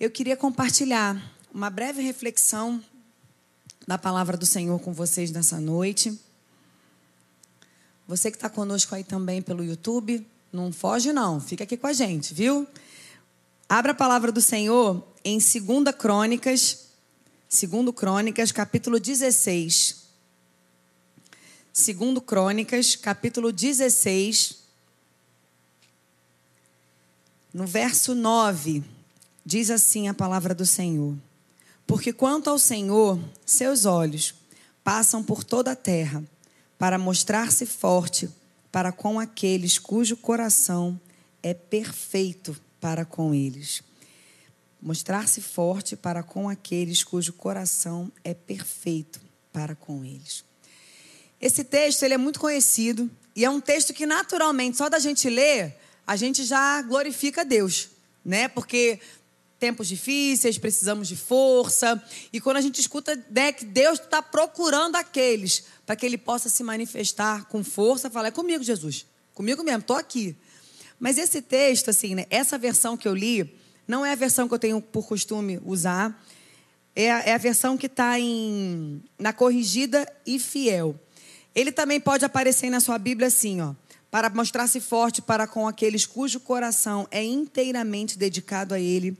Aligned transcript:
Eu 0.00 0.12
queria 0.12 0.36
compartilhar 0.36 1.20
uma 1.52 1.68
breve 1.68 2.00
reflexão 2.00 2.80
da 3.84 3.98
palavra 3.98 4.36
do 4.36 4.46
Senhor 4.46 4.78
com 4.78 4.92
vocês 4.92 5.32
nessa 5.32 5.60
noite. 5.60 6.16
Você 8.06 8.30
que 8.30 8.36
está 8.36 8.48
conosco 8.48 8.94
aí 8.94 9.02
também 9.02 9.42
pelo 9.42 9.64
YouTube, 9.64 10.24
não 10.52 10.70
foge 10.70 11.12
não, 11.12 11.40
fica 11.40 11.64
aqui 11.64 11.76
com 11.76 11.88
a 11.88 11.92
gente, 11.92 12.32
viu? 12.32 12.64
Abra 13.68 13.90
a 13.90 13.94
palavra 13.94 14.30
do 14.30 14.40
Senhor 14.40 15.04
em 15.24 15.38
2 15.38 15.96
Crônicas, 15.98 16.90
2 17.50 17.92
Crônicas, 17.92 18.52
capítulo 18.52 19.00
16. 19.00 19.96
2 21.74 22.20
Crônicas, 22.24 22.94
capítulo 22.94 23.50
16, 23.50 24.58
no 27.52 27.66
verso 27.66 28.14
9, 28.14 28.84
diz 29.48 29.70
assim 29.70 30.08
a 30.08 30.14
palavra 30.14 30.54
do 30.54 30.66
Senhor: 30.66 31.16
Porque 31.86 32.12
quanto 32.12 32.50
ao 32.50 32.58
Senhor, 32.58 33.18
seus 33.46 33.86
olhos 33.86 34.34
passam 34.84 35.24
por 35.24 35.42
toda 35.42 35.72
a 35.72 35.76
terra, 35.76 36.22
para 36.76 36.98
mostrar-se 36.98 37.64
forte 37.64 38.28
para 38.70 38.92
com 38.92 39.18
aqueles 39.18 39.78
cujo 39.78 40.18
coração 40.18 41.00
é 41.42 41.54
perfeito 41.54 42.54
para 42.78 43.06
com 43.06 43.34
eles. 43.34 43.82
Mostrar-se 44.82 45.40
forte 45.40 45.96
para 45.96 46.22
com 46.22 46.46
aqueles 46.46 47.02
cujo 47.02 47.32
coração 47.32 48.12
é 48.22 48.34
perfeito 48.34 49.18
para 49.50 49.74
com 49.74 50.04
eles. 50.04 50.44
Esse 51.40 51.64
texto 51.64 52.02
ele 52.02 52.14
é 52.14 52.18
muito 52.18 52.38
conhecido 52.38 53.10
e 53.34 53.46
é 53.46 53.50
um 53.50 53.62
texto 53.62 53.94
que 53.94 54.04
naturalmente 54.04 54.76
só 54.76 54.90
da 54.90 54.98
gente 54.98 55.30
ler 55.30 55.74
a 56.06 56.16
gente 56.16 56.44
já 56.44 56.82
glorifica 56.82 57.44
Deus, 57.44 57.88
né? 58.24 58.46
Porque 58.48 59.00
tempos 59.58 59.88
difíceis, 59.88 60.58
precisamos 60.58 61.08
de 61.08 61.16
força. 61.16 62.02
E 62.32 62.40
quando 62.40 62.58
a 62.58 62.60
gente 62.60 62.80
escuta 62.80 63.18
né, 63.30 63.52
que 63.52 63.64
Deus 63.64 63.98
está 63.98 64.22
procurando 64.22 64.96
aqueles 64.96 65.64
para 65.84 65.96
que 65.96 66.06
Ele 66.06 66.18
possa 66.18 66.48
se 66.48 66.62
manifestar 66.62 67.46
com 67.46 67.64
força, 67.64 68.10
fala: 68.10 68.28
é 68.28 68.30
comigo, 68.30 68.62
Jesus. 68.62 69.06
Comigo 69.34 69.62
mesmo, 69.62 69.80
estou 69.80 69.96
aqui. 69.96 70.36
Mas 70.98 71.18
esse 71.18 71.40
texto, 71.40 71.90
assim, 71.90 72.14
né, 72.14 72.26
essa 72.30 72.58
versão 72.58 72.96
que 72.96 73.06
eu 73.06 73.14
li, 73.14 73.54
não 73.86 74.04
é 74.04 74.12
a 74.12 74.16
versão 74.16 74.48
que 74.48 74.54
eu 74.54 74.58
tenho 74.58 74.80
por 74.80 75.06
costume 75.06 75.60
usar. 75.64 76.24
É 76.94 77.12
a, 77.12 77.20
é 77.20 77.34
a 77.34 77.38
versão 77.38 77.76
que 77.76 77.86
está 77.86 78.14
na 79.18 79.32
corrigida 79.32 80.10
e 80.26 80.38
fiel. 80.38 80.98
Ele 81.54 81.70
também 81.70 82.00
pode 82.00 82.24
aparecer 82.24 82.70
na 82.70 82.80
sua 82.80 82.98
Bíblia 82.98 83.28
assim, 83.28 83.60
ó 83.60 83.74
para 84.10 84.30
mostrar-se 84.30 84.80
forte 84.80 85.20
para 85.20 85.46
com 85.46 85.68
aqueles 85.68 86.06
cujo 86.06 86.40
coração 86.40 87.06
é 87.10 87.22
inteiramente 87.22 88.18
dedicado 88.18 88.74
a 88.74 88.80
Ele, 88.80 89.16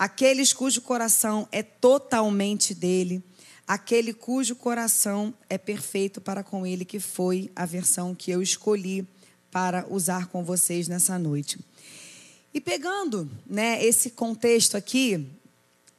aqueles 0.00 0.54
cujo 0.54 0.80
coração 0.80 1.46
é 1.52 1.62
totalmente 1.62 2.74
dele, 2.74 3.22
aquele 3.68 4.14
cujo 4.14 4.56
coração 4.56 5.34
é 5.46 5.58
perfeito 5.58 6.22
para 6.22 6.42
com 6.42 6.66
Ele, 6.66 6.86
que 6.86 6.98
foi 6.98 7.52
a 7.54 7.66
versão 7.66 8.14
que 8.14 8.30
eu 8.30 8.40
escolhi 8.40 9.06
para 9.50 9.86
usar 9.90 10.28
com 10.28 10.42
vocês 10.42 10.88
nessa 10.88 11.18
noite. 11.18 11.58
E 12.54 12.62
pegando 12.62 13.30
né, 13.46 13.84
esse 13.84 14.12
contexto 14.12 14.74
aqui, 14.74 15.28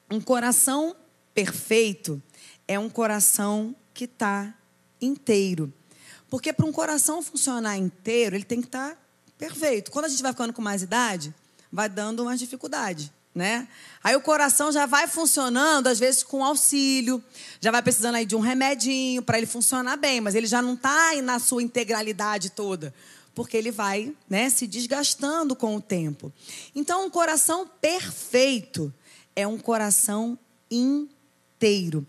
um 0.09 0.19
coração 0.19 0.95
perfeito 1.31 2.19
é 2.67 2.79
um 2.79 2.89
coração 2.89 3.75
que 3.93 4.05
está 4.05 4.51
inteiro. 4.99 5.71
Porque 6.27 6.51
para 6.51 6.65
um 6.65 6.71
coração 6.71 7.21
funcionar 7.21 7.77
inteiro, 7.77 8.35
ele 8.35 8.45
tem 8.45 8.61
que 8.61 8.67
estar 8.67 8.95
tá 8.95 8.97
perfeito. 9.37 9.91
Quando 9.91 10.05
a 10.05 10.09
gente 10.09 10.23
vai 10.23 10.31
ficando 10.31 10.53
com 10.53 10.61
mais 10.61 10.81
idade, 10.81 11.31
vai 11.71 11.87
dando 11.87 12.25
mais 12.25 12.39
dificuldade, 12.39 13.13
né? 13.33 13.67
Aí 14.03 14.15
o 14.15 14.21
coração 14.21 14.71
já 14.71 14.85
vai 14.85 15.07
funcionando, 15.07 15.87
às 15.87 15.99
vezes, 15.99 16.23
com 16.23 16.43
auxílio, 16.43 17.23
já 17.59 17.71
vai 17.71 17.81
precisando 17.81 18.15
aí 18.15 18.25
de 18.25 18.35
um 18.35 18.39
remedinho 18.39 19.21
para 19.21 19.37
ele 19.37 19.47
funcionar 19.47 19.97
bem, 19.97 20.19
mas 20.19 20.35
ele 20.35 20.47
já 20.47 20.61
não 20.61 20.73
está 20.73 21.15
na 21.21 21.39
sua 21.39 21.63
integralidade 21.63 22.49
toda, 22.49 22.93
porque 23.33 23.55
ele 23.55 23.71
vai 23.71 24.13
né, 24.29 24.49
se 24.49 24.67
desgastando 24.67 25.55
com 25.55 25.75
o 25.75 25.81
tempo. 25.81 26.31
Então, 26.75 27.05
um 27.05 27.09
coração 27.09 27.69
perfeito 27.79 28.93
é 29.35 29.47
um 29.47 29.57
coração 29.57 30.37
inteiro. 30.69 32.05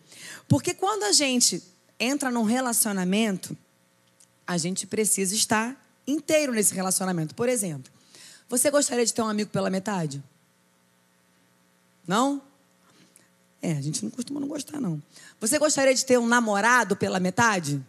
Porque 0.49 0.75
quando 0.75 1.05
a 1.05 1.13
gente 1.13 1.63
entra 2.01 2.31
num 2.31 2.43
relacionamento, 2.43 3.57
a 4.47 4.59
gente 4.59 4.87
precisa 4.87 5.35
estar 5.35 5.81
inteiro 6.07 6.53
nesse 6.53 6.75
relacionamento. 6.75 7.35
Por 7.35 7.49
exemplo, 7.49 7.93
você 8.49 8.71
gostaria 8.71 9.07
de 9.07 9.15
ter 9.15 9.23
um 9.23 9.29
amigo 9.29 9.51
pela 9.51 9.71
metade? 9.71 10.23
Não? 12.07 12.43
É, 13.61 13.73
a 13.73 13.81
gente 13.81 14.05
não 14.05 14.11
costuma 14.11 14.41
não 14.41 14.49
gostar, 14.49 14.81
não. 14.81 15.01
Você 15.41 15.59
gostaria 15.59 15.95
de 15.95 16.05
ter 16.05 16.19
um 16.19 16.27
namorado 16.27 16.97
pela 16.97 17.21
metade? 17.21 17.81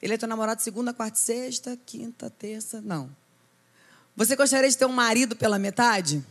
Ele 0.00 0.14
é 0.14 0.18
teu 0.18 0.28
namorado 0.28 0.62
segunda, 0.62 0.92
quarta, 0.92 1.18
sexta, 1.18 1.78
quinta, 1.86 2.30
terça? 2.30 2.80
Não. 2.80 3.10
Você 4.14 4.36
gostaria 4.36 4.68
de 4.68 4.76
ter 4.76 4.86
um 4.86 4.92
marido 4.92 5.34
pela 5.34 5.58
metade? 5.58 6.24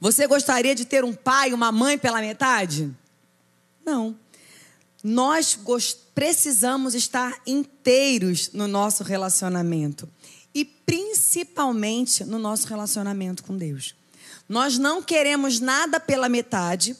Você 0.00 0.26
gostaria 0.26 0.74
de 0.74 0.84
ter 0.84 1.04
um 1.04 1.12
pai, 1.12 1.52
uma 1.52 1.70
mãe 1.70 1.98
pela 1.98 2.20
metade? 2.20 2.94
Não 3.84 4.16
nós 5.02 5.58
precisamos 6.14 6.94
estar 6.94 7.40
inteiros 7.46 8.50
no 8.52 8.68
nosso 8.68 9.02
relacionamento 9.02 10.08
e 10.54 10.64
principalmente 10.64 12.24
no 12.24 12.38
nosso 12.38 12.66
relacionamento 12.66 13.42
com 13.42 13.56
Deus. 13.56 13.94
Nós 14.50 14.76
não 14.78 15.00
queremos 15.00 15.60
nada 15.60 16.00
pela 16.00 16.28
metade, 16.28 16.96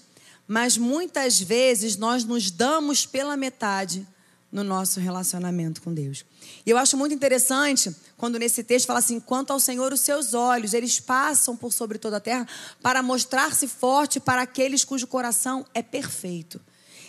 mas 0.46 0.78
muitas 0.78 1.40
vezes 1.40 1.96
nós 1.96 2.22
nos 2.22 2.48
damos 2.48 3.04
pela 3.04 3.36
metade 3.36 4.06
no 4.52 4.62
nosso 4.62 5.00
relacionamento 5.00 5.82
com 5.82 5.92
Deus. 5.92 6.24
E 6.64 6.70
eu 6.70 6.78
acho 6.78 6.96
muito 6.96 7.12
interessante 7.12 7.92
quando 8.16 8.38
nesse 8.38 8.62
texto 8.62 8.86
fala 8.86 9.00
assim: 9.00 9.18
quanto 9.18 9.52
ao 9.52 9.58
Senhor, 9.58 9.92
os 9.92 10.00
seus 10.00 10.32
olhos, 10.32 10.74
eles 10.74 11.00
passam 11.00 11.56
por 11.56 11.72
sobre 11.72 11.98
toda 11.98 12.18
a 12.18 12.20
terra 12.20 12.46
para 12.80 13.02
mostrar-se 13.02 13.66
forte 13.66 14.20
para 14.20 14.42
aqueles 14.42 14.84
cujo 14.84 15.08
coração 15.08 15.66
é 15.74 15.82
perfeito. 15.82 16.60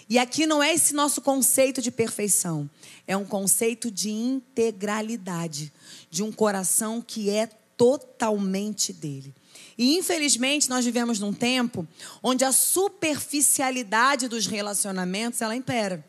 E 0.10 0.18
aqui 0.18 0.48
não 0.48 0.64
é 0.64 0.74
esse 0.74 0.96
nosso 0.96 1.22
conceito 1.22 1.84
de 1.84 1.92
perfeição, 1.92 2.68
é 3.06 3.16
um 3.16 3.26
conceito 3.26 3.92
de 3.92 4.10
integralidade, 4.10 5.72
de 6.10 6.24
um 6.24 6.32
coração 6.32 7.00
que 7.00 7.30
é 7.30 7.46
totalmente 7.78 8.92
dele. 8.92 9.36
E 9.78 9.98
infelizmente 9.98 10.70
nós 10.70 10.86
vivemos 10.86 11.20
num 11.20 11.34
tempo 11.34 11.88
onde 12.22 12.44
a 12.44 12.52
superficialidade 12.52 14.28
dos 14.28 14.46
relacionamentos 14.48 15.42
ela 15.42 15.56
impera. 15.56 16.06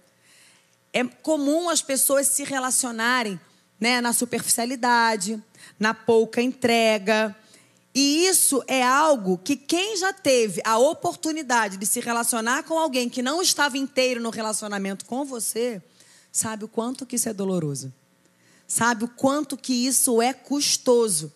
É 0.92 1.04
comum 1.04 1.70
as 1.70 1.80
pessoas 1.80 2.26
se 2.28 2.44
relacionarem 2.44 3.40
né, 3.80 4.00
na 4.00 4.12
superficialidade, 4.12 5.42
na 5.78 5.94
pouca 5.94 6.42
entrega, 6.42 7.34
e 7.94 8.26
isso 8.26 8.62
é 8.66 8.82
algo 8.82 9.36
que 9.36 9.54
quem 9.54 9.96
já 9.96 10.12
teve 10.12 10.62
a 10.64 10.78
oportunidade 10.78 11.76
de 11.76 11.84
se 11.84 12.00
relacionar 12.00 12.62
com 12.62 12.78
alguém 12.78 13.08
que 13.08 13.20
não 13.20 13.42
estava 13.42 13.76
inteiro 13.76 14.20
no 14.20 14.30
relacionamento 14.30 15.04
com 15.04 15.24
você, 15.24 15.82
sabe 16.30 16.64
o 16.64 16.68
quanto 16.68 17.04
que 17.04 17.16
isso 17.16 17.28
é 17.28 17.34
doloroso. 17.34 17.92
Sabe 18.66 19.04
o 19.04 19.08
quanto 19.08 19.58
que 19.58 19.86
isso 19.86 20.22
é 20.22 20.32
custoso. 20.32 21.30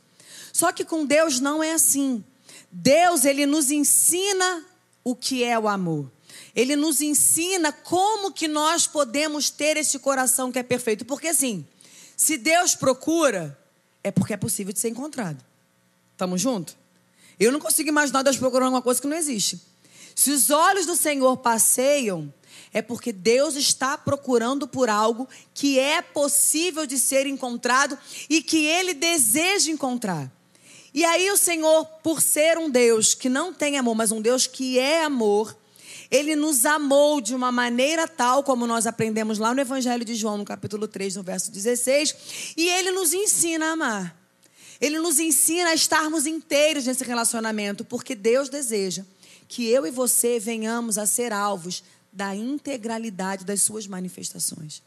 Só 0.56 0.72
que 0.72 0.86
com 0.86 1.04
Deus 1.04 1.38
não 1.38 1.62
é 1.62 1.72
assim. 1.72 2.24
Deus, 2.72 3.26
ele 3.26 3.44
nos 3.44 3.70
ensina 3.70 4.64
o 5.04 5.14
que 5.14 5.44
é 5.44 5.58
o 5.58 5.68
amor. 5.68 6.10
Ele 6.54 6.74
nos 6.74 7.02
ensina 7.02 7.70
como 7.70 8.32
que 8.32 8.48
nós 8.48 8.86
podemos 8.86 9.50
ter 9.50 9.76
esse 9.76 9.98
coração 9.98 10.50
que 10.50 10.58
é 10.58 10.62
perfeito. 10.62 11.04
Porque 11.04 11.28
assim, 11.28 11.66
se 12.16 12.38
Deus 12.38 12.74
procura, 12.74 13.58
é 14.02 14.10
porque 14.10 14.32
é 14.32 14.36
possível 14.38 14.72
de 14.72 14.78
ser 14.78 14.88
encontrado. 14.88 15.44
Estamos 16.12 16.40
juntos? 16.40 16.74
Eu 17.38 17.52
não 17.52 17.60
consigo 17.60 17.90
imaginar 17.90 18.22
Deus 18.22 18.38
procurando 18.38 18.72
uma 18.72 18.80
coisa 18.80 18.98
que 18.98 19.06
não 19.06 19.16
existe. 19.18 19.60
Se 20.14 20.30
os 20.30 20.48
olhos 20.48 20.86
do 20.86 20.96
Senhor 20.96 21.36
passeiam, 21.36 22.32
é 22.72 22.80
porque 22.80 23.12
Deus 23.12 23.56
está 23.56 23.98
procurando 23.98 24.66
por 24.66 24.88
algo 24.88 25.28
que 25.52 25.78
é 25.78 26.00
possível 26.00 26.86
de 26.86 26.98
ser 26.98 27.26
encontrado 27.26 27.98
e 28.30 28.42
que 28.42 28.64
Ele 28.64 28.94
deseja 28.94 29.70
encontrar. 29.70 30.32
E 30.96 31.04
aí 31.04 31.30
o 31.30 31.36
Senhor, 31.36 31.84
por 32.02 32.22
ser 32.22 32.56
um 32.56 32.70
Deus 32.70 33.12
que 33.12 33.28
não 33.28 33.52
tem 33.52 33.76
amor, 33.76 33.94
mas 33.94 34.10
um 34.10 34.22
Deus 34.22 34.46
que 34.46 34.78
é 34.78 35.04
amor, 35.04 35.54
Ele 36.10 36.34
nos 36.34 36.64
amou 36.64 37.20
de 37.20 37.34
uma 37.34 37.52
maneira 37.52 38.08
tal, 38.08 38.42
como 38.42 38.66
nós 38.66 38.86
aprendemos 38.86 39.38
lá 39.38 39.52
no 39.52 39.60
Evangelho 39.60 40.06
de 40.06 40.14
João, 40.14 40.38
no 40.38 40.44
capítulo 40.46 40.88
3, 40.88 41.16
no 41.16 41.22
verso 41.22 41.52
16, 41.52 42.54
e 42.56 42.66
Ele 42.70 42.92
nos 42.92 43.12
ensina 43.12 43.66
a 43.66 43.72
amar. 43.72 44.16
Ele 44.80 44.98
nos 44.98 45.18
ensina 45.18 45.68
a 45.68 45.74
estarmos 45.74 46.24
inteiros 46.26 46.86
nesse 46.86 47.04
relacionamento, 47.04 47.84
porque 47.84 48.14
Deus 48.14 48.48
deseja 48.48 49.04
que 49.48 49.68
eu 49.68 49.86
e 49.86 49.90
você 49.90 50.40
venhamos 50.40 50.96
a 50.96 51.04
ser 51.04 51.30
alvos 51.30 51.84
da 52.10 52.34
integralidade 52.34 53.44
das 53.44 53.60
suas 53.60 53.86
manifestações. 53.86 54.82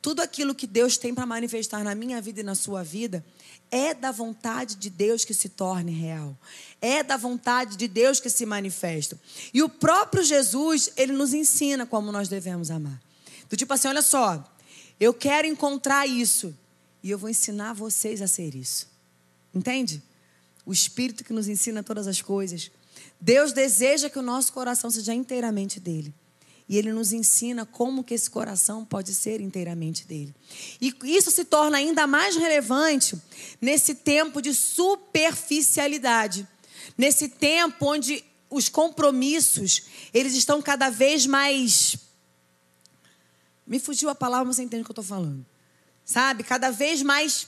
Tudo 0.00 0.20
aquilo 0.20 0.54
que 0.54 0.66
Deus 0.66 0.96
tem 0.96 1.14
para 1.14 1.26
manifestar 1.26 1.82
na 1.82 1.94
minha 1.94 2.20
vida 2.20 2.40
e 2.40 2.44
na 2.44 2.54
sua 2.54 2.82
vida 2.82 3.24
é 3.70 3.92
da 3.92 4.10
vontade 4.10 4.76
de 4.76 4.88
Deus 4.88 5.24
que 5.24 5.34
se 5.34 5.48
torne 5.48 5.92
real. 5.92 6.36
É 6.80 7.02
da 7.02 7.16
vontade 7.16 7.76
de 7.76 7.88
Deus 7.88 8.20
que 8.20 8.30
se 8.30 8.46
manifesta. 8.46 9.18
E 9.52 9.62
o 9.62 9.68
próprio 9.68 10.22
Jesus, 10.22 10.90
ele 10.96 11.12
nos 11.12 11.34
ensina 11.34 11.84
como 11.84 12.12
nós 12.12 12.28
devemos 12.28 12.70
amar. 12.70 13.00
Do 13.48 13.56
tipo 13.56 13.72
assim, 13.72 13.88
olha 13.88 14.02
só, 14.02 14.42
eu 14.98 15.12
quero 15.12 15.46
encontrar 15.46 16.06
isso 16.06 16.54
e 17.02 17.10
eu 17.10 17.18
vou 17.18 17.28
ensinar 17.28 17.72
vocês 17.72 18.22
a 18.22 18.26
ser 18.26 18.54
isso. 18.54 18.88
Entende? 19.54 20.02
O 20.64 20.72
Espírito 20.72 21.24
que 21.24 21.32
nos 21.32 21.48
ensina 21.48 21.82
todas 21.82 22.06
as 22.06 22.22
coisas. 22.22 22.70
Deus 23.20 23.52
deseja 23.52 24.08
que 24.08 24.18
o 24.18 24.22
nosso 24.22 24.52
coração 24.52 24.90
seja 24.90 25.14
inteiramente 25.14 25.80
dele. 25.80 26.14
E 26.68 26.76
ele 26.76 26.92
nos 26.92 27.12
ensina 27.12 27.64
como 27.64 28.04
que 28.04 28.12
esse 28.14 28.28
coração 28.28 28.84
pode 28.84 29.14
ser 29.14 29.40
inteiramente 29.40 30.06
dele. 30.06 30.34
E 30.80 30.94
isso 31.04 31.30
se 31.30 31.44
torna 31.44 31.78
ainda 31.78 32.06
mais 32.06 32.36
relevante 32.36 33.16
nesse 33.60 33.94
tempo 33.94 34.42
de 34.42 34.52
superficialidade. 34.52 36.46
Nesse 36.96 37.28
tempo 37.28 37.86
onde 37.86 38.22
os 38.50 38.68
compromissos, 38.68 39.82
eles 40.12 40.34
estão 40.34 40.60
cada 40.60 40.90
vez 40.90 41.26
mais 41.26 41.98
me 43.68 43.78
fugiu 43.78 44.08
a 44.08 44.14
palavra, 44.14 44.46
mas 44.46 44.56
você 44.56 44.62
entende 44.62 44.80
o 44.80 44.84
que 44.86 44.90
eu 44.90 44.94
estou 44.94 45.04
falando. 45.04 45.44
Sabe? 46.02 46.42
Cada 46.42 46.70
vez 46.70 47.02
mais 47.02 47.46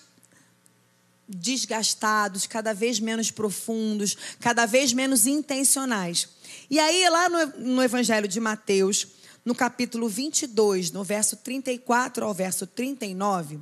desgastados, 1.26 2.46
cada 2.46 2.75
vez 2.75 3.00
menos 3.00 3.31
profundos, 3.31 4.16
cada 4.38 4.66
vez 4.66 4.93
menos 4.93 5.26
intencionais. 5.26 6.28
E 6.70 6.78
aí, 6.78 7.08
lá 7.08 7.28
no, 7.28 7.46
no 7.75 7.82
Evangelho 7.82 8.28
de 8.28 8.38
Mateus, 8.38 9.08
no 9.44 9.56
capítulo 9.56 10.08
22, 10.08 10.93
no 10.93 11.02
verso 11.02 11.37
34 11.38 12.25
ao 12.25 12.32
verso 12.32 12.64
39, 12.64 13.58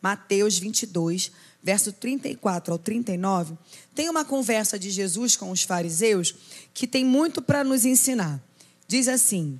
Mateus 0.00 0.60
22, 0.60 1.32
verso 1.60 1.92
34 1.92 2.72
ao 2.72 2.78
39, 2.78 3.58
tem 3.96 4.08
uma 4.08 4.24
conversa 4.24 4.78
de 4.78 4.90
Jesus 4.90 5.34
com 5.34 5.50
os 5.50 5.64
fariseus 5.64 6.36
que 6.72 6.86
tem 6.86 7.04
muito 7.04 7.42
para 7.42 7.64
nos 7.64 7.84
ensinar. 7.84 8.40
Diz 8.86 9.08
assim: 9.08 9.58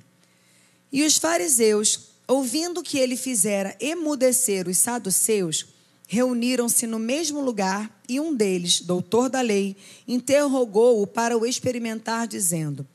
E 0.89 1.03
os 1.03 1.17
fariseus, 1.17 2.11
ouvindo 2.25 2.81
que 2.81 2.97
ele 2.97 3.17
fizera 3.17 3.75
emudecer 3.81 4.65
os 4.65 4.77
saduceus, 4.77 5.65
reuniram-se 6.07 6.87
no 6.87 6.99
mesmo 6.99 7.41
lugar 7.41 8.01
e 8.07 8.17
um 8.17 8.33
deles, 8.33 8.79
doutor 8.79 9.29
da 9.29 9.41
lei, 9.41 9.75
interrogou-o 10.07 11.05
para 11.05 11.37
o 11.37 11.45
experimentar, 11.45 12.27
dizendo: 12.27 12.87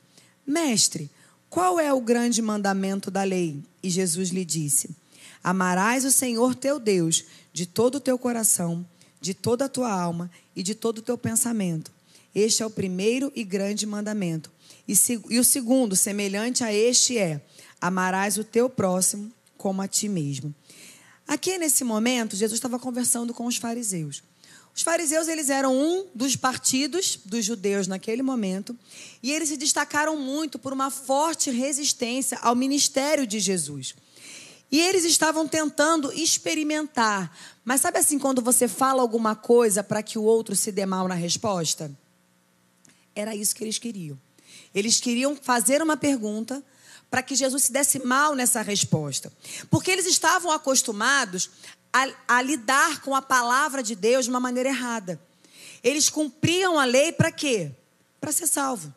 Mestre, 0.49 1.11
qual 1.47 1.79
é 1.79 1.93
o 1.93 2.01
grande 2.01 2.41
mandamento 2.41 3.11
da 3.11 3.21
lei? 3.21 3.63
E 3.83 3.89
Jesus 3.89 4.29
lhe 4.29 4.43
disse: 4.43 4.89
Amarás 5.43 6.03
o 6.05 6.11
Senhor 6.11 6.55
teu 6.55 6.79
Deus 6.79 7.23
de 7.53 7.67
todo 7.67 7.95
o 7.95 7.99
teu 7.99 8.17
coração, 8.17 8.83
de 9.21 9.35
toda 9.35 9.65
a 9.65 9.69
tua 9.69 9.93
alma 9.93 10.31
e 10.55 10.63
de 10.63 10.73
todo 10.73 10.97
o 10.97 11.01
teu 11.03 11.15
pensamento. 11.19 11.91
Este 12.33 12.63
é 12.63 12.65
o 12.65 12.69
primeiro 12.71 13.31
e 13.35 13.43
grande 13.43 13.85
mandamento. 13.85 14.51
E, 14.87 14.95
e 15.29 15.37
o 15.37 15.43
segundo, 15.43 15.95
semelhante 15.95 16.63
a 16.63 16.73
este, 16.73 17.15
é: 17.15 17.39
Amarás 17.79 18.39
o 18.39 18.43
teu 18.43 18.67
próximo 18.67 19.31
como 19.55 19.83
a 19.83 19.87
ti 19.87 20.09
mesmo. 20.09 20.51
Aqui 21.27 21.59
nesse 21.59 21.83
momento, 21.83 22.35
Jesus 22.35 22.57
estava 22.57 22.79
conversando 22.79 23.35
com 23.35 23.45
os 23.45 23.57
fariseus. 23.57 24.23
Os 24.75 24.81
fariseus 24.81 25.27
eles 25.27 25.49
eram 25.49 25.75
um 25.75 26.07
dos 26.15 26.35
partidos 26.35 27.19
dos 27.25 27.43
judeus 27.43 27.87
naquele 27.87 28.21
momento 28.21 28.77
e 29.21 29.31
eles 29.31 29.49
se 29.49 29.57
destacaram 29.57 30.17
muito 30.17 30.57
por 30.57 30.71
uma 30.71 30.89
forte 30.89 31.51
resistência 31.51 32.39
ao 32.41 32.55
ministério 32.55 33.27
de 33.27 33.39
Jesus. 33.39 33.93
E 34.71 34.79
eles 34.79 35.03
estavam 35.03 35.47
tentando 35.47 36.13
experimentar. 36.13 37.35
Mas 37.65 37.81
sabe 37.81 37.97
assim, 37.97 38.19
quando 38.19 38.41
você 38.41 38.67
fala 38.67 39.01
alguma 39.01 39.35
coisa 39.35 39.83
para 39.83 40.03
que 40.03 40.17
o 40.17 40.23
outro 40.23 40.55
se 40.55 40.71
dê 40.71 40.85
mal 40.85 41.07
na 41.07 41.15
resposta? 41.15 41.91
Era 43.15 43.35
isso 43.35 43.55
que 43.55 43.63
eles 43.63 43.79
queriam. 43.79 44.17
Eles 44.73 44.99
queriam 44.99 45.35
fazer 45.35 45.81
uma 45.81 45.97
pergunta 45.97 46.63
para 47.09 47.23
que 47.23 47.35
Jesus 47.35 47.63
se 47.63 47.71
desse 47.71 47.99
mal 48.05 48.35
nessa 48.35 48.61
resposta. 48.61 49.33
Porque 49.69 49.89
eles 49.89 50.05
estavam 50.05 50.51
acostumados 50.51 51.49
a, 51.91 52.07
a, 52.27 52.41
lidar 52.41 53.01
com 53.01 53.15
a 53.15 53.21
palavra 53.21 53.81
de 53.81 53.95
Deus 53.95 54.25
de 54.25 54.29
uma 54.29 54.39
maneira 54.39 54.69
errada. 54.69 55.19
Eles 55.83 56.09
cumpriam 56.09 56.79
a 56.79 56.85
lei 56.85 57.11
para 57.11 57.31
quê? 57.31 57.71
Para 58.19 58.31
ser 58.31 58.47
salvo. 58.47 58.93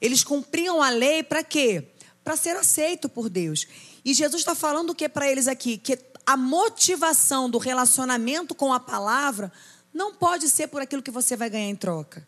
Eles 0.00 0.24
cumpriam 0.24 0.82
a 0.82 0.90
lei 0.90 1.22
para 1.22 1.42
quê? 1.42 1.84
Para 2.24 2.36
ser 2.36 2.56
aceito 2.56 3.08
por 3.08 3.28
Deus. 3.28 3.66
E 4.04 4.14
Jesus 4.14 4.40
está 4.40 4.54
falando 4.54 4.90
o 4.90 4.94
que 4.94 5.08
para 5.08 5.30
eles 5.30 5.46
aqui? 5.46 5.76
Que 5.76 5.98
a 6.26 6.36
motivação 6.36 7.50
do 7.50 7.58
relacionamento 7.58 8.54
com 8.54 8.72
a 8.72 8.80
palavra 8.80 9.52
não 9.92 10.14
pode 10.14 10.48
ser 10.48 10.68
por 10.68 10.80
aquilo 10.80 11.02
que 11.02 11.10
você 11.10 11.36
vai 11.36 11.50
ganhar 11.50 11.68
em 11.68 11.76
troca 11.76 12.26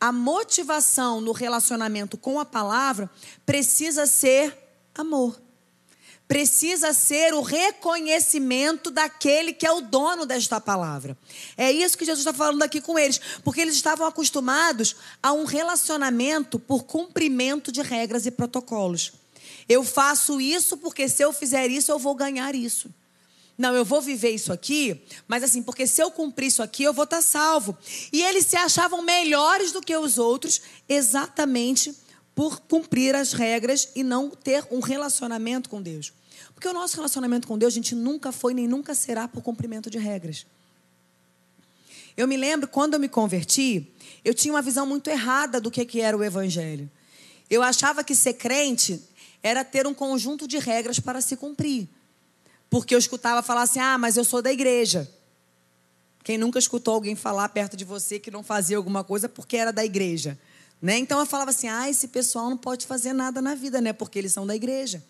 a 0.00 0.12
motivação 0.12 1.20
no 1.20 1.32
relacionamento 1.32 2.16
com 2.16 2.38
a 2.38 2.44
palavra 2.44 3.10
precisa 3.44 4.06
ser 4.06 4.56
amor. 4.94 5.40
Precisa 6.28 6.92
ser 6.92 7.32
o 7.32 7.40
reconhecimento 7.40 8.90
daquele 8.90 9.52
que 9.54 9.66
é 9.66 9.72
o 9.72 9.80
dono 9.80 10.26
desta 10.26 10.60
palavra. 10.60 11.16
É 11.56 11.72
isso 11.72 11.96
que 11.96 12.04
Jesus 12.04 12.20
está 12.20 12.34
falando 12.34 12.62
aqui 12.62 12.82
com 12.82 12.98
eles, 12.98 13.18
porque 13.42 13.62
eles 13.62 13.74
estavam 13.74 14.06
acostumados 14.06 14.94
a 15.22 15.32
um 15.32 15.46
relacionamento 15.46 16.58
por 16.58 16.84
cumprimento 16.84 17.72
de 17.72 17.80
regras 17.80 18.26
e 18.26 18.30
protocolos. 18.30 19.12
Eu 19.66 19.82
faço 19.82 20.38
isso 20.38 20.76
porque 20.76 21.08
se 21.08 21.24
eu 21.24 21.32
fizer 21.32 21.70
isso, 21.70 21.90
eu 21.90 21.98
vou 21.98 22.14
ganhar 22.14 22.54
isso. 22.54 22.90
Não, 23.56 23.74
eu 23.74 23.84
vou 23.84 24.00
viver 24.00 24.30
isso 24.30 24.52
aqui, 24.52 25.02
mas 25.26 25.42
assim, 25.42 25.62
porque 25.62 25.86
se 25.86 26.00
eu 26.00 26.10
cumprir 26.10 26.46
isso 26.46 26.62
aqui, 26.62 26.84
eu 26.84 26.92
vou 26.92 27.02
estar 27.04 27.20
salvo. 27.22 27.76
E 28.12 28.22
eles 28.22 28.46
se 28.46 28.56
achavam 28.56 29.02
melhores 29.02 29.72
do 29.72 29.80
que 29.80 29.96
os 29.96 30.16
outros, 30.16 30.60
exatamente 30.88 31.92
por 32.38 32.60
cumprir 32.60 33.16
as 33.16 33.32
regras 33.32 33.88
e 33.96 34.04
não 34.04 34.30
ter 34.30 34.64
um 34.70 34.78
relacionamento 34.78 35.68
com 35.68 35.82
Deus. 35.82 36.12
Porque 36.54 36.68
o 36.68 36.72
nosso 36.72 36.94
relacionamento 36.94 37.48
com 37.48 37.58
Deus, 37.58 37.72
a 37.72 37.74
gente 37.74 37.96
nunca 37.96 38.30
foi 38.30 38.54
nem 38.54 38.68
nunca 38.68 38.94
será 38.94 39.26
por 39.26 39.42
cumprimento 39.42 39.90
de 39.90 39.98
regras. 39.98 40.46
Eu 42.16 42.28
me 42.28 42.36
lembro 42.36 42.68
quando 42.68 42.94
eu 42.94 43.00
me 43.00 43.08
converti, 43.08 43.92
eu 44.24 44.32
tinha 44.32 44.54
uma 44.54 44.62
visão 44.62 44.86
muito 44.86 45.10
errada 45.10 45.60
do 45.60 45.68
que 45.68 46.00
era 46.00 46.16
o 46.16 46.22
evangelho. 46.22 46.88
Eu 47.50 47.60
achava 47.60 48.04
que 48.04 48.14
ser 48.14 48.34
crente 48.34 49.02
era 49.42 49.64
ter 49.64 49.84
um 49.84 49.92
conjunto 49.92 50.46
de 50.46 50.58
regras 50.58 51.00
para 51.00 51.20
se 51.20 51.36
cumprir. 51.36 51.88
Porque 52.70 52.94
eu 52.94 53.00
escutava 53.00 53.42
falar 53.42 53.62
assim: 53.62 53.80
ah, 53.80 53.98
mas 53.98 54.16
eu 54.16 54.24
sou 54.24 54.40
da 54.40 54.52
igreja. 54.52 55.12
Quem 56.22 56.38
nunca 56.38 56.60
escutou 56.60 56.94
alguém 56.94 57.16
falar 57.16 57.48
perto 57.48 57.76
de 57.76 57.84
você 57.84 58.20
que 58.20 58.30
não 58.30 58.44
fazia 58.44 58.76
alguma 58.76 59.02
coisa 59.02 59.28
porque 59.28 59.56
era 59.56 59.72
da 59.72 59.84
igreja? 59.84 60.38
Né? 60.80 60.98
Então 60.98 61.18
eu 61.18 61.26
falava 61.26 61.50
assim: 61.50 61.68
ah, 61.68 61.88
esse 61.88 62.08
pessoal 62.08 62.48
não 62.48 62.56
pode 62.56 62.86
fazer 62.86 63.12
nada 63.12 63.42
na 63.42 63.54
vida, 63.54 63.80
né? 63.80 63.92
Porque 63.92 64.18
eles 64.18 64.32
são 64.32 64.46
da 64.46 64.54
igreja. 64.54 65.02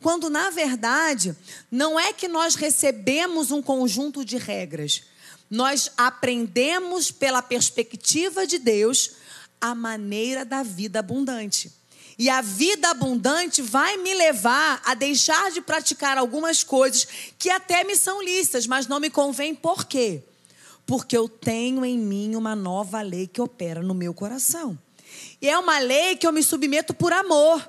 Quando 0.00 0.30
na 0.30 0.50
verdade 0.50 1.36
não 1.70 1.98
é 1.98 2.12
que 2.12 2.28
nós 2.28 2.54
recebemos 2.54 3.50
um 3.50 3.60
conjunto 3.60 4.24
de 4.24 4.36
regras, 4.36 5.02
nós 5.50 5.90
aprendemos 5.96 7.10
pela 7.10 7.42
perspectiva 7.42 8.46
de 8.46 8.58
Deus 8.58 9.12
a 9.60 9.74
maneira 9.74 10.44
da 10.44 10.62
vida 10.62 11.00
abundante. 11.00 11.72
E 12.18 12.28
a 12.28 12.40
vida 12.40 12.90
abundante 12.90 13.62
vai 13.62 13.96
me 13.96 14.12
levar 14.12 14.82
a 14.84 14.94
deixar 14.94 15.52
de 15.52 15.60
praticar 15.60 16.18
algumas 16.18 16.64
coisas 16.64 17.06
que 17.38 17.48
até 17.48 17.84
me 17.84 17.94
são 17.94 18.20
lícitas, 18.22 18.66
mas 18.66 18.88
não 18.88 18.98
me 18.98 19.08
convém. 19.08 19.54
Por 19.54 19.84
quê? 19.84 20.24
Porque 20.84 21.16
eu 21.16 21.28
tenho 21.28 21.84
em 21.84 21.96
mim 21.96 22.34
uma 22.34 22.56
nova 22.56 23.00
lei 23.02 23.28
que 23.28 23.40
opera 23.40 23.82
no 23.82 23.94
meu 23.94 24.12
coração. 24.12 24.76
E 25.40 25.48
é 25.48 25.58
uma 25.58 25.78
lei 25.78 26.16
que 26.16 26.26
eu 26.26 26.32
me 26.32 26.42
submeto 26.42 26.92
por 26.92 27.12
amor. 27.12 27.68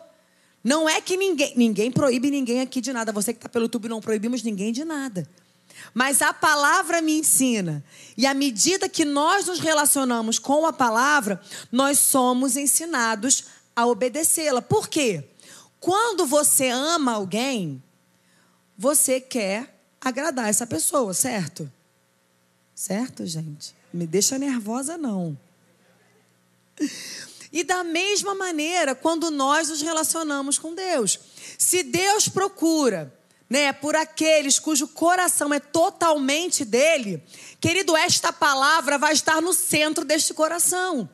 Não 0.63 0.89
é 0.89 0.99
que 0.99 1.15
ninguém, 1.15 1.53
ninguém 1.55 1.91
proíbe 1.91 2.29
ninguém 2.29 2.61
aqui 2.61 2.81
de 2.81 2.91
nada. 2.91 3.11
Você 3.11 3.33
que 3.33 3.39
está 3.39 3.47
pelo 3.47 3.65
YouTube 3.65 3.88
não 3.88 4.01
proibimos 4.01 4.43
ninguém 4.43 4.73
de 4.73 4.83
nada. 4.83 5.27
Mas 5.93 6.21
a 6.21 6.33
palavra 6.33 7.01
me 7.01 7.13
ensina. 7.19 7.83
E 8.17 8.25
à 8.25 8.33
medida 8.33 8.89
que 8.89 9.05
nós 9.05 9.45
nos 9.45 9.59
relacionamos 9.59 10.38
com 10.38 10.65
a 10.65 10.73
palavra, 10.73 11.41
nós 11.71 11.99
somos 11.99 12.57
ensinados 12.57 13.45
a 13.75 13.85
obedecê-la. 13.85 14.61
Por 14.61 14.88
quê? 14.88 15.23
Quando 15.79 16.25
você 16.25 16.67
ama 16.67 17.13
alguém, 17.13 17.81
você 18.77 19.21
quer 19.21 19.81
agradar 20.01 20.49
essa 20.49 20.67
pessoa, 20.67 21.13
certo? 21.13 21.71
Certo, 22.75 23.25
gente? 23.25 23.73
Me 23.93 24.05
deixa 24.05 24.38
nervosa, 24.38 24.97
não. 24.97 25.38
E 27.51 27.63
da 27.63 27.83
mesma 27.83 28.35
maneira, 28.35 28.93
quando 28.93 29.31
nós 29.31 29.69
nos 29.69 29.81
relacionamos 29.81 30.59
com 30.59 30.75
Deus. 30.75 31.19
Se 31.57 31.81
Deus 31.81 32.27
procura, 32.27 33.13
né, 33.49 33.73
por 33.73 33.95
aqueles 33.95 34.59
cujo 34.59 34.87
coração 34.87 35.51
é 35.53 35.59
totalmente 35.59 36.63
dele, 36.63 37.23
querido, 37.59 37.97
esta 37.97 38.31
palavra 38.31 38.97
vai 38.97 39.13
estar 39.13 39.41
no 39.41 39.53
centro 39.53 40.05
deste 40.05 40.33
coração. 40.33 41.09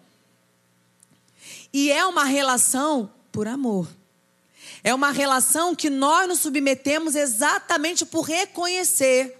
E 1.71 1.91
é 1.91 2.05
uma 2.05 2.25
relação 2.25 3.11
por 3.31 3.47
amor. 3.47 3.87
É 4.83 4.93
uma 4.93 5.11
relação 5.11 5.75
que 5.75 5.89
nós 5.89 6.27
nos 6.27 6.39
submetemos 6.39 7.15
exatamente 7.15 8.05
por 8.05 8.21
reconhecer 8.21 9.37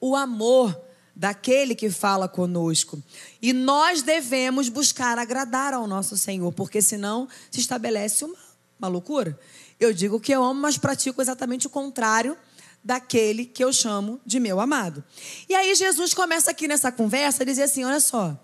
o 0.00 0.14
amor 0.14 0.78
daquele 1.14 1.74
que 1.74 1.90
fala 1.90 2.28
conosco. 2.28 3.02
E 3.40 3.52
nós 3.52 4.02
devemos 4.02 4.68
buscar 4.68 5.18
agradar 5.18 5.72
ao 5.72 5.86
nosso 5.86 6.16
Senhor, 6.16 6.52
porque 6.52 6.82
senão 6.82 7.28
se 7.50 7.60
estabelece 7.60 8.24
uma, 8.24 8.36
uma 8.78 8.88
loucura. 8.88 9.38
Eu 9.78 9.92
digo 9.92 10.20
que 10.20 10.32
eu 10.32 10.42
amo, 10.42 10.60
mas 10.60 10.78
pratico 10.78 11.22
exatamente 11.22 11.66
o 11.66 11.70
contrário 11.70 12.36
daquele 12.82 13.46
que 13.46 13.64
eu 13.64 13.72
chamo 13.72 14.20
de 14.26 14.38
meu 14.38 14.60
amado. 14.60 15.02
E 15.48 15.54
aí 15.54 15.74
Jesus 15.74 16.12
começa 16.12 16.50
aqui 16.50 16.68
nessa 16.68 16.92
conversa 16.92 17.42
a 17.42 17.46
dizer 17.46 17.62
assim: 17.62 17.84
olha 17.84 18.00
só, 18.00 18.38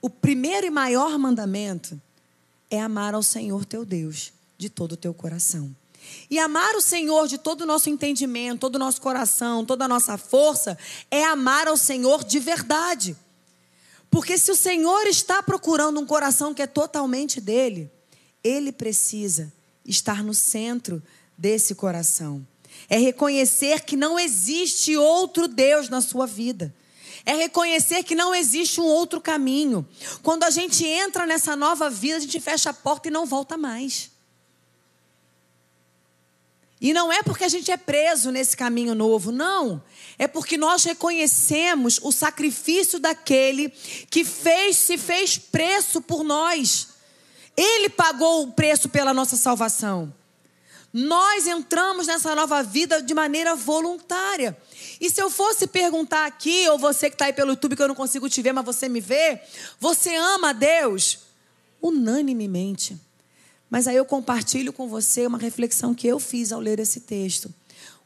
o 0.00 0.10
primeiro 0.10 0.66
e 0.66 0.70
maior 0.70 1.18
mandamento 1.18 2.00
é 2.70 2.80
amar 2.80 3.14
ao 3.14 3.22
Senhor 3.22 3.64
teu 3.64 3.84
Deus 3.84 4.32
de 4.58 4.68
todo 4.68 4.92
o 4.92 4.96
teu 4.96 5.14
coração. 5.14 5.74
E 6.30 6.38
amar 6.38 6.74
o 6.74 6.80
Senhor 6.80 7.28
de 7.28 7.38
todo 7.38 7.62
o 7.62 7.66
nosso 7.66 7.88
entendimento, 7.88 8.60
todo 8.60 8.76
o 8.76 8.78
nosso 8.80 9.00
coração, 9.00 9.64
toda 9.64 9.84
a 9.84 9.88
nossa 9.88 10.18
força, 10.18 10.76
é 11.10 11.24
amar 11.24 11.68
ao 11.68 11.76
Senhor 11.76 12.24
de 12.24 12.38
verdade. 12.38 13.16
Porque 14.10 14.38
se 14.38 14.50
o 14.50 14.56
Senhor 14.56 15.06
está 15.06 15.42
procurando 15.42 16.00
um 16.00 16.06
coração 16.06 16.54
que 16.54 16.62
é 16.62 16.66
totalmente 16.66 17.40
dele, 17.40 17.90
ele 18.42 18.72
precisa 18.72 19.52
estar 19.84 20.22
no 20.22 20.34
centro 20.34 21.02
desse 21.36 21.74
coração. 21.74 22.46
É 22.88 22.98
reconhecer 22.98 23.82
que 23.82 23.96
não 23.96 24.18
existe 24.18 24.96
outro 24.96 25.48
Deus 25.48 25.88
na 25.88 26.00
sua 26.00 26.26
vida. 26.26 26.74
É 27.24 27.34
reconhecer 27.34 28.04
que 28.04 28.14
não 28.14 28.34
existe 28.34 28.80
um 28.80 28.84
outro 28.84 29.20
caminho. 29.20 29.86
Quando 30.22 30.44
a 30.44 30.50
gente 30.50 30.86
entra 30.86 31.26
nessa 31.26 31.56
nova 31.56 31.90
vida, 31.90 32.18
a 32.18 32.20
gente 32.20 32.38
fecha 32.38 32.70
a 32.70 32.74
porta 32.74 33.08
e 33.08 33.10
não 33.10 33.26
volta 33.26 33.56
mais. 33.56 34.10
E 36.80 36.92
não 36.92 37.10
é 37.10 37.22
porque 37.22 37.44
a 37.44 37.48
gente 37.48 37.70
é 37.70 37.76
preso 37.76 38.30
nesse 38.30 38.56
caminho 38.56 38.94
novo, 38.94 39.32
não. 39.32 39.82
É 40.18 40.26
porque 40.26 40.58
nós 40.58 40.84
reconhecemos 40.84 41.98
o 42.02 42.12
sacrifício 42.12 42.98
daquele 42.98 43.70
que 44.10 44.24
fez, 44.24 44.76
se 44.76 44.98
fez 44.98 45.38
preço 45.38 46.02
por 46.02 46.22
nós. 46.22 46.88
Ele 47.56 47.88
pagou 47.88 48.42
o 48.42 48.52
preço 48.52 48.88
pela 48.90 49.14
nossa 49.14 49.36
salvação. 49.36 50.12
Nós 50.92 51.46
entramos 51.46 52.06
nessa 52.06 52.34
nova 52.34 52.62
vida 52.62 53.02
de 53.02 53.14
maneira 53.14 53.54
voluntária. 53.54 54.56
E 55.00 55.10
se 55.10 55.20
eu 55.20 55.30
fosse 55.30 55.66
perguntar 55.66 56.26
aqui, 56.26 56.68
ou 56.68 56.78
você 56.78 57.08
que 57.08 57.14
está 57.14 57.26
aí 57.26 57.32
pelo 57.32 57.50
YouTube, 57.50 57.76
que 57.76 57.82
eu 57.82 57.88
não 57.88 57.94
consigo 57.94 58.28
te 58.28 58.40
ver, 58.42 58.52
mas 58.52 58.64
você 58.64 58.88
me 58.88 59.00
vê, 59.00 59.40
você 59.80 60.14
ama 60.14 60.50
a 60.50 60.52
Deus? 60.52 61.18
Unanimemente. 61.80 62.98
Mas 63.68 63.86
aí 63.86 63.96
eu 63.96 64.04
compartilho 64.04 64.72
com 64.72 64.88
você 64.88 65.26
uma 65.26 65.38
reflexão 65.38 65.94
que 65.94 66.06
eu 66.06 66.20
fiz 66.20 66.52
ao 66.52 66.60
ler 66.60 66.78
esse 66.78 67.00
texto. 67.00 67.52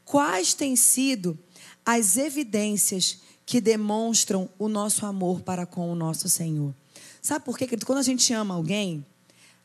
Quais 0.04 0.54
têm 0.54 0.74
sido 0.74 1.38
as 1.84 2.16
evidências 2.16 3.18
que 3.44 3.60
demonstram 3.60 4.48
o 4.58 4.68
nosso 4.68 5.04
amor 5.04 5.40
para 5.40 5.66
com 5.66 5.90
o 5.90 5.94
nosso 5.94 6.28
Senhor? 6.28 6.74
Sabe 7.20 7.44
por 7.44 7.58
quê? 7.58 7.68
Quando 7.84 7.98
a 7.98 8.02
gente 8.02 8.32
ama 8.32 8.54
alguém, 8.54 9.04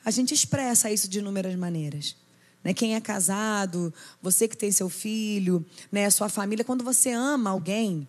a 0.04 0.12
gente 0.12 0.34
expressa 0.34 0.92
isso 0.92 1.08
de 1.08 1.20
inúmeras 1.20 1.56
maneiras. 1.56 2.16
Né? 2.64 2.74
Quem 2.74 2.96
é 2.96 3.02
casado, 3.02 3.94
você 4.22 4.48
que 4.48 4.58
tem 4.58 4.72
seu 4.72 4.90
filho, 4.90 5.66
né? 5.92 6.10
sua 6.10 6.28
família, 6.28 6.66
quando 6.66 6.84
você 6.84 7.12
ama 7.12 7.52
alguém, 7.52 8.08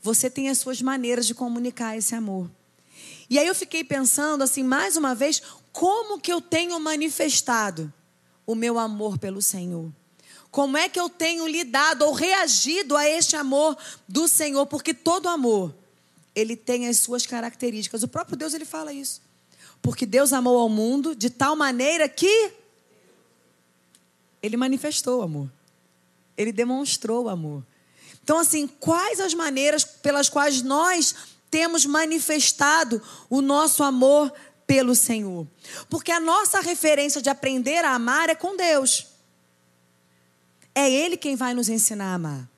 você 0.00 0.30
tem 0.30 0.48
as 0.48 0.58
suas 0.58 0.80
maneiras 0.80 1.26
de 1.26 1.34
comunicar 1.34 1.96
esse 1.96 2.14
amor. 2.14 2.50
E 3.28 3.38
aí 3.38 3.46
eu 3.46 3.54
fiquei 3.54 3.84
pensando 3.84 4.42
assim, 4.42 4.62
mais 4.62 4.96
uma 4.96 5.14
vez, 5.14 5.42
como 5.78 6.18
que 6.18 6.32
eu 6.32 6.40
tenho 6.40 6.80
manifestado 6.80 7.92
o 8.44 8.56
meu 8.56 8.80
amor 8.80 9.16
pelo 9.16 9.40
Senhor? 9.40 9.92
Como 10.50 10.76
é 10.76 10.88
que 10.88 10.98
eu 10.98 11.08
tenho 11.08 11.46
lidado 11.46 12.04
ou 12.04 12.12
reagido 12.12 12.96
a 12.96 13.08
este 13.08 13.36
amor 13.36 13.78
do 14.08 14.26
Senhor? 14.26 14.66
Porque 14.66 14.92
todo 14.92 15.28
amor, 15.28 15.72
ele 16.34 16.56
tem 16.56 16.88
as 16.88 16.96
suas 16.96 17.24
características. 17.26 18.02
O 18.02 18.08
próprio 18.08 18.36
Deus, 18.36 18.54
ele 18.54 18.64
fala 18.64 18.92
isso. 18.92 19.22
Porque 19.80 20.04
Deus 20.04 20.32
amou 20.32 20.58
ao 20.58 20.68
mundo 20.68 21.14
de 21.14 21.30
tal 21.30 21.54
maneira 21.54 22.08
que 22.08 22.50
ele 24.42 24.56
manifestou 24.56 25.20
o 25.20 25.22
amor. 25.22 25.48
Ele 26.36 26.50
demonstrou 26.50 27.26
o 27.26 27.28
amor. 27.28 27.64
Então, 28.24 28.40
assim, 28.40 28.66
quais 28.66 29.20
as 29.20 29.32
maneiras 29.32 29.84
pelas 29.84 30.28
quais 30.28 30.60
nós 30.60 31.14
temos 31.50 31.86
manifestado 31.86 33.00
o 33.30 33.40
nosso 33.40 33.82
amor 33.82 34.32
pelo 34.68 34.94
Senhor. 34.94 35.48
Porque 35.88 36.12
a 36.12 36.20
nossa 36.20 36.60
referência 36.60 37.22
de 37.22 37.30
aprender 37.30 37.82
a 37.86 37.94
amar 37.94 38.28
é 38.28 38.34
com 38.34 38.54
Deus. 38.54 39.06
É 40.74 40.88
Ele 40.88 41.16
quem 41.16 41.34
vai 41.34 41.54
nos 41.54 41.70
ensinar 41.70 42.12
a 42.12 42.14
amar. 42.14 42.48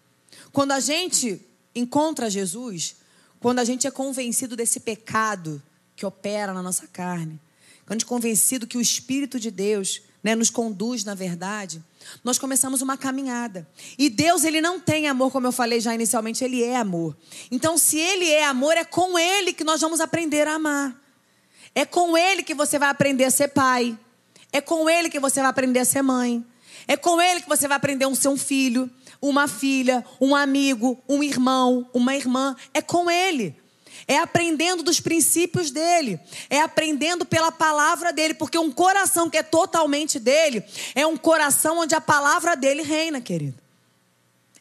Quando 0.52 0.72
a 0.72 0.80
gente 0.80 1.40
encontra 1.72 2.28
Jesus, 2.28 2.96
quando 3.38 3.60
a 3.60 3.64
gente 3.64 3.86
é 3.86 3.90
convencido 3.92 4.56
desse 4.56 4.80
pecado 4.80 5.62
que 5.94 6.04
opera 6.04 6.52
na 6.52 6.62
nossa 6.62 6.88
carne, 6.88 7.40
quando 7.86 7.92
a 7.92 7.94
gente 7.94 8.04
é 8.04 8.08
convencido 8.08 8.66
que 8.66 8.76
o 8.76 8.80
Espírito 8.80 9.38
de 9.38 9.52
Deus 9.52 10.02
né, 10.22 10.34
nos 10.34 10.50
conduz 10.50 11.04
na 11.04 11.14
verdade, 11.14 11.80
nós 12.24 12.40
começamos 12.40 12.82
uma 12.82 12.96
caminhada. 12.96 13.68
E 13.96 14.10
Deus, 14.10 14.42
ele 14.42 14.60
não 14.60 14.80
tem 14.80 15.06
amor, 15.06 15.30
como 15.30 15.46
eu 15.46 15.52
falei 15.52 15.80
já 15.80 15.94
inicialmente, 15.94 16.42
ele 16.42 16.64
é 16.64 16.76
amor. 16.76 17.16
Então, 17.52 17.78
se 17.78 17.98
ele 17.98 18.28
é 18.28 18.44
amor, 18.44 18.76
é 18.76 18.84
com 18.84 19.16
ele 19.16 19.52
que 19.52 19.62
nós 19.62 19.80
vamos 19.80 20.00
aprender 20.00 20.48
a 20.48 20.54
amar. 20.54 20.99
É 21.74 21.84
com 21.84 22.16
ele 22.16 22.42
que 22.42 22.54
você 22.54 22.78
vai 22.78 22.88
aprender 22.88 23.24
a 23.24 23.30
ser 23.30 23.48
pai. 23.48 23.98
É 24.52 24.60
com 24.60 24.88
ele 24.88 25.08
que 25.08 25.20
você 25.20 25.40
vai 25.40 25.50
aprender 25.50 25.80
a 25.80 25.84
ser 25.84 26.02
mãe. 26.02 26.44
É 26.88 26.96
com 26.96 27.20
ele 27.20 27.40
que 27.40 27.48
você 27.48 27.68
vai 27.68 27.76
aprender 27.76 28.04
a 28.04 28.14
ser 28.14 28.28
um 28.28 28.36
filho, 28.36 28.90
uma 29.22 29.46
filha, 29.46 30.04
um 30.20 30.34
amigo, 30.34 31.00
um 31.08 31.22
irmão, 31.22 31.88
uma 31.94 32.16
irmã. 32.16 32.56
É 32.74 32.82
com 32.82 33.10
ele. 33.10 33.54
É 34.08 34.18
aprendendo 34.18 34.82
dos 34.82 34.98
princípios 34.98 35.70
dele. 35.70 36.18
É 36.48 36.60
aprendendo 36.60 37.24
pela 37.24 37.52
palavra 37.52 38.12
dele. 38.12 38.34
Porque 38.34 38.58
um 38.58 38.72
coração 38.72 39.30
que 39.30 39.38
é 39.38 39.42
totalmente 39.42 40.18
dele 40.18 40.64
é 40.94 41.06
um 41.06 41.16
coração 41.16 41.78
onde 41.78 41.94
a 41.94 42.00
palavra 42.00 42.56
dele 42.56 42.82
reina, 42.82 43.20
querido. 43.20 43.58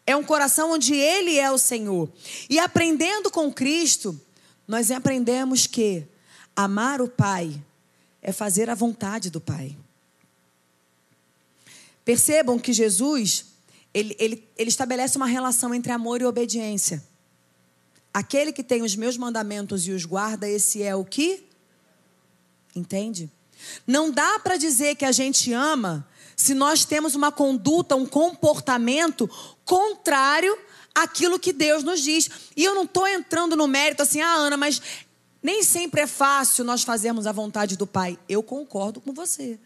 É 0.06 0.16
um 0.16 0.24
coração 0.24 0.72
onde 0.72 0.96
ele 0.96 1.38
é 1.38 1.52
o 1.52 1.58
Senhor. 1.58 2.12
E 2.50 2.60
aprendendo 2.60 3.32
com 3.32 3.52
Cristo, 3.52 4.20
nós 4.68 4.92
aprendemos 4.92 5.68
que 5.68 6.08
Amar 6.62 7.02
o 7.02 7.08
Pai 7.08 7.58
é 8.22 8.34
fazer 8.34 8.70
a 8.70 8.76
vontade 8.76 9.30
do 9.30 9.40
Pai. 9.40 9.78
Percebam 12.04 12.60
que 12.60 12.74
Jesus, 12.74 13.46
ele, 13.94 14.14
ele, 14.20 14.46
ele 14.58 14.68
estabelece 14.68 15.16
uma 15.16 15.26
relação 15.26 15.74
entre 15.74 15.94
amor 15.94 16.20
e 16.20 16.26
obediência. 16.26 17.02
Aquele 18.14 18.52
que 18.52 18.62
tem 18.62 18.82
os 18.82 18.94
meus 18.94 19.16
mandamentos 19.16 19.88
e 19.88 19.92
os 19.92 20.04
guarda, 20.04 20.50
esse 20.50 20.84
é 20.84 20.94
o 20.94 21.06
que? 21.06 21.46
Entende? 22.76 23.32
Não 23.88 24.12
dá 24.12 24.38
para 24.40 24.58
dizer 24.58 24.96
que 24.96 25.06
a 25.06 25.14
gente 25.14 25.54
ama 25.54 26.06
se 26.36 26.54
nós 26.54 26.84
temos 26.84 27.16
uma 27.16 27.32
conduta, 27.32 27.96
um 27.96 28.06
comportamento 28.06 29.30
contrário 29.64 30.58
àquilo 30.94 31.40
que 31.40 31.54
Deus 31.54 31.84
nos 31.86 32.02
diz. 32.02 32.30
E 32.58 32.66
eu 32.66 32.76
não 32.76 32.84
estou 32.84 33.08
entrando 33.08 33.56
no 33.56 33.66
mérito 33.66 34.04
assim, 34.04 34.20
ah, 34.20 34.34
Ana, 34.34 34.58
mas 34.58 34.82
nem 35.42 35.64
sempre 35.64 36.02
é 36.02 36.08
fácil 36.08 36.66
nós 36.66 36.84
fazermos 36.84 37.26
a 37.26 37.32
vontade 37.32 37.78
do 37.78 37.88
Pai. 37.88 38.20
Eu 38.28 38.44
concordo 38.44 39.00
com 39.00 39.14
você. 39.14 39.60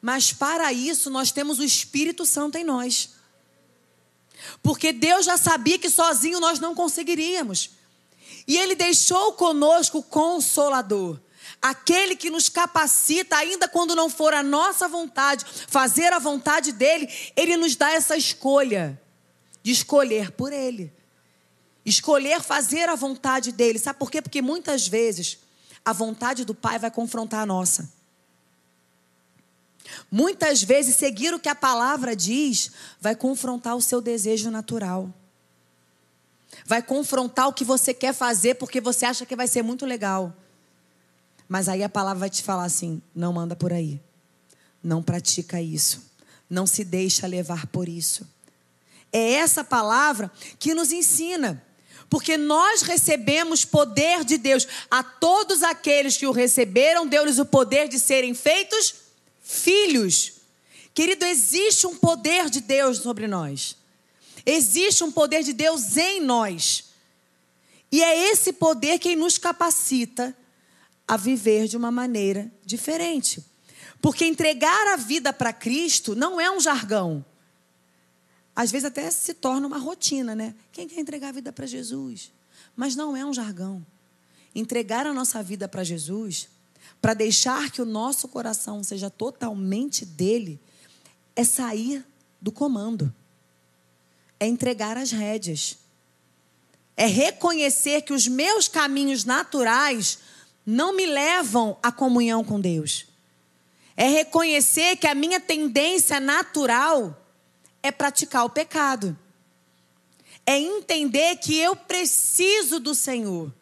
Mas 0.00 0.32
para 0.32 0.72
isso 0.72 1.08
nós 1.08 1.32
temos 1.32 1.58
o 1.58 1.64
Espírito 1.64 2.26
Santo 2.26 2.58
em 2.58 2.64
nós. 2.64 3.10
Porque 4.62 4.92
Deus 4.92 5.24
já 5.24 5.38
sabia 5.38 5.78
que 5.78 5.88
sozinho 5.88 6.38
nós 6.38 6.60
não 6.60 6.74
conseguiríamos. 6.74 7.70
E 8.46 8.56
Ele 8.58 8.74
deixou 8.74 9.32
conosco 9.32 9.98
o 9.98 10.02
Consolador. 10.02 11.18
Aquele 11.60 12.14
que 12.14 12.28
nos 12.28 12.50
capacita, 12.50 13.36
ainda 13.36 13.66
quando 13.66 13.94
não 13.94 14.10
for 14.10 14.34
a 14.34 14.42
nossa 14.42 14.86
vontade, 14.86 15.46
fazer 15.66 16.12
a 16.12 16.18
vontade 16.18 16.70
dele, 16.70 17.08
ele 17.34 17.56
nos 17.56 17.74
dá 17.74 17.90
essa 17.90 18.16
escolha 18.16 19.00
de 19.62 19.72
escolher 19.72 20.32
por 20.32 20.52
ele 20.52 20.92
escolher 21.86 22.42
fazer 22.42 22.88
a 22.88 22.96
vontade 22.96 23.52
dele. 23.52 23.78
Sabe 23.78 23.98
por 23.98 24.10
quê? 24.10 24.20
Porque 24.20 24.42
muitas 24.42 24.88
vezes 24.88 25.38
a 25.84 25.92
vontade 25.92 26.44
do 26.44 26.52
Pai 26.52 26.80
vai 26.80 26.90
confrontar 26.90 27.40
a 27.42 27.46
nossa. 27.46 27.88
Muitas 30.10 30.64
vezes 30.64 30.96
seguir 30.96 31.32
o 31.32 31.38
que 31.38 31.48
a 31.48 31.54
palavra 31.54 32.16
diz 32.16 32.72
vai 33.00 33.14
confrontar 33.14 33.76
o 33.76 33.80
seu 33.80 34.00
desejo 34.00 34.50
natural. 34.50 35.14
Vai 36.66 36.82
confrontar 36.82 37.46
o 37.46 37.52
que 37.52 37.64
você 37.64 37.94
quer 37.94 38.12
fazer 38.12 38.56
porque 38.56 38.80
você 38.80 39.06
acha 39.06 39.24
que 39.24 39.36
vai 39.36 39.46
ser 39.46 39.62
muito 39.62 39.86
legal. 39.86 40.34
Mas 41.48 41.68
aí 41.68 41.84
a 41.84 41.88
palavra 41.88 42.20
vai 42.20 42.30
te 42.30 42.42
falar 42.42 42.64
assim: 42.64 43.00
não 43.14 43.32
manda 43.32 43.54
por 43.54 43.72
aí. 43.72 44.00
Não 44.82 45.02
pratica 45.02 45.62
isso. 45.62 46.04
Não 46.50 46.66
se 46.66 46.82
deixa 46.82 47.28
levar 47.28 47.66
por 47.68 47.88
isso. 47.88 48.26
É 49.12 49.34
essa 49.34 49.62
palavra 49.62 50.30
que 50.58 50.74
nos 50.74 50.90
ensina 50.90 51.62
porque 52.08 52.36
nós 52.36 52.82
recebemos 52.82 53.64
poder 53.64 54.24
de 54.24 54.38
Deus. 54.38 54.66
A 54.90 55.02
todos 55.02 55.62
aqueles 55.62 56.16
que 56.16 56.26
o 56.26 56.32
receberam, 56.32 57.06
deu-lhes 57.06 57.38
o 57.38 57.46
poder 57.46 57.88
de 57.88 57.98
serem 57.98 58.34
feitos 58.34 58.94
filhos. 59.42 60.32
Querido, 60.94 61.24
existe 61.24 61.86
um 61.86 61.96
poder 61.96 62.48
de 62.48 62.60
Deus 62.60 62.98
sobre 62.98 63.26
nós. 63.26 63.76
Existe 64.44 65.02
um 65.02 65.10
poder 65.10 65.42
de 65.42 65.52
Deus 65.52 65.96
em 65.96 66.20
nós. 66.20 66.84
E 67.90 68.02
é 68.02 68.30
esse 68.30 68.52
poder 68.52 68.98
quem 68.98 69.16
nos 69.16 69.38
capacita 69.38 70.36
a 71.06 71.16
viver 71.16 71.68
de 71.68 71.76
uma 71.76 71.90
maneira 71.90 72.50
diferente. 72.64 73.44
Porque 74.00 74.24
entregar 74.24 74.94
a 74.94 74.96
vida 74.96 75.32
para 75.32 75.52
Cristo 75.52 76.14
não 76.14 76.40
é 76.40 76.50
um 76.50 76.60
jargão. 76.60 77.24
Às 78.56 78.70
vezes 78.70 78.86
até 78.86 79.10
se 79.10 79.34
torna 79.34 79.66
uma 79.66 79.76
rotina, 79.76 80.34
né? 80.34 80.54
Quem 80.72 80.88
quer 80.88 80.98
entregar 80.98 81.28
a 81.28 81.32
vida 81.32 81.52
para 81.52 81.66
Jesus? 81.66 82.32
Mas 82.74 82.96
não 82.96 83.14
é 83.14 83.22
um 83.22 83.34
jargão. 83.34 83.84
Entregar 84.54 85.06
a 85.06 85.12
nossa 85.12 85.42
vida 85.42 85.68
para 85.68 85.84
Jesus, 85.84 86.48
para 87.02 87.12
deixar 87.12 87.70
que 87.70 87.82
o 87.82 87.84
nosso 87.84 88.26
coração 88.28 88.82
seja 88.82 89.10
totalmente 89.10 90.06
dele, 90.06 90.58
é 91.36 91.44
sair 91.44 92.02
do 92.40 92.50
comando. 92.50 93.14
É 94.40 94.46
entregar 94.46 94.96
as 94.96 95.10
rédeas. 95.10 95.76
É 96.96 97.04
reconhecer 97.04 98.00
que 98.02 98.14
os 98.14 98.26
meus 98.26 98.68
caminhos 98.68 99.26
naturais 99.26 100.18
não 100.64 100.96
me 100.96 101.04
levam 101.04 101.76
à 101.82 101.92
comunhão 101.92 102.42
com 102.42 102.58
Deus. 102.58 103.04
É 103.94 104.08
reconhecer 104.08 104.96
que 104.96 105.06
a 105.06 105.14
minha 105.14 105.38
tendência 105.38 106.18
natural 106.18 107.25
é 107.86 107.92
praticar 107.92 108.44
o 108.44 108.50
pecado. 108.50 109.16
É 110.44 110.58
entender 110.58 111.36
que 111.36 111.56
eu 111.56 111.74
preciso 111.74 112.78
do 112.78 112.94
Senhor. 112.94 113.52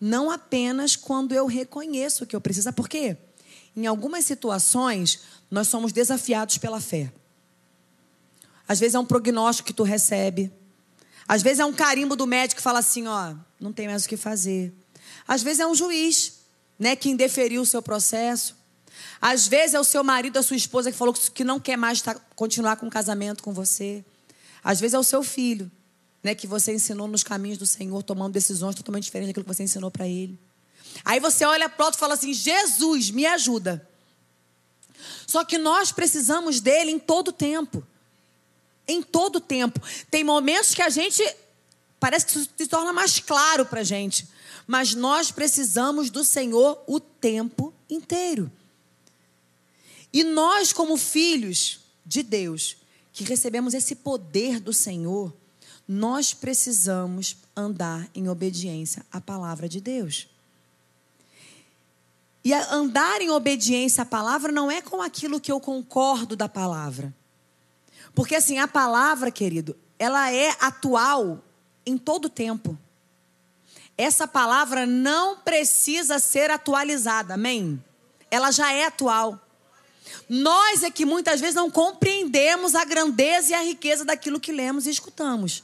Não 0.00 0.30
apenas 0.30 0.96
quando 0.96 1.32
eu 1.32 1.46
reconheço 1.46 2.26
que 2.26 2.36
eu 2.36 2.40
preciso. 2.40 2.72
Por 2.72 2.88
quê? 2.88 3.16
Em 3.76 3.86
algumas 3.86 4.24
situações, 4.24 5.20
nós 5.50 5.68
somos 5.68 5.92
desafiados 5.92 6.58
pela 6.58 6.80
fé. 6.80 7.12
Às 8.66 8.78
vezes 8.78 8.94
é 8.94 8.98
um 8.98 9.06
prognóstico 9.06 9.68
que 9.68 9.72
tu 9.72 9.82
recebe. 9.82 10.52
Às 11.26 11.42
vezes 11.42 11.60
é 11.60 11.64
um 11.64 11.72
carimbo 11.72 12.16
do 12.16 12.26
médico 12.26 12.58
que 12.58 12.62
fala 12.62 12.80
assim, 12.80 13.06
ó, 13.06 13.34
não 13.60 13.72
tem 13.72 13.86
mais 13.86 14.04
o 14.04 14.08
que 14.08 14.16
fazer. 14.16 14.74
Às 15.26 15.42
vezes 15.42 15.60
é 15.60 15.66
um 15.66 15.74
juiz, 15.74 16.40
né, 16.78 16.96
que 16.96 17.08
indeferiu 17.08 17.62
o 17.62 17.66
seu 17.66 17.80
processo. 17.80 18.56
Às 19.20 19.46
vezes 19.46 19.74
é 19.74 19.80
o 19.80 19.84
seu 19.84 20.02
marido, 20.04 20.38
a 20.38 20.42
sua 20.42 20.56
esposa 20.56 20.90
que 20.90 20.96
falou 20.96 21.14
que 21.14 21.44
não 21.44 21.58
quer 21.58 21.76
mais 21.76 22.02
continuar 22.34 22.76
com 22.76 22.86
o 22.86 22.90
casamento 22.90 23.42
com 23.42 23.52
você. 23.52 24.04
Às 24.62 24.80
vezes 24.80 24.94
é 24.94 24.98
o 24.98 25.04
seu 25.04 25.22
filho, 25.22 25.70
né, 26.22 26.34
que 26.34 26.46
você 26.46 26.72
ensinou 26.72 27.08
nos 27.08 27.22
caminhos 27.22 27.58
do 27.58 27.66
Senhor, 27.66 28.02
tomando 28.02 28.32
decisões 28.32 28.74
totalmente 28.74 29.04
diferentes 29.04 29.30
daquilo 29.30 29.44
que 29.44 29.54
você 29.54 29.62
ensinou 29.62 29.90
para 29.90 30.06
ele. 30.06 30.38
Aí 31.04 31.20
você 31.20 31.44
olha 31.44 31.68
para 31.68 31.82
o 31.82 31.86
outro 31.86 31.98
e 31.98 32.00
fala 32.00 32.14
assim: 32.14 32.32
Jesus, 32.32 33.10
me 33.10 33.26
ajuda. 33.26 33.86
Só 35.26 35.44
que 35.44 35.58
nós 35.58 35.92
precisamos 35.92 36.60
dele 36.60 36.90
em 36.90 36.98
todo 36.98 37.32
tempo 37.32 37.84
em 38.88 39.02
todo 39.02 39.38
tempo. 39.38 39.80
Tem 40.10 40.24
momentos 40.24 40.74
que 40.74 40.82
a 40.82 40.88
gente 40.88 41.22
parece 42.00 42.26
que 42.26 42.32
se 42.32 42.66
torna 42.66 42.92
mais 42.92 43.20
claro 43.20 43.66
para 43.66 43.80
a 43.80 43.84
gente, 43.84 44.26
mas 44.66 44.94
nós 44.94 45.30
precisamos 45.30 46.10
do 46.10 46.24
Senhor 46.24 46.82
o 46.86 46.98
tempo 46.98 47.74
inteiro. 47.90 48.50
E 50.12 50.24
nós, 50.24 50.72
como 50.72 50.96
filhos 50.96 51.80
de 52.04 52.22
Deus, 52.22 52.76
que 53.12 53.24
recebemos 53.24 53.74
esse 53.74 53.96
poder 53.96 54.60
do 54.60 54.72
Senhor, 54.72 55.34
nós 55.86 56.34
precisamos 56.34 57.36
andar 57.56 58.08
em 58.14 58.28
obediência 58.28 59.04
à 59.10 59.20
palavra 59.20 59.68
de 59.68 59.80
Deus. 59.80 60.28
E 62.44 62.52
andar 62.52 63.20
em 63.20 63.30
obediência 63.30 64.02
à 64.02 64.06
palavra 64.06 64.52
não 64.52 64.70
é 64.70 64.80
com 64.80 65.02
aquilo 65.02 65.40
que 65.40 65.50
eu 65.50 65.60
concordo 65.60 66.36
da 66.36 66.48
palavra. 66.48 67.14
Porque 68.14 68.34
assim, 68.34 68.58
a 68.58 68.68
palavra, 68.68 69.30
querido, 69.30 69.76
ela 69.98 70.30
é 70.30 70.56
atual 70.60 71.42
em 71.84 71.98
todo 71.98 72.28
tempo. 72.28 72.78
Essa 73.96 74.28
palavra 74.28 74.86
não 74.86 75.38
precisa 75.38 76.18
ser 76.18 76.50
atualizada, 76.50 77.34
amém? 77.34 77.82
Ela 78.30 78.50
já 78.50 78.72
é 78.72 78.84
atual. 78.84 79.40
Nós 80.28 80.82
é 80.82 80.90
que 80.90 81.04
muitas 81.04 81.40
vezes 81.40 81.54
não 81.54 81.70
compreendemos 81.70 82.74
a 82.74 82.84
grandeza 82.84 83.50
e 83.50 83.54
a 83.54 83.62
riqueza 83.62 84.04
daquilo 84.04 84.40
que 84.40 84.52
lemos 84.52 84.86
e 84.86 84.90
escutamos. 84.90 85.62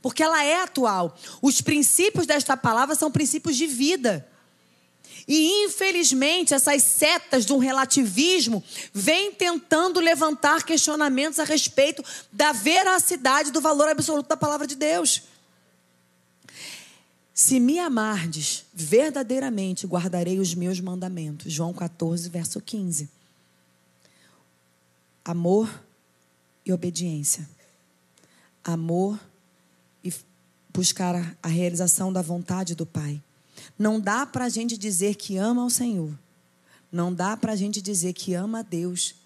Porque 0.00 0.22
ela 0.22 0.44
é 0.44 0.62
atual. 0.62 1.18
Os 1.42 1.60
princípios 1.60 2.26
desta 2.26 2.56
palavra 2.56 2.94
são 2.94 3.10
princípios 3.10 3.56
de 3.56 3.66
vida. 3.66 4.26
E 5.28 5.64
infelizmente 5.64 6.54
essas 6.54 6.82
setas 6.84 7.44
de 7.44 7.52
um 7.52 7.58
relativismo 7.58 8.62
vêm 8.92 9.32
tentando 9.32 9.98
levantar 9.98 10.62
questionamentos 10.62 11.40
a 11.40 11.44
respeito 11.44 12.04
da 12.30 12.52
veracidade 12.52 13.50
do 13.50 13.60
valor 13.60 13.88
absoluto 13.88 14.28
da 14.28 14.36
palavra 14.36 14.66
de 14.66 14.76
Deus. 14.76 15.22
Se 17.34 17.60
me 17.60 17.78
amardes 17.78 18.64
verdadeiramente, 18.72 19.86
guardarei 19.86 20.38
os 20.38 20.54
meus 20.54 20.80
mandamentos. 20.80 21.52
João 21.52 21.72
14, 21.72 22.28
verso 22.30 22.60
15. 22.60 23.10
Amor 25.26 25.82
e 26.64 26.72
obediência. 26.72 27.48
Amor 28.62 29.18
e 30.04 30.14
buscar 30.72 31.36
a 31.42 31.48
realização 31.48 32.12
da 32.12 32.22
vontade 32.22 32.76
do 32.76 32.86
Pai. 32.86 33.20
Não 33.76 34.00
dá 34.00 34.24
para 34.24 34.44
a 34.44 34.48
gente 34.48 34.78
dizer 34.78 35.16
que 35.16 35.36
ama 35.36 35.64
o 35.64 35.70
Senhor. 35.70 36.16
Não 36.92 37.12
dá 37.12 37.36
para 37.36 37.54
a 37.54 37.56
gente 37.56 37.82
dizer 37.82 38.12
que 38.12 38.34
ama 38.34 38.60
a 38.60 38.62
Deus 38.62 39.16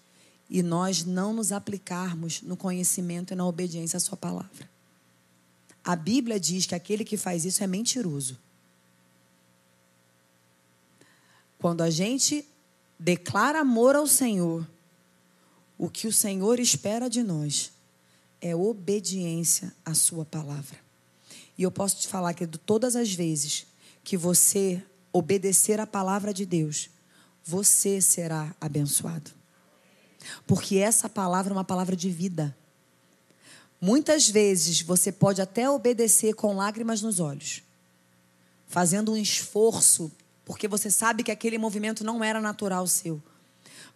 e 0.49 0.63
nós 0.63 1.05
não 1.05 1.33
nos 1.33 1.51
aplicarmos 1.51 2.41
no 2.41 2.57
conhecimento 2.57 3.33
e 3.33 3.35
na 3.35 3.45
obediência 3.45 3.97
à 3.97 3.99
Sua 3.99 4.17
palavra. 4.17 4.67
A 5.83 5.95
Bíblia 5.95 6.39
diz 6.39 6.65
que 6.65 6.73
aquele 6.73 7.05
que 7.05 7.15
faz 7.15 7.45
isso 7.45 7.63
é 7.63 7.67
mentiroso. 7.67 8.39
Quando 11.59 11.81
a 11.81 11.91
gente 11.91 12.43
declara 12.97 13.59
amor 13.59 13.95
ao 13.95 14.07
Senhor, 14.07 14.67
o 15.81 15.89
que 15.89 16.05
o 16.05 16.13
Senhor 16.13 16.59
espera 16.59 17.09
de 17.09 17.23
nós 17.23 17.71
é 18.39 18.55
obediência 18.55 19.73
à 19.83 19.95
Sua 19.95 20.23
palavra. 20.23 20.77
E 21.57 21.63
eu 21.63 21.71
posso 21.71 21.95
te 21.95 22.07
falar 22.07 22.35
que 22.35 22.45
todas 22.45 22.95
as 22.95 23.11
vezes 23.11 23.65
que 24.03 24.15
você 24.15 24.83
obedecer 25.11 25.79
a 25.79 25.87
palavra 25.87 26.31
de 26.31 26.45
Deus, 26.45 26.91
você 27.43 27.99
será 27.99 28.55
abençoado. 28.61 29.31
Porque 30.45 30.77
essa 30.77 31.09
palavra 31.09 31.51
é 31.51 31.55
uma 31.55 31.63
palavra 31.63 31.95
de 31.95 32.11
vida. 32.11 32.55
Muitas 33.81 34.29
vezes 34.29 34.83
você 34.83 35.11
pode 35.11 35.41
até 35.41 35.67
obedecer 35.67 36.35
com 36.35 36.55
lágrimas 36.55 37.01
nos 37.01 37.19
olhos, 37.19 37.63
fazendo 38.67 39.13
um 39.13 39.17
esforço, 39.17 40.11
porque 40.45 40.67
você 40.67 40.91
sabe 40.91 41.23
que 41.23 41.31
aquele 41.31 41.57
movimento 41.57 42.03
não 42.03 42.23
era 42.23 42.39
natural 42.39 42.85
seu. 42.85 43.19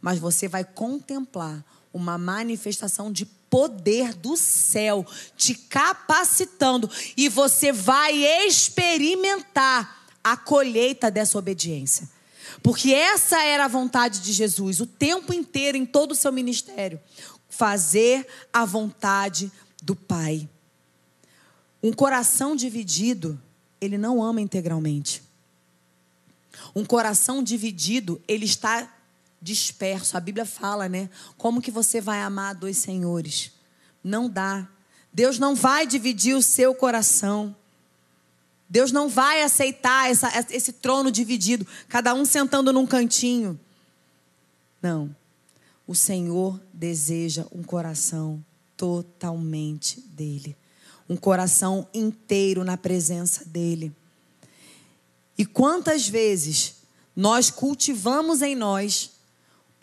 Mas 0.01 0.17
você 0.17 0.47
vai 0.47 0.63
contemplar 0.63 1.63
uma 1.95 2.17
manifestação 2.17 3.09
de 3.09 3.25
poder 3.25 4.13
do 4.13 4.35
céu 4.35 5.05
te 5.37 5.55
capacitando 5.55 6.91
e 7.15 7.29
você 7.29 7.71
vai 7.71 8.13
experimentar 8.45 10.05
a 10.21 10.35
colheita 10.35 11.09
dessa 11.09 11.37
obediência. 11.37 12.09
Porque 12.61 12.93
essa 12.93 13.41
era 13.41 13.63
a 13.63 13.69
vontade 13.69 14.19
de 14.19 14.33
Jesus 14.33 14.81
o 14.81 14.85
tempo 14.85 15.33
inteiro 15.33 15.77
em 15.77 15.85
todo 15.85 16.11
o 16.11 16.15
seu 16.15 16.33
ministério, 16.33 16.99
fazer 17.47 18.27
a 18.51 18.65
vontade 18.65 19.49
do 19.81 19.95
Pai. 19.95 20.49
Um 21.81 21.93
coração 21.93 22.57
dividido, 22.57 23.41
ele 23.79 23.97
não 23.97 24.21
ama 24.21 24.41
integralmente. 24.41 25.23
Um 26.75 26.83
coração 26.83 27.41
dividido, 27.41 28.21
ele 28.27 28.43
está 28.43 28.94
disperso. 29.45 30.17
A 30.17 30.19
Bíblia 30.19 30.43
fala, 30.43 30.89
né? 30.89 31.07
Como 31.37 31.61
que 31.61 31.69
você 31.69 32.01
vai 32.01 32.19
amar 32.21 32.55
dois 32.55 32.77
senhores? 32.77 33.51
Não 34.03 34.27
dá. 34.27 34.67
Deus 35.13 35.37
não 35.37 35.55
vai 35.55 35.85
dividir 35.85 36.35
o 36.35 36.41
seu 36.41 36.73
coração. 36.73 37.55
Deus 38.67 38.91
não 38.91 39.07
vai 39.07 39.43
aceitar 39.43 40.09
essa, 40.09 40.29
esse 40.49 40.73
trono 40.73 41.11
dividido, 41.11 41.65
cada 41.87 42.15
um 42.15 42.25
sentando 42.25 42.73
num 42.73 42.87
cantinho. 42.87 43.59
Não. 44.81 45.15
O 45.85 45.93
Senhor 45.93 46.59
deseja 46.73 47.45
um 47.51 47.61
coração 47.61 48.43
totalmente 48.75 50.01
dele. 50.01 50.57
Um 51.07 51.15
coração 51.15 51.87
inteiro 51.93 52.63
na 52.63 52.75
presença 52.75 53.45
dele. 53.45 53.95
E 55.37 55.45
quantas 55.45 56.07
vezes 56.07 56.77
nós 57.15 57.51
cultivamos 57.51 58.41
em 58.41 58.55
nós 58.55 59.14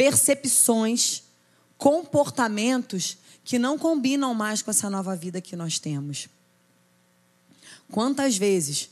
percepções, 0.03 1.23
comportamentos 1.79 3.17
que 3.45 3.57
não 3.57 3.79
combinam 3.79 4.35
mais 4.35 4.61
com 4.61 4.69
essa 4.73 4.91
nova 4.91 5.15
vida 5.15 5.41
que 5.41 5.55
nós 5.55 5.79
temos. 5.79 6.29
Quantas 7.89 8.37
vezes 8.37 8.91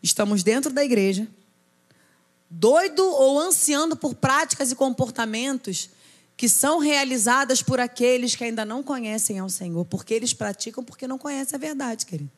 estamos 0.00 0.44
dentro 0.44 0.72
da 0.72 0.84
igreja, 0.84 1.26
doido 2.48 3.04
ou 3.04 3.40
ansiando 3.40 3.96
por 3.96 4.14
práticas 4.14 4.70
e 4.70 4.76
comportamentos 4.76 5.90
que 6.36 6.48
são 6.48 6.78
realizadas 6.78 7.60
por 7.60 7.80
aqueles 7.80 8.36
que 8.36 8.44
ainda 8.44 8.64
não 8.64 8.84
conhecem 8.84 9.40
ao 9.40 9.48
Senhor, 9.48 9.84
porque 9.86 10.14
eles 10.14 10.32
praticam 10.32 10.84
porque 10.84 11.08
não 11.08 11.18
conhecem 11.18 11.56
a 11.56 11.58
verdade, 11.58 12.06
querido. 12.06 12.30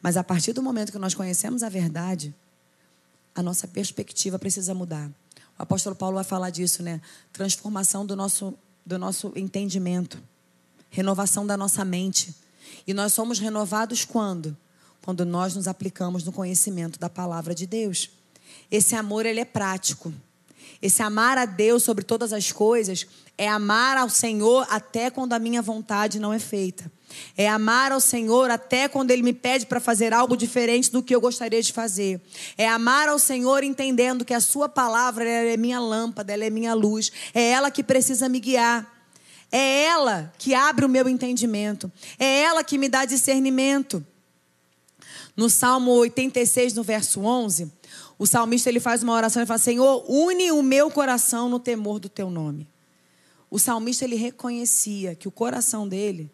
Mas 0.00 0.16
a 0.16 0.22
partir 0.22 0.52
do 0.52 0.62
momento 0.62 0.92
que 0.92 0.98
nós 0.98 1.12
conhecemos 1.12 1.64
a 1.64 1.68
verdade, 1.68 2.32
a 3.34 3.42
nossa 3.42 3.66
perspectiva 3.66 4.38
precisa 4.38 4.72
mudar. 4.74 5.10
O 5.58 5.62
apóstolo 5.62 5.96
Paulo 5.96 6.14
vai 6.14 6.24
falar 6.24 6.50
disso, 6.50 6.82
né? 6.82 7.00
Transformação 7.32 8.06
do 8.06 8.14
nosso, 8.14 8.54
do 8.86 8.98
nosso 8.98 9.32
entendimento, 9.34 10.22
renovação 10.88 11.46
da 11.46 11.56
nossa 11.56 11.84
mente. 11.84 12.34
E 12.86 12.94
nós 12.94 13.12
somos 13.12 13.38
renovados 13.38 14.04
quando? 14.04 14.56
Quando 15.02 15.24
nós 15.24 15.56
nos 15.56 15.66
aplicamos 15.66 16.22
no 16.22 16.32
conhecimento 16.32 16.98
da 16.98 17.10
palavra 17.10 17.54
de 17.54 17.66
Deus. 17.66 18.10
Esse 18.70 18.94
amor 18.94 19.26
ele 19.26 19.40
é 19.40 19.44
prático. 19.44 20.12
Esse 20.80 21.02
amar 21.02 21.36
a 21.38 21.44
Deus 21.44 21.82
sobre 21.82 22.04
todas 22.04 22.32
as 22.32 22.52
coisas 22.52 23.06
é 23.36 23.48
amar 23.48 23.96
ao 23.96 24.08
Senhor 24.08 24.66
até 24.70 25.10
quando 25.10 25.32
a 25.32 25.38
minha 25.38 25.60
vontade 25.60 26.20
não 26.20 26.32
é 26.32 26.38
feita. 26.38 26.90
É 27.36 27.48
amar 27.48 27.92
ao 27.92 28.00
Senhor 28.00 28.50
até 28.50 28.88
quando 28.88 29.10
Ele 29.10 29.22
me 29.22 29.32
pede 29.32 29.66
para 29.66 29.80
fazer 29.80 30.12
algo 30.12 30.36
diferente 30.36 30.90
do 30.90 31.02
que 31.02 31.14
eu 31.14 31.20
gostaria 31.20 31.62
de 31.62 31.72
fazer. 31.72 32.20
É 32.56 32.68
amar 32.68 33.08
ao 33.08 33.18
Senhor 33.18 33.62
entendendo 33.62 34.24
que 34.24 34.34
a 34.34 34.40
Sua 34.40 34.68
palavra 34.68 35.28
é 35.28 35.56
minha 35.56 35.80
lâmpada, 35.80 36.32
ela 36.32 36.44
é 36.44 36.50
minha 36.50 36.74
luz. 36.74 37.10
É 37.32 37.50
ela 37.50 37.70
que 37.70 37.82
precisa 37.82 38.28
me 38.28 38.40
guiar. 38.40 38.86
É 39.50 39.84
ela 39.84 40.32
que 40.38 40.54
abre 40.54 40.84
o 40.84 40.88
meu 40.88 41.08
entendimento. 41.08 41.90
É 42.18 42.42
ela 42.42 42.62
que 42.62 42.76
me 42.76 42.88
dá 42.88 43.04
discernimento. 43.04 44.04
No 45.36 45.48
Salmo 45.48 45.92
86, 45.92 46.74
no 46.74 46.82
verso 46.82 47.20
11, 47.20 47.70
o 48.18 48.26
salmista 48.26 48.68
ele 48.68 48.80
faz 48.80 49.02
uma 49.02 49.14
oração 49.14 49.42
e 49.42 49.46
fala: 49.46 49.58
Senhor, 49.58 50.04
une 50.08 50.50
o 50.50 50.62
meu 50.62 50.90
coração 50.90 51.48
no 51.48 51.60
temor 51.60 52.00
do 52.00 52.08
teu 52.08 52.28
nome. 52.28 52.68
O 53.50 53.58
salmista 53.58 54.04
ele 54.04 54.16
reconhecia 54.16 55.14
que 55.14 55.28
o 55.28 55.30
coração 55.30 55.88
dele 55.88 56.30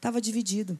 estava 0.00 0.18
dividido. 0.18 0.78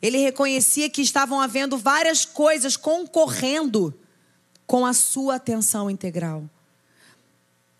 Ele 0.00 0.16
reconhecia 0.16 0.88
que 0.88 1.02
estavam 1.02 1.40
havendo 1.40 1.76
várias 1.76 2.24
coisas 2.24 2.74
concorrendo 2.74 3.94
com 4.66 4.86
a 4.86 4.94
sua 4.94 5.34
atenção 5.34 5.90
integral. 5.90 6.48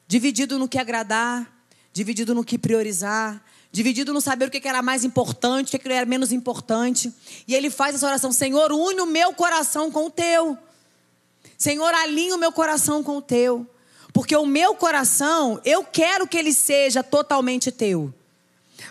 Dividido 0.07 0.59
no 0.59 0.69
que 0.69 0.79
agradar, 0.79 1.51
dividido 1.95 2.35
no 2.35 2.45
que 2.45 2.59
priorizar, 2.59 3.43
dividido 3.73 4.13
no 4.13 4.21
saber 4.21 4.49
o 4.49 4.51
que 4.51 4.69
era 4.69 4.83
mais 4.83 5.03
importante, 5.03 5.75
o 5.75 5.79
que 5.79 5.89
era 5.89 6.05
menos 6.05 6.31
importante. 6.31 7.11
E 7.49 7.55
ele 7.55 7.71
faz 7.71 7.95
essa 7.95 8.07
oração: 8.07 8.31
Senhor, 8.31 8.71
une 8.71 9.01
o 9.01 9.07
meu 9.07 9.33
coração 9.33 9.91
com 9.91 10.07
o 10.07 10.11
teu. 10.11 10.59
Senhor, 11.57 11.95
alinha 11.95 12.35
o 12.35 12.39
meu 12.39 12.53
coração 12.53 13.03
com 13.03 13.17
o 13.17 13.23
teu. 13.23 13.67
Porque 14.13 14.37
o 14.37 14.45
meu 14.45 14.75
coração, 14.75 15.59
eu 15.65 15.83
quero 15.83 16.29
que 16.29 16.37
ele 16.37 16.53
seja 16.53 17.03
totalmente 17.03 17.73
teu. 17.73 18.15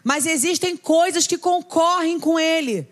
Mas 0.03 0.25
existem 0.25 0.75
coisas 0.75 1.27
que 1.27 1.37
concorrem 1.37 2.19
com 2.19 2.39
ele. 2.39 2.87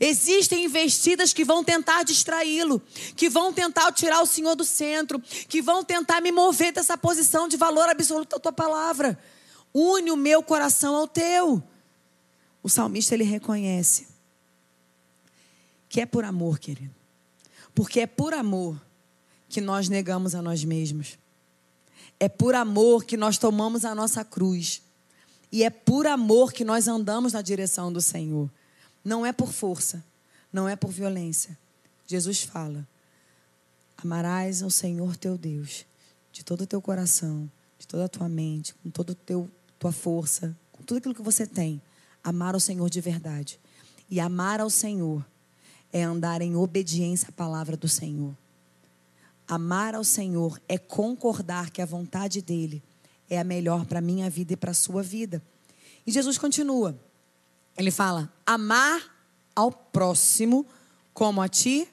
Existem 0.00 0.64
investidas 0.64 1.32
que 1.32 1.44
vão 1.44 1.62
tentar 1.62 2.02
distraí-lo, 2.02 2.82
que 3.16 3.28
vão 3.28 3.52
tentar 3.52 3.92
tirar 3.92 4.22
o 4.22 4.26
Senhor 4.26 4.54
do 4.54 4.64
centro, 4.64 5.20
que 5.20 5.62
vão 5.62 5.84
tentar 5.84 6.20
me 6.20 6.32
mover 6.32 6.72
dessa 6.72 6.98
posição 6.98 7.46
de 7.46 7.56
valor 7.56 7.88
absoluto 7.88 8.30
da 8.30 8.40
tua 8.40 8.52
palavra. 8.52 9.18
Une 9.72 10.10
o 10.10 10.16
meu 10.16 10.42
coração 10.42 10.96
ao 10.96 11.06
teu. 11.06 11.62
O 12.62 12.68
salmista 12.68 13.14
ele 13.14 13.24
reconhece 13.24 14.14
que 15.94 16.00
é 16.00 16.06
por 16.06 16.24
amor, 16.24 16.58
querido. 16.58 16.92
Porque 17.72 18.00
é 18.00 18.06
por 18.06 18.34
amor 18.34 18.80
que 19.48 19.60
nós 19.60 19.88
negamos 19.88 20.34
a 20.34 20.42
nós 20.42 20.64
mesmos. 20.64 21.16
É 22.18 22.28
por 22.28 22.54
amor 22.56 23.04
que 23.04 23.16
nós 23.16 23.38
tomamos 23.38 23.84
a 23.84 23.94
nossa 23.94 24.24
cruz. 24.24 24.82
E 25.54 25.62
é 25.62 25.70
por 25.70 26.04
amor 26.04 26.52
que 26.52 26.64
nós 26.64 26.88
andamos 26.88 27.32
na 27.32 27.40
direção 27.40 27.92
do 27.92 28.00
Senhor. 28.00 28.50
Não 29.04 29.24
é 29.24 29.32
por 29.32 29.52
força, 29.52 30.04
não 30.52 30.68
é 30.68 30.74
por 30.74 30.90
violência. 30.90 31.56
Jesus 32.08 32.42
fala: 32.42 32.84
Amarás 33.96 34.64
ao 34.64 34.70
Senhor 34.70 35.14
teu 35.14 35.38
Deus 35.38 35.86
de 36.32 36.44
todo 36.44 36.62
o 36.62 36.66
teu 36.66 36.82
coração, 36.82 37.48
de 37.78 37.86
toda 37.86 38.06
a 38.06 38.08
tua 38.08 38.28
mente, 38.28 38.74
com 38.82 38.90
toda 38.90 39.12
a 39.12 39.46
tua 39.78 39.92
força, 39.92 40.56
com 40.72 40.82
tudo 40.82 40.98
aquilo 40.98 41.14
que 41.14 41.22
você 41.22 41.46
tem. 41.46 41.80
Amar 42.24 42.54
ao 42.54 42.60
Senhor 42.60 42.90
de 42.90 43.00
verdade. 43.00 43.60
E 44.10 44.18
amar 44.18 44.60
ao 44.60 44.68
Senhor 44.68 45.24
é 45.92 46.02
andar 46.02 46.42
em 46.42 46.56
obediência 46.56 47.28
à 47.28 47.32
palavra 47.32 47.76
do 47.76 47.86
Senhor. 47.86 48.36
Amar 49.46 49.94
ao 49.94 50.02
Senhor 50.02 50.60
é 50.68 50.78
concordar 50.78 51.70
que 51.70 51.80
a 51.80 51.86
vontade 51.86 52.42
dele 52.42 52.82
é 53.28 53.38
a 53.38 53.44
melhor 53.44 53.86
para 53.86 53.98
a 53.98 54.02
minha 54.02 54.28
vida 54.28 54.52
e 54.52 54.56
para 54.56 54.70
a 54.70 54.74
sua 54.74 55.02
vida. 55.02 55.42
E 56.06 56.12
Jesus 56.12 56.38
continua. 56.38 56.98
Ele 57.76 57.90
fala: 57.90 58.32
amar 58.46 59.02
ao 59.54 59.70
próximo 59.70 60.66
como 61.12 61.40
a 61.40 61.48
ti. 61.48 61.88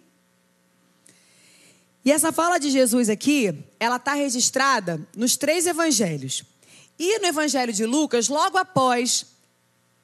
E 2.04 2.12
essa 2.12 2.32
fala 2.32 2.58
de 2.58 2.72
Jesus 2.72 3.10
aqui, 3.10 3.64
ela 3.80 3.98
está 3.98 4.14
registrada 4.14 5.08
nos 5.16 5.38
três 5.38 5.68
evangelhos. 5.68 6.44
E 6.98 7.20
no 7.20 7.28
evangelho 7.28 7.72
de 7.72 7.86
Lucas, 7.86 8.28
logo 8.28 8.58
após 8.58 9.28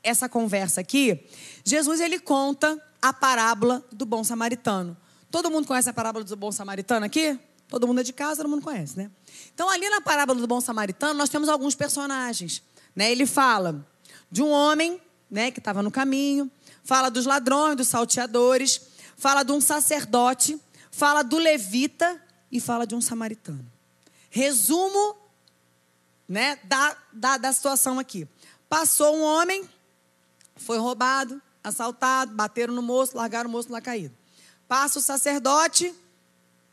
essa 0.04 0.30
conversa 0.30 0.82
aqui, 0.82 1.28
Jesus 1.64 2.00
ele 2.00 2.20
conta 2.20 2.82
a 3.02 3.12
parábola 3.12 3.84
do 3.92 4.06
bom 4.06 4.24
samaritano. 4.24 4.96
Todo 5.30 5.52
mundo 5.52 5.68
conhece 5.68 5.90
a 5.90 5.94
parábola 5.94 6.24
do 6.24 6.36
bom 6.36 6.52
samaritano 6.52 7.06
aqui? 7.06 7.38
Todo 7.68 7.86
mundo 7.86 8.00
é 8.00 8.04
de 8.04 8.14
casa, 8.14 8.38
todo 8.38 8.50
mundo 8.50 8.62
conhece, 8.62 8.98
né? 8.98 9.12
Então, 9.54 9.70
ali 9.70 9.90
na 9.90 10.00
parábola 10.00 10.40
do 10.40 10.48
bom 10.48 10.62
samaritano, 10.62 11.14
nós 11.14 11.30
temos 11.30 11.50
alguns 11.50 11.76
personagens. 11.76 12.64
Né? 12.96 13.12
Ele 13.12 13.26
fala 13.26 13.86
de 14.32 14.42
um 14.42 14.50
homem 14.50 15.02
né, 15.30 15.52
que 15.52 15.60
estava 15.60 15.84
no 15.84 15.92
caminho, 15.92 16.50
fala 16.84 17.10
dos 17.10 17.26
ladrões, 17.26 17.76
dos 17.76 17.90
salteadores, 17.90 18.82
fala 19.18 19.44
de 19.44 19.52
um 19.52 19.60
sacerdote, 19.60 20.60
fala 20.92 21.24
do 21.24 21.38
levita 21.38 22.22
e 22.52 22.60
fala 22.60 22.88
de 22.88 22.96
um 22.96 23.02
samaritano. 23.02 23.66
Resumo 24.30 25.16
né, 26.28 26.58
da, 26.64 26.98
da, 27.12 27.38
da 27.38 27.54
situação 27.54 28.00
aqui. 28.00 28.28
Passou 28.70 29.16
um 29.16 29.24
homem, 29.24 29.68
foi 30.56 30.78
roubado, 30.78 31.42
assaltado, 31.64 32.34
bateram 32.34 32.74
no 32.74 32.82
moço, 32.82 33.16
largaram 33.16 33.50
o 33.50 33.52
moço 33.52 33.72
lá 33.72 33.82
caído. 33.82 34.16
Passa 34.68 35.00
o 35.00 35.02
sacerdote, 35.02 35.94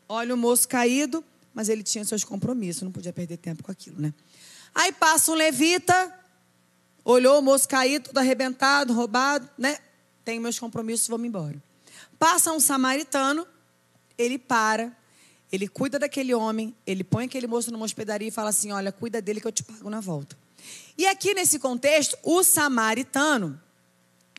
olha 0.07 0.33
o 0.33 0.37
moço 0.37 0.67
caído, 0.67 1.23
mas 1.53 1.69
ele 1.69 1.83
tinha 1.83 2.03
seus 2.03 2.23
compromissos, 2.23 2.81
não 2.83 2.91
podia 2.91 3.13
perder 3.13 3.37
tempo 3.37 3.63
com 3.63 3.71
aquilo, 3.71 3.99
né? 3.99 4.13
Aí 4.73 4.91
passa 4.91 5.31
um 5.31 5.35
levita, 5.35 6.13
olhou 7.03 7.39
o 7.39 7.41
moço 7.41 7.67
caído, 7.67 8.05
tudo 8.05 8.17
arrebentado, 8.17 8.93
roubado, 8.93 9.47
né? 9.57 9.77
Tenho 10.25 10.41
meus 10.41 10.59
compromissos, 10.59 11.07
vou 11.07 11.17
me 11.17 11.27
embora. 11.27 11.61
Passa 12.19 12.51
um 12.51 12.59
samaritano, 12.59 13.47
ele 14.17 14.37
para, 14.37 14.95
ele 15.51 15.67
cuida 15.67 15.97
daquele 15.97 16.33
homem, 16.33 16.75
ele 16.85 17.03
põe 17.03 17.25
aquele 17.25 17.47
moço 17.47 17.71
numa 17.71 17.85
hospedaria 17.85 18.27
e 18.27 18.31
fala 18.31 18.49
assim: 18.49 18.71
Olha, 18.71 18.91
cuida 18.91 19.21
dele 19.21 19.39
que 19.39 19.47
eu 19.47 19.51
te 19.51 19.63
pago 19.63 19.89
na 19.89 20.01
volta. 20.01 20.37
E 20.97 21.05
aqui 21.05 21.33
nesse 21.33 21.59
contexto, 21.59 22.17
o 22.23 22.43
samaritano 22.43 23.61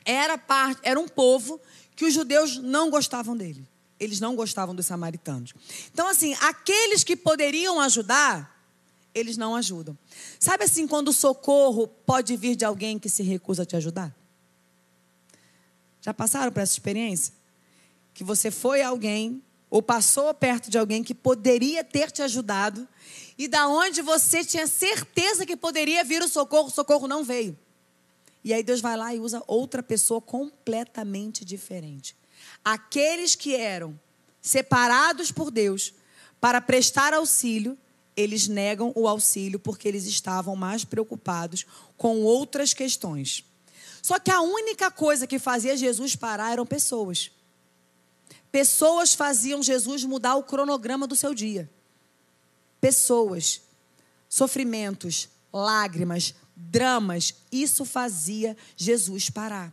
era, 0.05 0.37
parte, 0.37 0.81
era 0.83 0.99
um 0.99 1.09
povo 1.09 1.61
que 1.95 2.05
os 2.05 2.13
judeus 2.13 2.59
não 2.59 2.91
gostavam 2.91 3.37
dele. 3.37 3.67
Eles 3.99 4.21
não 4.21 4.37
gostavam 4.37 4.75
dos 4.75 4.87
samaritanos. 4.87 5.55
Então, 5.93 6.07
assim, 6.07 6.35
aqueles 6.41 7.03
que 7.03 7.17
poderiam 7.17 7.81
ajudar, 7.81 8.57
eles 9.15 9.37
não 9.37 9.57
ajudam. 9.57 9.97
Sabe 10.39 10.65
assim, 10.65 10.87
quando 10.87 11.09
o 11.09 11.13
socorro 11.13 11.89
pode 11.89 12.37
vir 12.37 12.57
de 12.57 12.65
alguém 12.65 12.99
que 12.99 13.09
se 13.09 13.23
recusa 13.23 13.63
a 13.63 13.67
te 13.67 13.77
ajudar? 13.77 14.15
Já 16.03 16.13
passaram 16.13 16.53
por 16.53 16.61
essa 16.61 16.73
experiência? 16.73 17.33
Que 18.13 18.23
você 18.23 18.51
foi 18.51 18.83
alguém 18.83 19.43
ou 19.71 19.83
passou 19.83 20.33
perto 20.35 20.71
de 20.71 20.79
alguém 20.79 21.03
que 21.03 21.15
poderia 21.15 21.83
ter 21.83 22.11
te 22.11 22.23
ajudado 22.23 22.87
e 23.37 23.49
da 23.49 23.69
onde 23.69 24.01
você 24.03 24.45
tinha 24.45 24.67
certeza 24.67 25.45
que 25.45 25.57
poderia 25.57 26.05
vir 26.05 26.23
o 26.23 26.29
socorro, 26.29 26.69
o 26.69 26.71
socorro 26.71 27.09
não 27.09 27.25
veio. 27.25 27.59
E 28.45 28.55
aí 28.55 28.63
Deus 28.63 28.81
vai 28.81 28.97
lá 28.97 29.15
e 29.15 29.19
usa 29.19 29.43
outra 29.47 29.83
pessoa 29.83 30.21
completamente 30.21 31.45
diferente. 31.45 32.15
Aqueles 32.67 33.37
que 33.37 33.55
eram 33.55 33.97
separados 34.43 35.31
por 35.31 35.53
Deus 35.53 35.95
para 36.41 36.61
prestar 36.61 37.15
auxílio, 37.15 37.79
eles 38.17 38.49
negam 38.49 38.91
o 38.97 39.07
auxílio 39.07 39.61
porque 39.61 39.87
eles 39.87 40.05
estavam 40.05 40.57
mais 40.57 40.85
preocupados 40.85 41.65
com 41.97 42.23
outras 42.23 42.75
questões. 42.75 43.45
Só 44.03 44.19
que 44.19 44.33
a 44.33 44.41
única 44.41 44.91
coisa 44.91 45.29
que 45.29 45.39
fazia 45.39 45.77
Jesus 45.77 46.17
parar 46.17 46.55
eram 46.55 46.67
pessoas. 46.67 47.31
Pessoas 48.51 49.15
faziam 49.15 49.63
Jesus 49.63 50.03
mudar 50.03 50.35
o 50.35 50.43
cronograma 50.43 51.07
do 51.07 51.15
seu 51.15 51.33
dia. 51.33 51.71
Pessoas, 52.81 53.61
sofrimentos, 54.29 55.29
lágrimas, 55.53 56.35
dramas, 56.57 57.33
isso 57.53 57.85
fazia 57.85 58.57
Jesus 58.77 59.31
parar. 59.31 59.73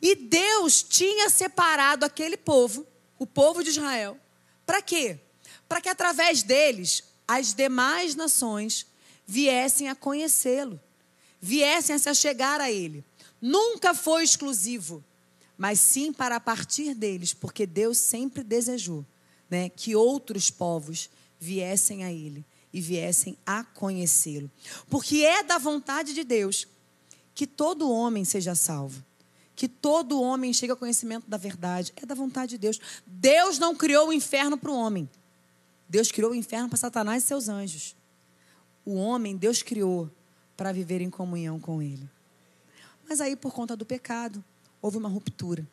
E 0.00 0.14
Deus 0.14 0.82
tinha 0.82 1.28
separado 1.28 2.04
aquele 2.04 2.36
povo, 2.36 2.86
o 3.18 3.26
povo 3.26 3.62
de 3.62 3.70
Israel, 3.70 4.18
para 4.64 4.80
quê? 4.80 5.18
Para 5.68 5.80
que 5.80 5.88
através 5.88 6.42
deles 6.42 7.04
as 7.26 7.54
demais 7.54 8.14
nações 8.14 8.86
viessem 9.26 9.88
a 9.88 9.94
conhecê-lo, 9.94 10.80
viessem 11.40 11.94
a 11.94 11.98
se 11.98 12.08
achegar 12.08 12.60
a 12.60 12.70
ele. 12.70 13.04
Nunca 13.40 13.94
foi 13.94 14.24
exclusivo, 14.24 15.04
mas 15.56 15.78
sim 15.78 16.12
para 16.12 16.36
a 16.36 16.40
partir 16.40 16.94
deles, 16.94 17.32
porque 17.32 17.66
Deus 17.66 17.98
sempre 17.98 18.42
desejou 18.42 19.04
né, 19.48 19.68
que 19.68 19.94
outros 19.94 20.50
povos 20.50 21.10
viessem 21.38 22.04
a 22.04 22.12
ele 22.12 22.44
e 22.72 22.80
viessem 22.80 23.36
a 23.44 23.64
conhecê-lo. 23.64 24.50
Porque 24.88 25.24
é 25.24 25.42
da 25.42 25.58
vontade 25.58 26.14
de 26.14 26.24
Deus 26.24 26.66
que 27.34 27.46
todo 27.46 27.90
homem 27.90 28.24
seja 28.24 28.54
salvo. 28.54 29.04
Que 29.60 29.68
todo 29.68 30.22
homem 30.22 30.54
chegue 30.54 30.70
ao 30.70 30.76
conhecimento 30.78 31.28
da 31.28 31.36
verdade. 31.36 31.92
É 31.94 32.06
da 32.06 32.14
vontade 32.14 32.52
de 32.52 32.56
Deus. 32.56 32.80
Deus 33.06 33.58
não 33.58 33.76
criou 33.76 34.08
o 34.08 34.12
inferno 34.12 34.56
para 34.56 34.70
o 34.70 34.74
homem. 34.74 35.06
Deus 35.86 36.10
criou 36.10 36.30
o 36.30 36.34
inferno 36.34 36.70
para 36.70 36.78
Satanás 36.78 37.22
e 37.22 37.26
seus 37.26 37.46
anjos. 37.46 37.94
O 38.86 38.94
homem, 38.94 39.36
Deus 39.36 39.62
criou 39.62 40.10
para 40.56 40.72
viver 40.72 41.02
em 41.02 41.10
comunhão 41.10 41.60
com 41.60 41.82
Ele. 41.82 42.08
Mas 43.06 43.20
aí, 43.20 43.36
por 43.36 43.52
conta 43.52 43.76
do 43.76 43.84
pecado, 43.84 44.42
houve 44.80 44.96
uma 44.96 45.10
ruptura. 45.10 45.68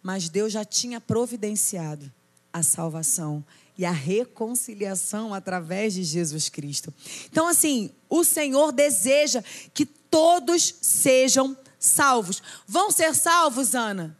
Mas 0.00 0.28
Deus 0.28 0.52
já 0.52 0.64
tinha 0.64 1.00
providenciado 1.00 2.12
a 2.52 2.62
salvação 2.62 3.44
e 3.76 3.84
a 3.84 3.90
reconciliação 3.90 5.34
através 5.34 5.94
de 5.94 6.04
Jesus 6.04 6.48
Cristo. 6.48 6.94
Então, 7.28 7.48
assim, 7.48 7.90
o 8.08 8.22
Senhor 8.22 8.70
deseja 8.70 9.42
que 9.74 9.84
todos 9.84 10.76
sejam 10.80 11.58
salvos. 11.84 12.42
Vão 12.66 12.90
ser 12.90 13.14
salvos, 13.14 13.74
Ana? 13.74 14.16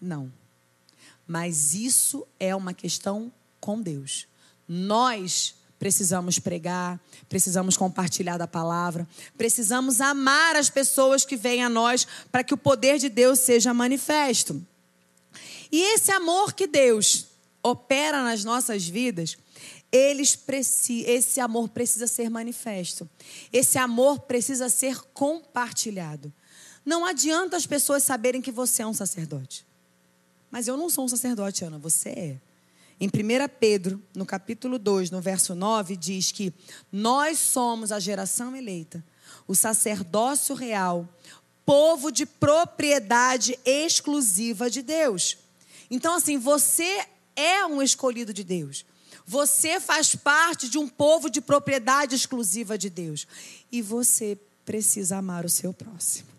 Não. 0.00 0.32
Mas 1.26 1.74
isso 1.74 2.26
é 2.38 2.54
uma 2.54 2.72
questão 2.72 3.32
com 3.60 3.80
Deus. 3.80 4.26
Nós 4.68 5.54
precisamos 5.78 6.38
pregar, 6.38 7.00
precisamos 7.28 7.76
compartilhar 7.76 8.38
da 8.38 8.46
palavra, 8.46 9.06
precisamos 9.36 10.00
amar 10.00 10.56
as 10.56 10.70
pessoas 10.70 11.24
que 11.24 11.36
vêm 11.36 11.62
a 11.62 11.68
nós 11.68 12.06
para 12.30 12.42
que 12.42 12.54
o 12.54 12.58
poder 12.58 12.98
de 12.98 13.08
Deus 13.08 13.40
seja 13.40 13.74
manifesto. 13.74 14.64
E 15.70 15.94
esse 15.94 16.10
amor 16.12 16.52
que 16.52 16.66
Deus 16.66 17.26
opera 17.62 18.22
nas 18.22 18.44
nossas 18.44 18.86
vidas, 18.86 19.36
eles 19.90 20.38
esse 21.06 21.40
amor 21.40 21.68
precisa 21.68 22.06
ser 22.06 22.30
manifesto. 22.30 23.08
Esse 23.52 23.78
amor 23.78 24.20
precisa 24.20 24.68
ser 24.68 25.00
compartilhado. 25.12 26.32
Não 26.86 27.04
adianta 27.04 27.56
as 27.56 27.66
pessoas 27.66 28.04
saberem 28.04 28.40
que 28.40 28.52
você 28.52 28.82
é 28.82 28.86
um 28.86 28.94
sacerdote. 28.94 29.66
Mas 30.48 30.68
eu 30.68 30.76
não 30.76 30.88
sou 30.88 31.04
um 31.04 31.08
sacerdote, 31.08 31.64
Ana, 31.64 31.78
você 31.78 32.10
é. 32.10 32.40
Em 33.00 33.08
1 33.08 33.10
Pedro, 33.58 34.00
no 34.14 34.24
capítulo 34.24 34.78
2, 34.78 35.10
no 35.10 35.20
verso 35.20 35.54
9, 35.54 35.96
diz 35.96 36.30
que 36.30 36.54
nós 36.92 37.40
somos 37.40 37.90
a 37.90 37.98
geração 37.98 38.54
eleita, 38.54 39.04
o 39.48 39.54
sacerdócio 39.54 40.54
real, 40.54 41.06
povo 41.66 42.12
de 42.12 42.24
propriedade 42.24 43.58
exclusiva 43.64 44.70
de 44.70 44.80
Deus. 44.80 45.36
Então, 45.90 46.14
assim, 46.14 46.38
você 46.38 47.04
é 47.34 47.66
um 47.66 47.82
escolhido 47.82 48.32
de 48.32 48.44
Deus. 48.44 48.86
Você 49.26 49.80
faz 49.80 50.14
parte 50.14 50.68
de 50.68 50.78
um 50.78 50.88
povo 50.88 51.28
de 51.28 51.40
propriedade 51.40 52.14
exclusiva 52.14 52.78
de 52.78 52.88
Deus. 52.88 53.26
E 53.72 53.82
você 53.82 54.38
precisa 54.64 55.16
amar 55.16 55.44
o 55.44 55.50
seu 55.50 55.74
próximo. 55.74 56.35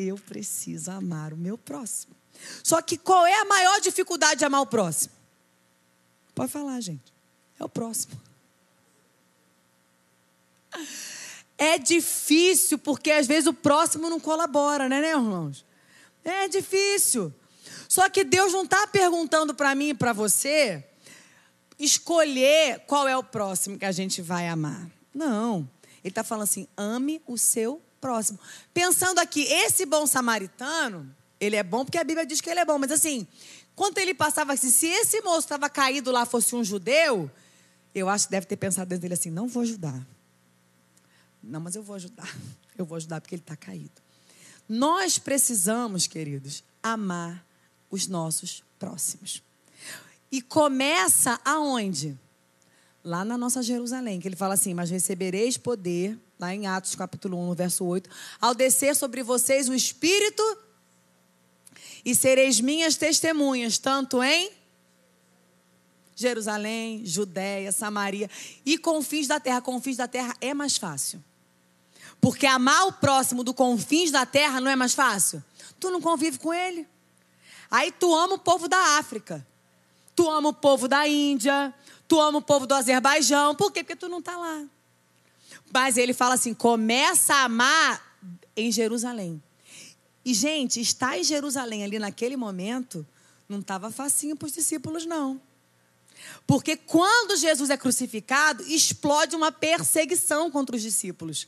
Eu 0.00 0.16
preciso 0.16 0.92
amar 0.92 1.32
o 1.32 1.36
meu 1.36 1.58
próximo. 1.58 2.14
Só 2.62 2.80
que 2.80 2.96
qual 2.96 3.26
é 3.26 3.40
a 3.40 3.44
maior 3.44 3.80
dificuldade 3.80 4.38
de 4.38 4.44
amar 4.44 4.60
o 4.60 4.66
próximo? 4.66 5.12
Pode 6.36 6.52
falar, 6.52 6.80
gente. 6.80 7.12
É 7.58 7.64
o 7.64 7.68
próximo. 7.68 8.12
É 11.58 11.76
difícil, 11.78 12.78
porque 12.78 13.10
às 13.10 13.26
vezes 13.26 13.48
o 13.48 13.52
próximo 13.52 14.08
não 14.08 14.20
colabora, 14.20 14.88
né, 14.88 15.00
né 15.00 15.10
irmãos? 15.10 15.64
É 16.24 16.46
difícil. 16.46 17.34
Só 17.88 18.08
que 18.08 18.22
Deus 18.22 18.52
não 18.52 18.62
está 18.62 18.86
perguntando 18.86 19.52
para 19.52 19.74
mim 19.74 19.88
e 19.88 19.94
para 19.94 20.12
você 20.12 20.84
escolher 21.76 22.84
qual 22.86 23.08
é 23.08 23.16
o 23.16 23.24
próximo 23.24 23.76
que 23.76 23.84
a 23.84 23.90
gente 23.90 24.22
vai 24.22 24.46
amar. 24.46 24.88
Não. 25.12 25.68
Ele 26.04 26.12
está 26.12 26.22
falando 26.22 26.44
assim: 26.44 26.68
ame 26.76 27.20
o 27.26 27.36
seu 27.36 27.82
próximo. 28.00 28.38
Pensando 28.72 29.18
aqui, 29.18 29.42
esse 29.42 29.84
bom 29.86 30.06
samaritano, 30.06 31.14
ele 31.40 31.56
é 31.56 31.62
bom 31.62 31.84
porque 31.84 31.98
a 31.98 32.04
Bíblia 32.04 32.26
diz 32.26 32.40
que 32.40 32.50
ele 32.50 32.60
é 32.60 32.64
bom, 32.64 32.78
mas 32.78 32.90
assim, 32.90 33.26
quando 33.74 33.98
ele 33.98 34.14
passava 34.14 34.52
assim, 34.52 34.70
se 34.70 34.86
esse 34.86 35.20
moço 35.20 35.40
estava 35.40 35.68
caído 35.70 36.10
lá 36.10 36.26
fosse 36.26 36.54
um 36.54 36.64
judeu, 36.64 37.30
eu 37.94 38.08
acho 38.08 38.26
que 38.26 38.32
deve 38.32 38.46
ter 38.46 38.56
pensado 38.56 38.88
dentro 38.88 39.02
dele 39.02 39.14
assim: 39.14 39.30
não 39.30 39.46
vou 39.46 39.62
ajudar. 39.62 40.06
Não, 41.42 41.60
mas 41.60 41.76
eu 41.76 41.82
vou 41.82 41.96
ajudar. 41.96 42.28
Eu 42.76 42.84
vou 42.84 42.94
ajudar 42.94 43.20
porque 43.20 43.34
ele 43.34 43.42
está 43.42 43.56
caído. 43.56 44.00
Nós 44.68 45.18
precisamos, 45.18 46.06
queridos, 46.06 46.62
amar 46.80 47.44
os 47.90 48.06
nossos 48.06 48.62
próximos. 48.78 49.42
E 50.30 50.40
começa 50.40 51.40
aonde? 51.44 52.16
Lá 53.08 53.24
na 53.24 53.38
nossa 53.38 53.62
Jerusalém, 53.62 54.20
que 54.20 54.28
ele 54.28 54.36
fala 54.36 54.52
assim: 54.52 54.74
Mas 54.74 54.90
recebereis 54.90 55.56
poder, 55.56 56.18
lá 56.38 56.54
em 56.54 56.66
Atos 56.66 56.94
capítulo 56.94 57.38
1, 57.52 57.54
verso 57.54 57.82
8, 57.86 58.10
ao 58.38 58.54
descer 58.54 58.94
sobre 58.94 59.22
vocês 59.22 59.66
o 59.66 59.72
Espírito 59.72 60.42
e 62.04 62.14
sereis 62.14 62.60
minhas 62.60 62.96
testemunhas, 62.96 63.78
tanto 63.78 64.22
em 64.22 64.50
Jerusalém, 66.14 67.00
Judéia, 67.02 67.72
Samaria 67.72 68.28
e 68.62 68.76
confins 68.76 69.26
da 69.26 69.40
terra. 69.40 69.62
Confins 69.62 69.96
da 69.96 70.06
terra 70.06 70.36
é 70.38 70.52
mais 70.52 70.76
fácil. 70.76 71.24
Porque 72.20 72.44
amar 72.44 72.88
o 72.88 72.92
próximo 72.92 73.42
do 73.42 73.54
confins 73.54 74.10
da 74.10 74.26
terra 74.26 74.60
não 74.60 74.70
é 74.70 74.76
mais 74.76 74.92
fácil? 74.92 75.42
Tu 75.80 75.90
não 75.90 76.02
convive 76.02 76.38
com 76.38 76.52
ele. 76.52 76.86
Aí 77.70 77.90
tu 77.90 78.14
ama 78.14 78.34
o 78.34 78.38
povo 78.38 78.68
da 78.68 78.98
África. 78.98 79.46
Tu 80.14 80.28
ama 80.28 80.50
o 80.50 80.52
povo 80.52 80.86
da 80.86 81.08
Índia. 81.08 81.72
Tu 82.08 82.18
ama 82.18 82.38
o 82.38 82.42
povo 82.42 82.66
do 82.66 82.74
Azerbaijão. 82.74 83.54
Por 83.54 83.70
quê? 83.70 83.84
Porque 83.84 83.94
tu 83.94 84.08
não 84.08 84.18
está 84.18 84.36
lá. 84.36 84.64
Mas 85.72 85.98
ele 85.98 86.14
fala 86.14 86.34
assim: 86.34 86.54
começa 86.54 87.34
a 87.34 87.44
amar 87.44 88.18
em 88.56 88.72
Jerusalém. 88.72 89.42
E, 90.24 90.34
gente, 90.34 90.80
estar 90.80 91.18
em 91.18 91.24
Jerusalém 91.24 91.84
ali 91.84 91.98
naquele 91.98 92.36
momento 92.36 93.06
não 93.48 93.60
estava 93.60 93.90
facinho 93.90 94.36
para 94.36 94.46
os 94.46 94.52
discípulos, 94.52 95.06
não. 95.06 95.40
Porque 96.46 96.76
quando 96.76 97.36
Jesus 97.36 97.70
é 97.70 97.76
crucificado, 97.76 98.62
explode 98.64 99.36
uma 99.36 99.52
perseguição 99.52 100.50
contra 100.50 100.76
os 100.76 100.82
discípulos. 100.82 101.46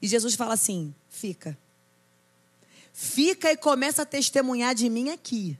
E 0.00 0.08
Jesus 0.08 0.34
fala 0.34 0.54
assim: 0.54 0.94
fica. 1.08 1.56
Fica 2.92 3.50
e 3.50 3.56
começa 3.56 4.02
a 4.02 4.06
testemunhar 4.06 4.74
de 4.74 4.88
mim 4.90 5.10
aqui. 5.10 5.58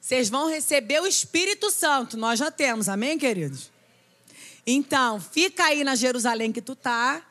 Vocês 0.00 0.28
vão 0.28 0.48
receber 0.48 1.00
o 1.00 1.06
Espírito 1.06 1.70
Santo. 1.70 2.16
Nós 2.16 2.38
já 2.38 2.50
temos, 2.50 2.88
amém, 2.88 3.18
queridos? 3.18 3.70
Então, 4.66 5.20
fica 5.20 5.64
aí 5.64 5.82
na 5.82 5.94
Jerusalém 5.94 6.52
que 6.52 6.60
tu 6.62 6.76
tá 6.76 7.22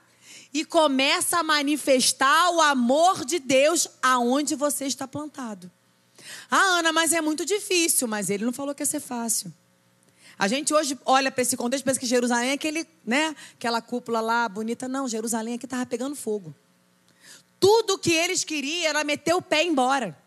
e 0.54 0.66
começa 0.66 1.38
a 1.38 1.44
manifestar 1.44 2.50
o 2.52 2.62
amor 2.62 3.24
de 3.24 3.40
Deus 3.40 3.88
aonde 4.02 4.56
você 4.56 4.86
está 4.86 5.08
plantado. 5.08 5.72
Ah, 6.50 6.80
Ana, 6.80 6.92
mas 6.92 7.14
é 7.14 7.22
muito 7.22 7.46
difícil, 7.46 8.08
mas 8.08 8.30
ele 8.30 8.44
não 8.44 8.54
falou 8.54 8.74
que 8.74 8.82
ia 8.82 8.88
ser 8.88 9.00
fácil. 9.00 9.54
A 10.40 10.48
gente 10.48 10.74
hoje 10.74 10.98
olha 11.06 11.32
para 11.32 11.42
esse 11.42 11.58
contexto 11.58 11.84
e 11.84 11.86
pensa 11.86 12.00
que 12.00 12.06
Jerusalém 12.06 12.50
é 12.50 12.54
aquele, 12.54 12.88
né, 13.06 13.36
aquela 13.54 13.82
cúpula 13.82 14.22
lá 14.22 14.48
bonita. 14.48 14.88
Não, 14.88 15.08
Jerusalém 15.08 15.56
aqui 15.56 15.66
estava 15.66 15.86
pegando 15.86 16.16
fogo. 16.16 16.54
Tudo 17.60 17.98
que 17.98 18.12
eles 18.12 18.44
queriam 18.44 18.88
era 18.88 19.04
meter 19.04 19.34
o 19.34 19.42
pé 19.42 19.64
embora. 19.64 20.18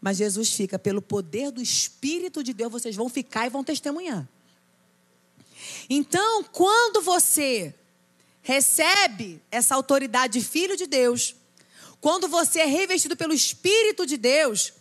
Mas 0.00 0.16
Jesus 0.16 0.52
fica, 0.52 0.78
pelo 0.78 1.02
poder 1.02 1.50
do 1.50 1.60
Espírito 1.60 2.42
de 2.42 2.52
Deus, 2.52 2.70
vocês 2.70 2.94
vão 2.94 3.08
ficar 3.08 3.46
e 3.46 3.50
vão 3.50 3.64
testemunhar. 3.64 4.28
Então, 5.90 6.44
quando 6.44 7.00
você 7.02 7.74
recebe 8.40 9.42
essa 9.50 9.74
autoridade 9.74 10.38
de 10.38 10.44
filho 10.44 10.76
de 10.76 10.86
Deus, 10.86 11.34
quando 12.00 12.28
você 12.28 12.60
é 12.60 12.64
revestido 12.64 13.16
pelo 13.16 13.34
Espírito 13.34 14.06
de 14.06 14.16
Deus, 14.16 14.72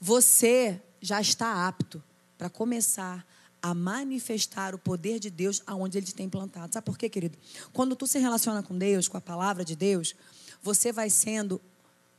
você 0.00 0.80
já 1.00 1.20
está 1.20 1.66
apto 1.66 2.02
para 2.38 2.48
começar 2.48 3.26
a 3.60 3.74
manifestar 3.74 4.74
o 4.74 4.78
poder 4.78 5.20
de 5.20 5.30
Deus 5.30 5.62
aonde 5.66 5.98
ele 5.98 6.10
tem 6.10 6.28
plantado. 6.28 6.72
Sabe 6.72 6.84
por 6.84 6.98
quê, 6.98 7.08
querido? 7.08 7.38
Quando 7.72 7.94
tu 7.94 8.06
se 8.06 8.18
relaciona 8.18 8.62
com 8.62 8.76
Deus, 8.76 9.06
com 9.06 9.16
a 9.16 9.20
palavra 9.20 9.64
de 9.64 9.76
Deus, 9.76 10.14
você 10.60 10.92
vai 10.92 11.08
sendo 11.08 11.60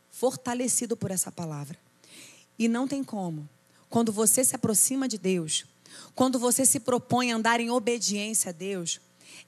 fortalecido 0.09 0.95
por 0.95 1.11
essa 1.11 1.31
palavra. 1.31 1.77
E 2.57 2.67
não 2.67 2.87
tem 2.87 3.03
como. 3.03 3.47
Quando 3.89 4.11
você 4.11 4.43
se 4.43 4.55
aproxima 4.55 5.07
de 5.07 5.17
Deus, 5.17 5.65
quando 6.15 6.39
você 6.39 6.65
se 6.65 6.79
propõe 6.79 7.31
a 7.31 7.35
andar 7.35 7.59
em 7.59 7.69
obediência 7.69 8.49
a 8.49 8.51
Deus, 8.53 8.99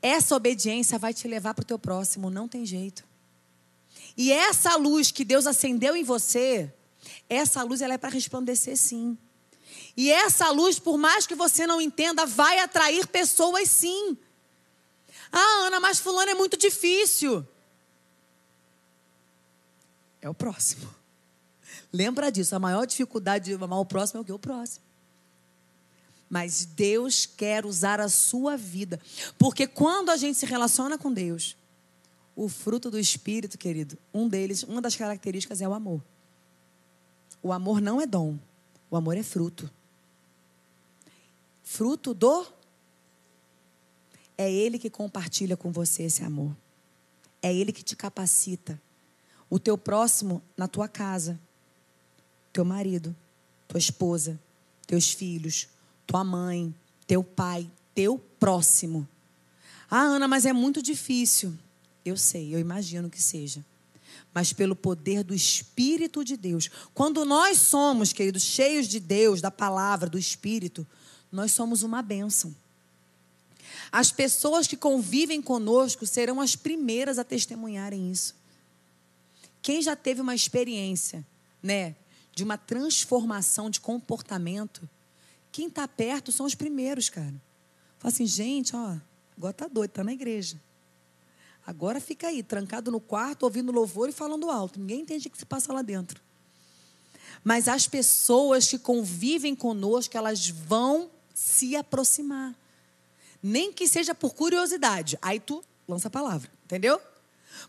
essa 0.02 0.36
obediência 0.36 1.00
vai 1.00 1.14
te 1.14 1.28
levar 1.28 1.54
para 1.54 1.64
o 1.64 1.66
teu 1.66 1.80
próximo, 1.80 2.30
não 2.30 2.48
tem 2.48 2.66
jeito. 2.66 3.04
E 4.18 4.32
essa 4.32 4.76
luz 4.76 5.12
que 5.12 5.26
Deus 5.26 5.46
acendeu 5.46 5.96
em 5.96 6.04
você, 6.04 6.72
essa 7.30 7.64
luz 7.64 7.82
ela 7.82 7.96
é 7.96 7.98
para 7.98 8.10
resplandecer 8.10 8.78
sim. 8.78 9.18
E 9.98 10.12
essa 10.12 10.50
luz, 10.52 10.80
por 10.80 10.98
mais 10.98 11.26
que 11.26 11.36
você 11.36 11.66
não 11.66 11.82
entenda, 11.82 12.26
vai 12.26 12.60
atrair 12.60 13.08
pessoas 13.08 13.70
sim. 13.70 14.18
Ah, 15.32 15.66
Ana, 15.66 15.80
mas 15.80 16.00
fulano 16.00 16.32
é 16.32 16.36
muito 16.36 16.58
difícil. 16.58 17.46
É 20.22 20.30
o 20.30 20.34
próximo. 20.34 20.94
Lembra 21.96 22.30
disso, 22.30 22.54
a 22.54 22.60
maior 22.60 22.86
dificuldade 22.86 23.46
de 23.46 23.64
amar 23.64 23.80
o 23.80 23.86
próximo 23.86 24.18
é 24.18 24.22
o 24.22 24.26
que? 24.26 24.32
O 24.34 24.38
próximo. 24.38 24.84
Mas 26.30 26.66
Deus 26.66 27.26
quer 27.26 27.66
usar 27.66 28.02
a 28.02 28.10
sua 28.10 28.58
vida. 28.58 29.00
Porque 29.38 29.66
quando 29.66 30.10
a 30.10 30.18
gente 30.18 30.38
se 30.38 30.46
relaciona 30.46 30.98
com 30.98 31.14
Deus, 31.14 31.56
o 32.36 32.50
fruto 32.50 32.92
do 32.92 33.00
Espírito, 33.00 33.58
querido, 33.58 33.98
um 34.14 34.28
deles, 34.28 34.64
uma 34.64 34.82
das 34.82 34.98
características 34.98 35.62
é 35.62 35.70
o 35.70 35.74
amor. 35.74 36.04
O 37.42 37.54
amor 37.54 37.80
não 37.80 38.02
é 38.02 38.06
dom, 38.06 38.38
o 38.92 38.98
amor 38.98 39.16
é 39.16 39.24
fruto. 39.24 39.72
Fruto 41.64 42.14
do. 42.14 42.46
É 44.38 44.52
Ele 44.52 44.78
que 44.78 44.90
compartilha 44.90 45.56
com 45.56 45.72
você 45.72 46.04
esse 46.04 46.26
amor. 46.26 46.54
É 47.42 47.54
Ele 47.54 47.72
que 47.72 47.84
te 47.84 47.96
capacita. 47.96 48.82
O 49.50 49.58
teu 49.58 49.78
próximo 49.78 50.42
na 50.58 50.68
tua 50.68 50.90
casa, 50.90 51.40
teu 52.56 52.64
marido, 52.64 53.14
tua 53.68 53.78
esposa, 53.78 54.40
teus 54.88 55.12
filhos, 55.12 55.68
tua 56.08 56.24
mãe, 56.24 56.74
teu 57.06 57.22
pai, 57.22 57.70
teu 57.94 58.18
próximo. 58.40 59.06
Ah, 59.92 60.04
Ana, 60.04 60.26
mas 60.26 60.46
é 60.46 60.54
muito 60.54 60.82
difícil. 60.82 61.54
Eu 62.06 62.16
sei, 62.16 62.56
eu 62.56 62.60
imagino 62.60 63.10
que 63.10 63.22
seja. 63.22 63.64
Mas 64.34 64.54
pelo 64.54 64.74
poder 64.74 65.22
do 65.22 65.36
Espírito 65.36 66.24
de 66.24 66.38
Deus. 66.38 66.70
Quando 66.94 67.26
nós 67.26 67.58
somos, 67.58 68.14
queridos, 68.14 68.44
cheios 68.44 68.88
de 68.88 69.02
Deus, 69.02 69.42
da 69.42 69.52
palavra, 69.52 70.10
do 70.10 70.18
Espírito, 70.18 70.88
nós 71.30 71.52
somos 71.52 71.84
uma 71.84 72.02
bênção. 72.02 72.56
As 73.92 74.14
pessoas 74.14 74.66
que 74.66 74.78
convivem 74.78 75.42
conosco 75.42 76.06
serão 76.06 76.40
as 76.40 76.56
primeiras 76.56 77.20
a 77.20 77.24
testemunharem 77.26 78.10
isso. 78.10 78.34
Quem 79.62 79.82
já 79.82 79.94
teve 79.94 80.22
uma 80.22 80.34
experiência, 80.34 81.26
né, 81.62 81.96
de 82.36 82.44
uma 82.44 82.58
transformação 82.58 83.70
de 83.70 83.80
comportamento, 83.80 84.88
quem 85.52 85.68
está 85.68 85.88
perto 85.88 86.34
são 86.34 86.46
os 86.46 86.54
primeiros, 86.54 87.10
cara. 87.10 87.34
Fala 87.98 88.14
assim, 88.14 88.26
gente, 88.26 88.76
ó, 88.76 88.98
agora 89.38 89.54
tá 89.54 89.68
doido, 89.68 89.92
tá 89.92 90.04
na 90.04 90.12
igreja. 90.12 90.62
Agora 91.66 92.00
fica 92.00 92.28
aí, 92.28 92.44
trancado 92.44 92.92
no 92.92 93.00
quarto, 93.00 93.44
ouvindo 93.44 93.72
louvor 93.72 94.10
e 94.10 94.12
falando 94.12 94.52
alto. 94.52 94.80
Ninguém 94.80 95.02
entende 95.02 95.28
o 95.28 95.32
que 95.32 95.38
se 95.38 95.46
passa 95.46 95.74
lá 95.74 95.82
dentro. 95.82 96.22
Mas 97.44 97.68
as 97.68 97.88
pessoas 97.88 98.68
que 98.68 98.78
convivem 98.78 99.56
conosco, 99.56 100.16
elas 100.18 100.50
vão 100.50 101.10
se 101.34 101.76
aproximar. 101.76 102.54
Nem 103.42 103.72
que 103.72 103.88
seja 103.88 104.14
por 104.14 104.36
curiosidade. 104.36 105.18
Aí 105.22 105.40
tu 105.40 105.64
lança 105.88 106.08
a 106.10 106.12
palavra, 106.12 106.52
entendeu? 106.66 107.00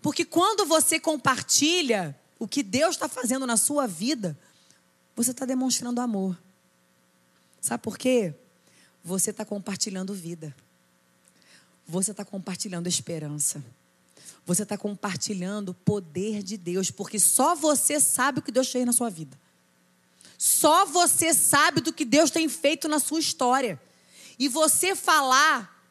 Porque 0.03 0.25
quando 0.25 0.67
você 0.67 0.99
compartilha 0.99 2.19
o 2.39 2.49
que 2.49 2.63
Deus 2.63 2.97
está 2.97 3.09
fazendo 3.09 3.47
na 3.47 3.57
sua 3.57 3.87
vida, 3.87 4.37
você 5.17 5.31
está 5.31 5.47
demonstrando 5.47 6.01
amor. 6.01 6.39
Sabe 7.61 7.83
por 7.83 7.97
quê? 7.97 8.35
Você 9.03 9.31
está 9.31 9.45
compartilhando 9.45 10.13
vida. 10.13 10.55
Você 11.89 12.11
está 12.11 12.25
compartilhando 12.25 12.87
esperança. 12.87 13.65
Você 14.45 14.63
está 14.63 14.77
compartilhando 14.77 15.71
o 15.71 15.75
poder 15.75 16.43
de 16.43 16.57
Deus, 16.57 16.91
porque 16.91 17.19
só 17.19 17.55
você 17.55 17.99
sabe 17.99 18.39
o 18.39 18.43
que 18.43 18.53
Deus 18.53 18.71
fez 18.71 18.85
na 18.85 18.93
sua 18.93 19.09
vida. 19.09 19.37
Só 20.39 20.85
você 20.85 21.33
sabe 21.33 21.81
do 21.81 21.93
que 21.93 22.05
Deus 22.05 22.31
tem 22.31 22.49
feito 22.49 22.87
na 22.87 22.99
sua 22.99 23.19
história. 23.19 23.81
E 24.39 24.49
você 24.49 24.95
falar 24.95 25.83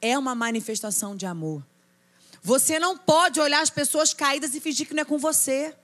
é 0.00 0.18
uma 0.18 0.34
manifestação 0.34 1.14
de 1.14 1.26
amor. 1.26 1.64
Você 2.42 2.78
não 2.78 2.96
pode 2.96 3.38
olhar 3.38 3.60
as 3.60 3.68
pessoas 3.68 4.14
caídas 4.14 4.54
e 4.54 4.60
fingir 4.60 4.88
que 4.88 4.94
não 4.94 5.02
é 5.02 5.04
com 5.04 5.18
você. 5.18 5.76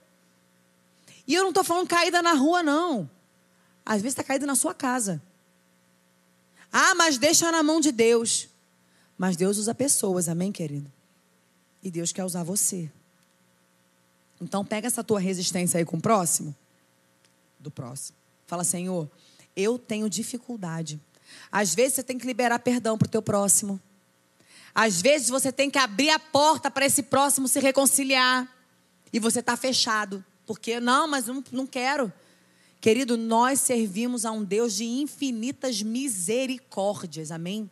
E 1.27 1.35
eu 1.35 1.43
não 1.43 1.49
estou 1.49 1.63
falando 1.63 1.87
caída 1.87 2.21
na 2.21 2.33
rua, 2.33 2.63
não. 2.63 3.09
Às 3.85 4.01
vezes 4.01 4.13
está 4.13 4.23
caída 4.23 4.45
na 4.45 4.55
sua 4.55 4.73
casa. 4.73 5.21
Ah, 6.71 6.95
mas 6.95 7.17
deixa 7.17 7.51
na 7.51 7.61
mão 7.61 7.81
de 7.81 7.91
Deus. 7.91 8.47
Mas 9.17 9.35
Deus 9.35 9.57
usa 9.57 9.75
pessoas, 9.75 10.29
amém, 10.29 10.51
querido? 10.51 10.91
E 11.83 11.91
Deus 11.91 12.11
quer 12.11 12.23
usar 12.23 12.43
você. 12.43 12.89
Então 14.39 14.63
pega 14.63 14.87
essa 14.87 15.03
tua 15.03 15.19
resistência 15.19 15.77
aí 15.79 15.85
com 15.85 15.97
o 15.97 16.01
próximo. 16.01 16.55
Do 17.59 17.71
próximo. 17.71 18.17
Fala, 18.45 18.63
Senhor, 18.63 19.09
eu 19.55 19.77
tenho 19.79 20.09
dificuldade. 20.09 20.99
Às 21.51 21.73
vezes 21.73 21.95
você 21.95 22.03
tem 22.03 22.17
que 22.17 22.27
liberar 22.27 22.59
perdão 22.59 22.97
para 22.97 23.07
o 23.07 23.09
teu 23.09 23.21
próximo. 23.21 23.81
Às 24.73 25.01
vezes 25.01 25.29
você 25.29 25.51
tem 25.51 25.71
que 25.71 25.79
abrir 25.79 26.11
a 26.11 26.19
porta 26.19 26.69
para 26.69 26.85
esse 26.85 27.03
próximo 27.03 27.47
se 27.47 27.59
reconciliar. 27.59 28.47
E 29.11 29.19
você 29.19 29.39
está 29.39 29.57
fechado. 29.57 30.23
Porque, 30.47 30.79
não, 30.79 31.07
mas 31.07 31.27
não, 31.27 31.43
não 31.51 31.67
quero. 31.67 32.11
Querido, 32.81 33.17
nós 33.17 33.59
servimos 33.59 34.25
a 34.25 34.31
um 34.31 34.43
Deus 34.43 34.75
de 34.75 34.85
infinitas 34.85 35.83
misericórdias. 35.83 37.31
Amém? 37.31 37.69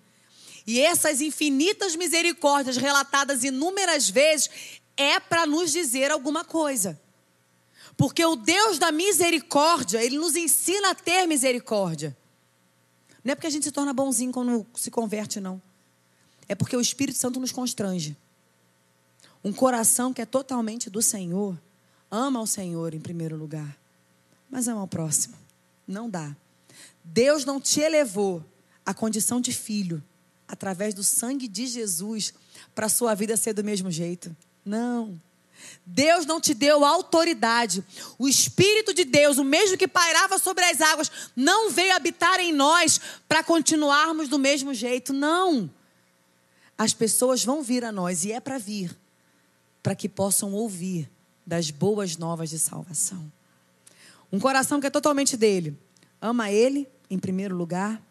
E 0.68 0.82
essas 0.82 1.22
infinitas 1.22 1.96
misericórdias, 1.96 2.76
relatadas 2.76 3.44
inúmeras 3.44 4.10
vezes, 4.10 4.50
é 4.98 5.20
para 5.20 5.46
nos 5.46 5.72
dizer 5.72 6.12
alguma 6.12 6.44
coisa. 6.44 7.00
Porque 7.96 8.26
o 8.26 8.36
Deus 8.36 8.78
da 8.78 8.92
misericórdia, 8.92 10.04
ele 10.04 10.18
nos 10.18 10.36
ensina 10.36 10.90
a 10.90 10.96
ter 10.96 11.26
misericórdia. 11.26 12.16
Não 13.24 13.32
é 13.32 13.36
porque 13.36 13.48
a 13.48 13.50
gente 13.50 13.64
se 13.64 13.72
torna 13.72 13.94
bonzinho 13.94 14.34
quando 14.34 14.68
se 14.76 14.92
converte, 14.92 15.40
não. 15.40 15.62
É 16.48 16.54
porque 16.54 16.76
o 16.76 16.82
Espírito 16.82 17.18
Santo 17.18 17.40
nos 17.40 17.52
constrange. 17.52 18.18
Um 19.44 19.54
coração 19.54 20.14
que 20.14 20.22
é 20.22 20.26
totalmente 20.26 20.90
do 20.90 21.02
Senhor, 21.02 21.58
ama 22.10 22.42
o 22.42 22.48
Senhor 22.48 22.94
em 22.94 23.00
primeiro 23.00 23.36
lugar, 23.36 23.78
mas 24.50 24.68
ama 24.68 24.84
o 24.84 24.88
próximo. 24.88 25.36
Não 25.88 26.10
dá. 26.10 26.36
Deus 27.04 27.46
não 27.46 27.60
te 27.60 27.80
elevou 27.80 28.44
à 28.86 28.94
condição 28.94 29.40
de 29.40 29.54
filho 29.54 30.04
através 30.48 30.94
do 30.94 31.04
sangue 31.04 31.48
de 31.48 31.66
Jesus, 31.66 32.34
para 32.74 32.90
sua 32.90 33.16
vida 33.16 33.36
ser 33.36 33.54
do 33.54 33.64
mesmo 33.64 33.90
jeito. 33.90 34.36
Não. 34.64 35.20
Deus 35.86 36.26
não 36.26 36.40
te 36.40 36.54
deu 36.54 36.84
autoridade. 36.86 37.84
O 38.18 38.28
Espírito 38.28 38.94
de 38.94 39.04
Deus, 39.04 39.38
o 39.38 39.44
mesmo 39.44 39.78
que 39.78 39.88
pairava 39.88 40.38
sobre 40.38 40.64
as 40.66 40.82
águas, 40.82 41.12
não 41.36 41.72
veio 41.72 41.96
habitar 41.96 42.40
em 42.40 42.54
nós 42.54 43.00
para 43.28 43.44
continuarmos 43.44 44.28
do 44.28 44.38
mesmo 44.38 44.74
jeito. 44.74 45.14
Não. 45.14 45.70
As 46.78 46.94
pessoas 46.94 47.44
vão 47.44 47.64
vir 47.64 47.84
a 47.86 47.92
nós 47.92 48.26
e 48.26 48.32
é 48.32 48.40
para 48.40 48.58
vir, 48.58 48.96
para 49.82 49.96
que 49.96 50.10
possam 50.10 50.54
ouvir 50.54 51.10
das 51.46 51.70
boas 51.70 52.18
novas 52.18 52.50
de 52.50 52.60
salvação. 52.60 53.32
Um 54.32 54.40
coração 54.40 54.80
que 54.80 54.88
é 54.88 54.90
totalmente 54.90 55.38
dele, 55.38 55.78
ama 56.22 56.52
ele 56.52 56.88
em 57.10 57.20
primeiro 57.20 57.56
lugar, 57.56 58.02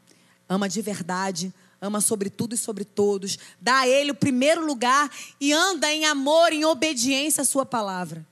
ama 0.48 0.68
de 0.68 0.80
verdade, 0.80 1.52
ama 1.80 2.00
sobre 2.00 2.30
tudo 2.30 2.54
e 2.54 2.58
sobre 2.58 2.84
todos, 2.84 3.38
dá 3.60 3.80
a 3.80 3.88
Ele 3.88 4.10
o 4.10 4.14
primeiro 4.14 4.64
lugar 4.64 5.10
e 5.40 5.52
anda 5.52 5.92
em 5.92 6.04
amor, 6.06 6.52
em 6.52 6.64
obediência 6.64 7.42
à 7.42 7.44
Sua 7.44 7.66
palavra. 7.66 8.26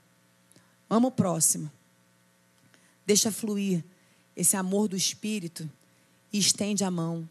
Ama 0.89 1.09
o 1.09 1.13
próximo. 1.13 1.71
Deixa 3.07 3.31
fluir 3.31 3.85
esse 4.37 4.57
amor 4.57 4.89
do 4.89 4.97
Espírito 4.97 5.69
e 6.33 6.39
estende 6.39 6.85
a 6.85 6.91
mão 6.91 7.29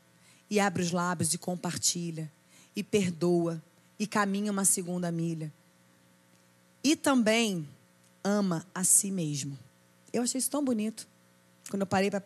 e 0.49 0.60
abre 0.60 0.84
os 0.84 0.91
lábios 0.91 1.34
e 1.34 1.38
compartilha 1.38 2.31
e 2.75 2.84
perdoa 2.84 3.62
e 3.97 4.05
caminha 4.05 4.51
uma 4.51 4.65
segunda 4.65 5.12
milha. 5.12 5.51
E 6.84 6.96
também 6.96 7.67
ama 8.24 8.65
a 8.74 8.84
si 8.84 9.12
mesmo. 9.12 9.58
Eu 10.12 10.24
achei 10.24 10.39
isso 10.39 10.50
tão 10.50 10.63
bonito. 10.63 11.08
Quando 11.70 11.82
eu 11.82 11.88
parei 11.88 12.10
para 12.10 12.22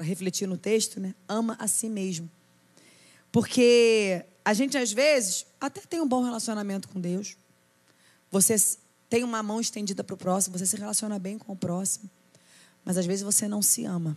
refletir 0.00 0.46
no 0.46 0.56
texto, 0.56 1.00
né? 1.00 1.14
Ama 1.28 1.56
a 1.58 1.66
si 1.66 1.88
mesmo. 1.88 2.30
Porque 3.32 4.24
a 4.44 4.52
gente, 4.52 4.76
às 4.76 4.92
vezes, 4.92 5.46
até 5.60 5.80
tem 5.80 6.00
um 6.00 6.08
bom 6.08 6.22
relacionamento 6.22 6.88
com 6.88 7.00
Deus. 7.00 7.36
Você 8.30 8.56
tem 9.08 9.24
uma 9.24 9.42
mão 9.42 9.60
estendida 9.60 10.04
para 10.04 10.14
o 10.14 10.18
próximo, 10.18 10.58
você 10.58 10.66
se 10.66 10.76
relaciona 10.76 11.18
bem 11.18 11.38
com 11.38 11.52
o 11.52 11.56
próximo. 11.56 12.10
Mas 12.84 12.96
às 12.96 13.06
vezes 13.06 13.22
você 13.22 13.46
não 13.48 13.62
se 13.62 13.84
ama. 13.84 14.16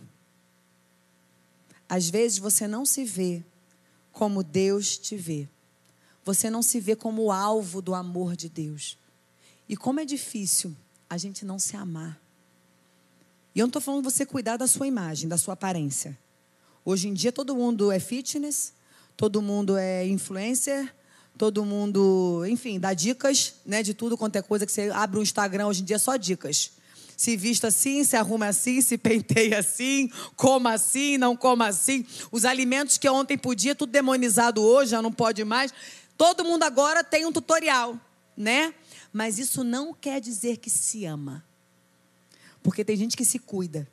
Às 1.88 2.08
vezes 2.08 2.38
você 2.38 2.66
não 2.66 2.84
se 2.86 3.04
vê 3.04 3.44
como 4.12 4.42
Deus 4.42 4.96
te 4.96 5.16
vê. 5.16 5.48
Você 6.24 6.48
não 6.48 6.62
se 6.62 6.80
vê 6.80 6.96
como 6.96 7.24
o 7.24 7.32
alvo 7.32 7.82
do 7.82 7.94
amor 7.94 8.36
de 8.36 8.48
Deus. 8.48 8.96
E 9.68 9.76
como 9.76 10.00
é 10.00 10.04
difícil 10.04 10.74
a 11.08 11.16
gente 11.16 11.44
não 11.44 11.58
se 11.58 11.76
amar. 11.76 12.20
E 13.54 13.60
eu 13.60 13.64
não 13.64 13.68
estou 13.68 13.80
falando 13.80 14.04
você 14.04 14.26
cuidar 14.26 14.56
da 14.56 14.66
sua 14.66 14.86
imagem, 14.86 15.28
da 15.28 15.38
sua 15.38 15.54
aparência. 15.54 16.18
Hoje 16.84 17.08
em 17.08 17.14
dia 17.14 17.32
todo 17.32 17.54
mundo 17.54 17.90
é 17.90 17.98
fitness, 17.98 18.72
todo 19.16 19.40
mundo 19.40 19.76
é 19.76 20.06
influencer, 20.06 20.92
todo 21.38 21.64
mundo, 21.64 22.44
enfim, 22.46 22.78
dá 22.78 22.92
dicas, 22.92 23.54
né, 23.64 23.82
de 23.82 23.94
tudo 23.94 24.16
quanto 24.16 24.36
é 24.36 24.42
coisa 24.42 24.66
que 24.66 24.72
você 24.72 24.90
abre 24.90 25.18
o 25.18 25.22
Instagram 25.22 25.66
hoje 25.66 25.82
em 25.82 25.84
dia 25.84 25.98
só 25.98 26.16
dicas. 26.16 26.72
Se 27.16 27.36
vista 27.36 27.68
assim, 27.68 28.02
se 28.02 28.16
arruma 28.16 28.46
assim, 28.46 28.82
se 28.82 28.98
penteia 28.98 29.60
assim, 29.60 30.10
coma 30.36 30.72
assim, 30.72 31.16
não 31.16 31.36
coma 31.36 31.68
assim. 31.68 32.04
Os 32.30 32.44
alimentos 32.44 32.98
que 32.98 33.08
ontem 33.08 33.38
podia, 33.38 33.74
tudo 33.74 33.90
demonizado 33.90 34.60
hoje, 34.60 34.90
já 34.90 35.00
não 35.00 35.12
pode 35.12 35.44
mais. 35.44 35.72
Todo 36.18 36.44
mundo 36.44 36.64
agora 36.64 37.04
tem 37.04 37.24
um 37.24 37.32
tutorial, 37.32 37.98
né? 38.36 38.74
Mas 39.14 39.38
isso 39.38 39.62
não 39.62 39.94
quer 39.94 40.20
dizer 40.20 40.56
que 40.56 40.68
se 40.68 41.04
ama. 41.04 41.44
Porque 42.64 42.84
tem 42.84 42.96
gente 42.96 43.16
que 43.16 43.24
se 43.24 43.38
cuida, 43.38 43.88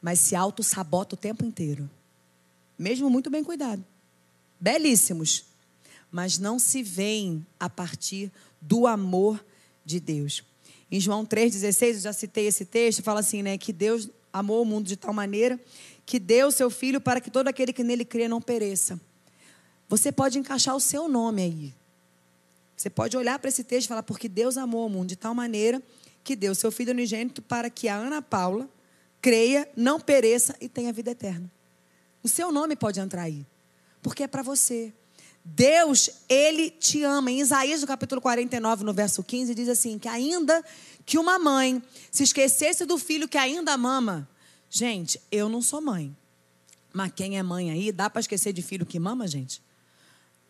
mas 0.00 0.20
se 0.20 0.36
auto-sabota 0.36 1.16
o 1.16 1.18
tempo 1.18 1.44
inteiro. 1.44 1.90
Mesmo 2.78 3.10
muito 3.10 3.28
bem 3.28 3.42
cuidado. 3.42 3.84
Belíssimos. 4.60 5.46
Mas 6.12 6.38
não 6.38 6.60
se 6.60 6.80
veem 6.80 7.44
a 7.58 7.68
partir 7.68 8.30
do 8.60 8.86
amor 8.86 9.44
de 9.84 9.98
Deus. 9.98 10.44
Em 10.92 11.00
João 11.00 11.26
3,16, 11.26 11.94
eu 11.94 12.00
já 12.00 12.12
citei 12.12 12.46
esse 12.46 12.64
texto, 12.64 13.02
fala 13.02 13.18
assim, 13.18 13.42
né? 13.42 13.58
Que 13.58 13.72
Deus 13.72 14.08
amou 14.32 14.62
o 14.62 14.64
mundo 14.64 14.86
de 14.86 14.96
tal 14.96 15.12
maneira 15.12 15.58
que 16.06 16.20
deu 16.20 16.52
seu 16.52 16.70
filho 16.70 17.00
para 17.00 17.20
que 17.20 17.32
todo 17.32 17.48
aquele 17.48 17.72
que 17.72 17.82
nele 17.82 18.04
crê 18.04 18.28
não 18.28 18.40
pereça. 18.40 19.00
Você 19.88 20.12
pode 20.12 20.38
encaixar 20.38 20.76
o 20.76 20.80
seu 20.80 21.08
nome 21.08 21.42
aí. 21.42 21.79
Você 22.80 22.88
pode 22.88 23.14
olhar 23.14 23.38
para 23.38 23.50
esse 23.50 23.62
texto 23.62 23.84
e 23.84 23.88
falar, 23.88 24.02
porque 24.02 24.26
Deus 24.26 24.56
amou 24.56 24.86
o 24.86 24.88
mundo 24.88 25.10
de 25.10 25.16
tal 25.16 25.34
maneira 25.34 25.82
que 26.24 26.34
deu 26.34 26.54
seu 26.54 26.72
filho 26.72 26.92
unigênito 26.92 27.42
para 27.42 27.68
que 27.68 27.88
a 27.88 27.94
Ana 27.94 28.22
Paula 28.22 28.66
creia, 29.20 29.70
não 29.76 30.00
pereça 30.00 30.56
e 30.62 30.66
tenha 30.66 30.90
vida 30.90 31.10
eterna. 31.10 31.52
O 32.22 32.28
seu 32.28 32.50
nome 32.50 32.74
pode 32.74 32.98
entrar 32.98 33.24
aí, 33.24 33.46
porque 34.00 34.22
é 34.22 34.26
para 34.26 34.42
você. 34.42 34.94
Deus, 35.44 36.08
ele 36.26 36.70
te 36.70 37.02
ama. 37.02 37.30
Em 37.30 37.40
Isaías, 37.40 37.82
no 37.82 37.86
capítulo 37.86 38.18
49, 38.18 38.82
no 38.82 38.94
verso 38.94 39.22
15, 39.22 39.54
diz 39.54 39.68
assim: 39.68 39.98
que 39.98 40.08
ainda 40.08 40.64
que 41.04 41.18
uma 41.18 41.38
mãe 41.38 41.82
se 42.10 42.22
esquecesse 42.22 42.86
do 42.86 42.96
filho 42.96 43.28
que 43.28 43.36
ainda 43.36 43.76
mama. 43.76 44.26
Gente, 44.70 45.20
eu 45.30 45.50
não 45.50 45.60
sou 45.60 45.82
mãe. 45.82 46.16
Mas 46.94 47.12
quem 47.14 47.36
é 47.36 47.42
mãe 47.42 47.70
aí, 47.70 47.92
dá 47.92 48.08
para 48.08 48.20
esquecer 48.20 48.54
de 48.54 48.62
filho 48.62 48.86
que 48.86 48.98
mama, 48.98 49.28
gente? 49.28 49.62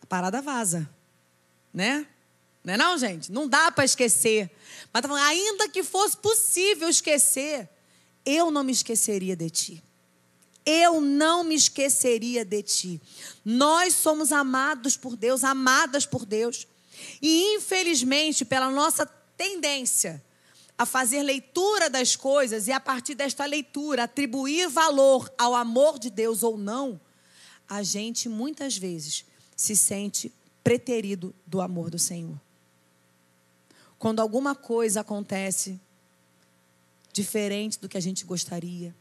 A 0.01 0.05
parada 0.05 0.41
vaza. 0.41 0.89
Né? 1.73 2.07
Não 2.63 2.73
é 2.73 2.77
não, 2.77 2.97
gente? 2.97 3.31
Não 3.31 3.47
dá 3.47 3.71
para 3.71 3.85
esquecer. 3.85 4.51
Mas 4.93 5.01
tá 5.01 5.07
falando, 5.07 5.25
ainda 5.25 5.69
que 5.69 5.83
fosse 5.83 6.15
possível 6.17 6.89
esquecer, 6.89 7.67
eu 8.25 8.51
não 8.51 8.63
me 8.63 8.71
esqueceria 8.71 9.35
de 9.35 9.49
ti. 9.49 9.83
Eu 10.65 11.01
não 11.01 11.43
me 11.43 11.55
esqueceria 11.55 12.45
de 12.45 12.61
ti. 12.61 13.01
Nós 13.43 13.95
somos 13.95 14.31
amados 14.31 14.95
por 14.95 15.15
Deus, 15.15 15.43
amadas 15.43 16.05
por 16.05 16.25
Deus. 16.25 16.67
E 17.21 17.55
infelizmente, 17.55 18.45
pela 18.45 18.69
nossa 18.69 19.05
tendência 19.35 20.23
a 20.77 20.85
fazer 20.85 21.23
leitura 21.23 21.89
das 21.89 22.15
coisas 22.15 22.67
e 22.67 22.71
a 22.71 22.79
partir 22.79 23.15
desta 23.15 23.45
leitura 23.45 24.03
atribuir 24.03 24.67
valor 24.67 25.31
ao 25.37 25.55
amor 25.55 25.97
de 25.97 26.09
Deus 26.09 26.43
ou 26.43 26.57
não, 26.57 26.99
a 27.67 27.81
gente 27.81 28.29
muitas 28.29 28.77
vezes 28.77 29.25
se 29.55 29.75
sente 29.75 30.31
preterido 30.63 31.33
do 31.45 31.61
amor 31.61 31.89
do 31.89 31.97
Senhor. 31.97 32.39
Quando 34.01 34.19
alguma 34.19 34.55
coisa 34.55 35.01
acontece 35.01 35.79
diferente 37.13 37.79
do 37.79 37.87
que 37.87 37.95
a 37.95 38.01
gente 38.01 38.25
gostaria. 38.25 38.95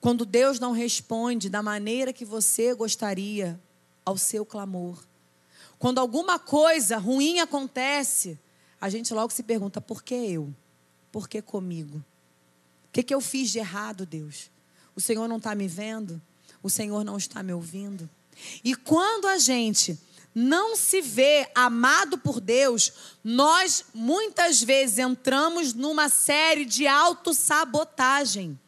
Quando 0.00 0.24
Deus 0.24 0.60
não 0.60 0.70
responde 0.70 1.50
da 1.50 1.60
maneira 1.60 2.12
que 2.12 2.24
você 2.24 2.72
gostaria 2.72 3.60
ao 4.04 4.16
seu 4.16 4.46
clamor. 4.46 5.02
Quando 5.76 5.98
alguma 5.98 6.38
coisa 6.38 6.98
ruim 6.98 7.40
acontece, 7.40 8.38
a 8.80 8.88
gente 8.88 9.12
logo 9.12 9.32
se 9.32 9.42
pergunta: 9.42 9.80
por 9.80 10.04
que 10.04 10.14
eu? 10.14 10.54
Por 11.10 11.28
que 11.28 11.42
comigo? 11.42 11.96
O 11.96 12.92
que, 12.92 13.02
que 13.02 13.12
eu 13.12 13.20
fiz 13.20 13.50
de 13.50 13.58
errado, 13.58 14.06
Deus? 14.06 14.52
O 14.94 15.00
Senhor 15.00 15.26
não 15.26 15.38
está 15.38 15.52
me 15.52 15.66
vendo? 15.66 16.22
O 16.62 16.70
Senhor 16.70 17.02
não 17.02 17.16
está 17.16 17.42
me 17.42 17.52
ouvindo? 17.52 18.08
E 18.62 18.76
quando 18.76 19.26
a 19.26 19.36
gente 19.36 19.98
não 20.34 20.74
se 20.74 21.02
vê 21.02 21.50
amado 21.54 22.16
por 22.16 22.40
Deus, 22.40 22.92
nós 23.22 23.84
muitas 23.92 24.62
vezes 24.62 24.98
entramos 24.98 25.74
numa 25.74 26.08
série 26.08 26.64
de 26.64 26.86
autossabotagem. 26.86 28.58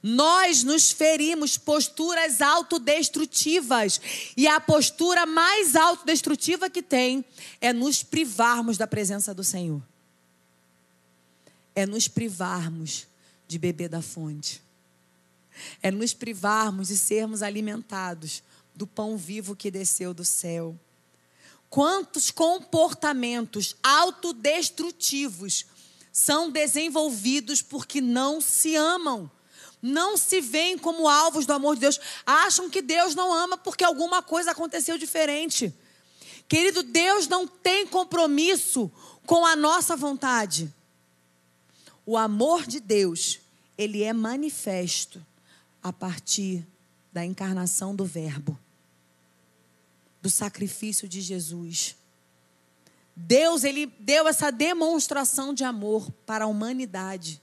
Nós 0.00 0.62
nos 0.62 0.92
ferimos 0.92 1.56
posturas 1.56 2.40
autodestrutivas. 2.40 4.00
E 4.36 4.46
a 4.46 4.60
postura 4.60 5.24
mais 5.24 5.74
autodestrutiva 5.74 6.68
que 6.68 6.82
tem 6.82 7.24
é 7.60 7.72
nos 7.72 8.02
privarmos 8.02 8.76
da 8.76 8.86
presença 8.86 9.34
do 9.34 9.42
Senhor. 9.42 9.82
É 11.74 11.86
nos 11.86 12.06
privarmos 12.06 13.06
de 13.48 13.58
beber 13.58 13.88
da 13.88 14.02
fonte. 14.02 14.62
É 15.82 15.90
nos 15.90 16.12
privarmos 16.12 16.88
de 16.88 16.98
sermos 16.98 17.42
alimentados 17.42 18.42
do 18.74 18.86
pão 18.86 19.16
vivo 19.16 19.54
que 19.54 19.70
desceu 19.70 20.12
do 20.12 20.24
céu. 20.24 20.78
Quantos 21.70 22.30
comportamentos 22.30 23.76
autodestrutivos 23.82 25.66
são 26.12 26.50
desenvolvidos 26.50 27.62
porque 27.62 28.00
não 28.00 28.40
se 28.40 28.76
amam, 28.76 29.30
não 29.82 30.16
se 30.16 30.40
veem 30.40 30.78
como 30.78 31.08
alvos 31.08 31.46
do 31.46 31.52
amor 31.52 31.74
de 31.74 31.82
Deus, 31.82 32.00
acham 32.24 32.70
que 32.70 32.80
Deus 32.80 33.14
não 33.14 33.32
ama 33.32 33.56
porque 33.56 33.84
alguma 33.84 34.22
coisa 34.22 34.52
aconteceu 34.52 34.96
diferente. 34.96 35.74
Querido, 36.48 36.82
Deus 36.82 37.26
não 37.26 37.46
tem 37.46 37.86
compromisso 37.86 38.90
com 39.26 39.44
a 39.44 39.56
nossa 39.56 39.96
vontade. 39.96 40.72
O 42.06 42.16
amor 42.16 42.66
de 42.66 42.80
Deus, 42.80 43.40
ele 43.76 44.02
é 44.02 44.12
manifesto 44.12 45.24
a 45.82 45.92
partir 45.92 46.64
da 47.12 47.24
encarnação 47.24 47.94
do 47.94 48.04
Verbo 48.04 48.58
do 50.24 50.30
sacrifício 50.30 51.06
de 51.06 51.20
Jesus. 51.20 51.96
Deus, 53.14 53.62
ele 53.62 53.84
deu 54.00 54.26
essa 54.26 54.50
demonstração 54.50 55.52
de 55.52 55.64
amor 55.64 56.10
para 56.24 56.46
a 56.46 56.48
humanidade, 56.48 57.42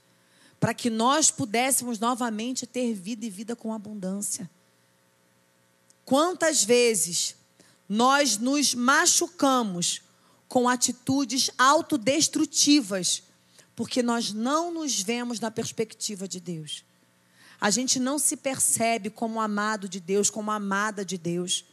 para 0.58 0.74
que 0.74 0.90
nós 0.90 1.30
pudéssemos 1.30 2.00
novamente 2.00 2.66
ter 2.66 2.92
vida 2.92 3.24
e 3.24 3.30
vida 3.30 3.54
com 3.54 3.72
abundância. 3.72 4.50
Quantas 6.04 6.64
vezes 6.64 7.36
nós 7.88 8.36
nos 8.36 8.74
machucamos 8.74 10.02
com 10.48 10.68
atitudes 10.68 11.52
autodestrutivas, 11.56 13.22
porque 13.76 14.02
nós 14.02 14.32
não 14.32 14.74
nos 14.74 15.00
vemos 15.00 15.38
na 15.38 15.52
perspectiva 15.52 16.26
de 16.26 16.40
Deus. 16.40 16.84
A 17.60 17.70
gente 17.70 18.00
não 18.00 18.18
se 18.18 18.36
percebe 18.36 19.08
como 19.08 19.40
amado 19.40 19.88
de 19.88 20.00
Deus, 20.00 20.28
como 20.28 20.50
amada 20.50 21.04
de 21.04 21.16
Deus 21.16 21.64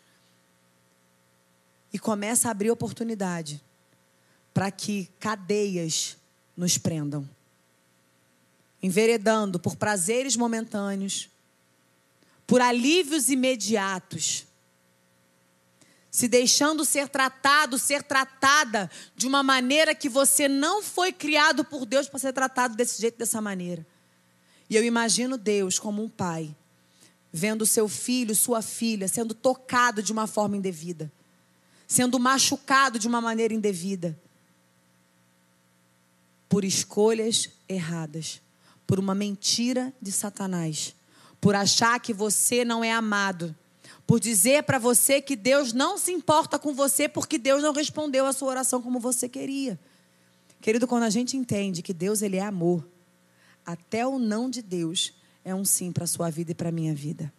e 1.91 1.97
começa 1.99 2.47
a 2.47 2.51
abrir 2.51 2.69
oportunidade 2.69 3.61
para 4.53 4.71
que 4.71 5.09
cadeias 5.19 6.17
nos 6.55 6.77
prendam. 6.77 7.27
Enveredando 8.81 9.59
por 9.59 9.75
prazeres 9.75 10.35
momentâneos, 10.35 11.29
por 12.47 12.61
alívios 12.61 13.29
imediatos, 13.29 14.45
se 16.09 16.27
deixando 16.27 16.83
ser 16.83 17.07
tratado, 17.07 17.77
ser 17.77 18.01
tratada 18.03 18.89
de 19.15 19.27
uma 19.27 19.43
maneira 19.43 19.93
que 19.93 20.09
você 20.09 20.47
não 20.47 20.81
foi 20.81 21.11
criado 21.11 21.63
por 21.63 21.85
Deus 21.85 22.07
para 22.07 22.19
ser 22.19 22.33
tratado 22.33 22.75
desse 22.75 22.99
jeito, 22.99 23.17
dessa 23.17 23.39
maneira. 23.41 23.85
E 24.69 24.75
eu 24.75 24.83
imagino 24.83 25.37
Deus 25.37 25.77
como 25.77 26.03
um 26.03 26.09
pai, 26.09 26.55
vendo 27.31 27.65
seu 27.65 27.87
filho, 27.87 28.35
sua 28.35 28.61
filha 28.61 29.07
sendo 29.07 29.33
tocado 29.33 30.01
de 30.01 30.11
uma 30.11 30.25
forma 30.25 30.57
indevida 30.57 31.11
sendo 31.89 32.19
machucado 32.19 32.99
de 32.99 33.07
uma 33.07 33.19
maneira 33.19 33.51
indevida 33.51 34.17
por 36.47 36.63
escolhas 36.63 37.49
erradas, 37.67 38.39
por 38.85 38.99
uma 38.99 39.15
mentira 39.15 39.91
de 39.99 40.11
Satanás, 40.11 40.95
por 41.41 41.55
achar 41.55 41.99
que 41.99 42.13
você 42.13 42.63
não 42.63 42.83
é 42.83 42.91
amado, 42.91 43.55
por 44.05 44.19
dizer 44.19 44.63
para 44.63 44.77
você 44.77 45.19
que 45.19 45.35
Deus 45.35 45.73
não 45.73 45.97
se 45.97 46.11
importa 46.11 46.59
com 46.59 46.75
você 46.75 47.09
porque 47.09 47.39
Deus 47.39 47.63
não 47.63 47.73
respondeu 47.73 48.27
a 48.27 48.33
sua 48.33 48.49
oração 48.49 48.83
como 48.83 48.99
você 48.99 49.27
queria. 49.27 49.79
Querido, 50.61 50.87
quando 50.87 51.03
a 51.03 51.09
gente 51.09 51.35
entende 51.35 51.81
que 51.81 51.93
Deus 51.93 52.21
ele 52.21 52.37
é 52.37 52.43
amor, 52.43 52.87
até 53.65 54.05
o 54.05 54.19
não 54.19 54.47
de 54.47 54.61
Deus 54.61 55.13
é 55.43 55.55
um 55.55 55.65
sim 55.65 55.91
para 55.91 56.03
a 56.03 56.07
sua 56.07 56.29
vida 56.29 56.51
e 56.51 56.55
para 56.55 56.69
a 56.69 56.71
minha 56.71 56.93
vida. 56.93 57.33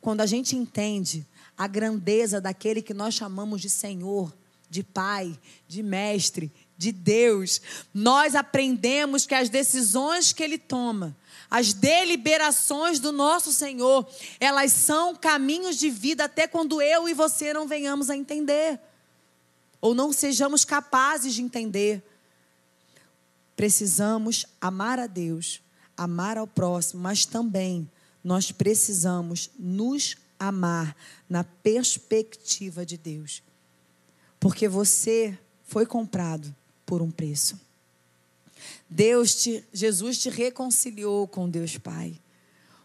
Quando 0.00 0.20
a 0.20 0.26
gente 0.26 0.54
entende 0.54 1.26
a 1.56 1.66
grandeza 1.66 2.40
daquele 2.40 2.82
que 2.82 2.94
nós 2.94 3.14
chamamos 3.14 3.60
de 3.60 3.70
Senhor, 3.70 4.32
de 4.68 4.82
Pai, 4.82 5.38
de 5.68 5.82
Mestre, 5.82 6.52
de 6.76 6.90
Deus, 6.90 7.60
nós 7.92 8.34
aprendemos 8.34 9.26
que 9.26 9.34
as 9.34 9.48
decisões 9.48 10.32
que 10.32 10.42
Ele 10.42 10.58
toma, 10.58 11.16
as 11.48 11.72
deliberações 11.72 12.98
do 12.98 13.12
nosso 13.12 13.52
Senhor, 13.52 14.06
elas 14.40 14.72
são 14.72 15.14
caminhos 15.14 15.76
de 15.76 15.88
vida 15.88 16.24
até 16.24 16.48
quando 16.48 16.82
eu 16.82 17.08
e 17.08 17.14
você 17.14 17.52
não 17.52 17.68
venhamos 17.68 18.10
a 18.10 18.16
entender, 18.16 18.80
ou 19.80 19.94
não 19.94 20.12
sejamos 20.12 20.64
capazes 20.64 21.34
de 21.34 21.42
entender. 21.42 22.02
Precisamos 23.54 24.44
amar 24.60 24.98
a 24.98 25.06
Deus, 25.06 25.60
amar 25.96 26.36
ao 26.36 26.46
próximo, 26.46 27.02
mas 27.02 27.24
também 27.24 27.88
nós 28.24 28.50
precisamos 28.50 29.50
nos 29.56 30.16
amar 30.48 30.96
na 31.28 31.44
perspectiva 31.44 32.84
de 32.84 32.96
Deus. 32.96 33.42
Porque 34.38 34.68
você 34.68 35.38
foi 35.64 35.86
comprado 35.86 36.54
por 36.84 37.02
um 37.02 37.10
preço. 37.10 37.58
Deus 38.88 39.34
te, 39.34 39.64
Jesus 39.72 40.18
te 40.18 40.30
reconciliou 40.30 41.26
com 41.26 41.48
Deus 41.48 41.76
Pai. 41.78 42.18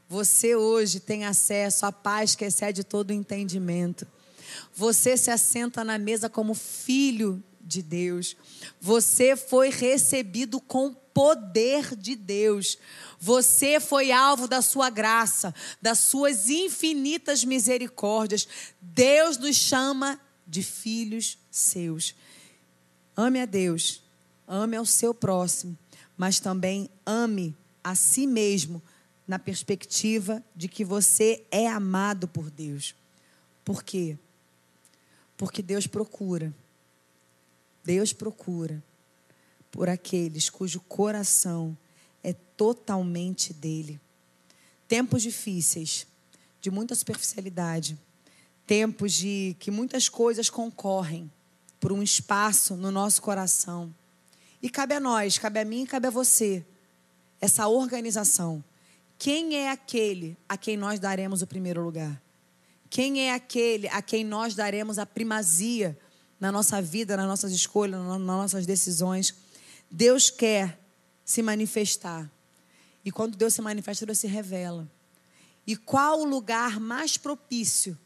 Você 0.08 0.56
hoje 0.56 1.00
tem 1.00 1.26
acesso 1.26 1.86
à 1.86 1.92
paz 1.92 2.36
que 2.36 2.46
excede 2.46 2.84
todo 2.84 3.14
entendimento. 3.14 4.08
Você 4.76 5.16
se 5.16 5.30
assenta 5.30 5.84
na 5.84 5.98
mesa 6.00 6.30
como 6.30 6.54
filho 6.56 7.44
de 7.62 7.84
Deus. 7.84 8.36
Você 8.82 9.36
foi 9.36 9.70
recebido 9.70 10.60
com 10.60 10.96
poder 11.20 11.98
de 11.98 12.16
Deus. 12.16 12.78
Você 13.20 13.78
foi 13.82 14.10
alvo 14.10 14.48
da 14.48 14.62
sua 14.62 14.90
graça, 14.90 15.54
das 15.82 16.00
suas 16.00 16.50
infinitas 16.50 17.44
misericórdias. 17.44 18.48
Deus 18.80 19.38
nos 19.38 19.58
chama 19.58 20.18
de 20.48 20.64
filhos 20.64 21.38
seus. 21.52 22.16
Ame 23.18 23.42
a 23.42 23.46
Deus, 23.46 24.02
ame 24.48 24.78
ao 24.78 24.86
seu 24.86 25.14
próximo, 25.14 25.78
mas 26.16 26.40
também 26.40 26.90
ame 27.06 27.54
a 27.84 27.96
si 27.96 28.26
mesmo 28.26 28.82
na 29.28 29.38
perspectiva 29.38 30.42
de 30.56 30.70
que 30.70 30.86
você 30.86 31.44
é 31.52 31.68
amado 31.68 32.30
por 32.30 32.50
Deus. 32.50 32.96
Por 33.66 33.84
quê? 33.84 34.18
Porque 35.36 35.62
Deus 35.62 35.86
procura. 35.86 36.54
Deus 37.84 38.14
procura 38.14 38.82
por 39.72 39.90
aqueles 39.90 40.50
cujo 40.50 40.80
coração 40.82 41.78
é 42.24 42.34
totalmente 42.34 43.54
dele. 43.54 44.00
Tempos 44.88 45.22
difíceis, 45.22 46.08
de 46.62 46.70
muita 46.70 46.96
superficialidade, 46.96 47.98
tempos 48.66 49.14
de 49.14 49.56
que 49.60 49.72
muitas 49.72 50.10
coisas 50.10 50.50
concorrem 50.50 51.32
por 51.80 51.92
um 51.92 52.04
espaço 52.04 52.76
no 52.76 52.92
nosso 52.92 53.22
coração. 53.22 53.94
E 54.62 54.70
cabe 54.70 54.96
a 54.96 55.00
nós, 55.00 55.38
cabe 55.38 55.60
a 55.60 55.66
mim 55.66 55.86
cabe 55.86 56.08
a 56.08 56.12
você, 56.12 56.66
essa 57.40 57.68
organização. 57.68 58.64
Quem 59.18 59.56
é 59.56 59.72
aquele 59.72 60.38
a 60.48 60.58
quem 60.58 60.76
nós 60.78 61.00
daremos 61.00 61.42
o 61.42 61.48
primeiro 61.48 61.82
lugar? 61.84 62.22
Quem 62.90 63.22
é 63.28 63.34
aquele 63.34 63.88
a 63.90 64.02
quem 64.02 64.24
nós 64.24 64.56
daremos 64.56 64.98
a 64.98 65.06
primazia 65.06 65.98
na 66.40 66.52
nossa 66.52 66.82
vida, 66.82 67.16
nas 67.16 67.28
nossas 67.28 67.52
escolhas, 67.52 68.02
nas 68.02 68.20
nossas 68.20 68.66
decisões? 68.66 69.36
Deus 69.90 70.30
quer 70.30 70.80
se 71.26 71.42
manifestar. 71.42 72.30
E 73.04 73.12
quando 73.12 73.38
Deus 73.38 73.54
se 73.54 73.62
manifesta, 73.62 74.06
Deus 74.06 74.20
se 74.20 74.28
revela. 74.28 74.88
E 75.66 75.76
qual 75.76 76.22
o 76.22 76.26
lugar 76.26 76.80
mais 76.80 77.18
propício 77.18 77.98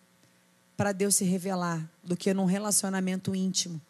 para 0.76 0.92
Deus 0.92 1.16
se 1.16 1.24
revelar 1.24 1.90
do 2.04 2.16
que 2.16 2.34
num 2.34 2.46
relacionamento 2.46 3.36
íntimo 3.36 3.82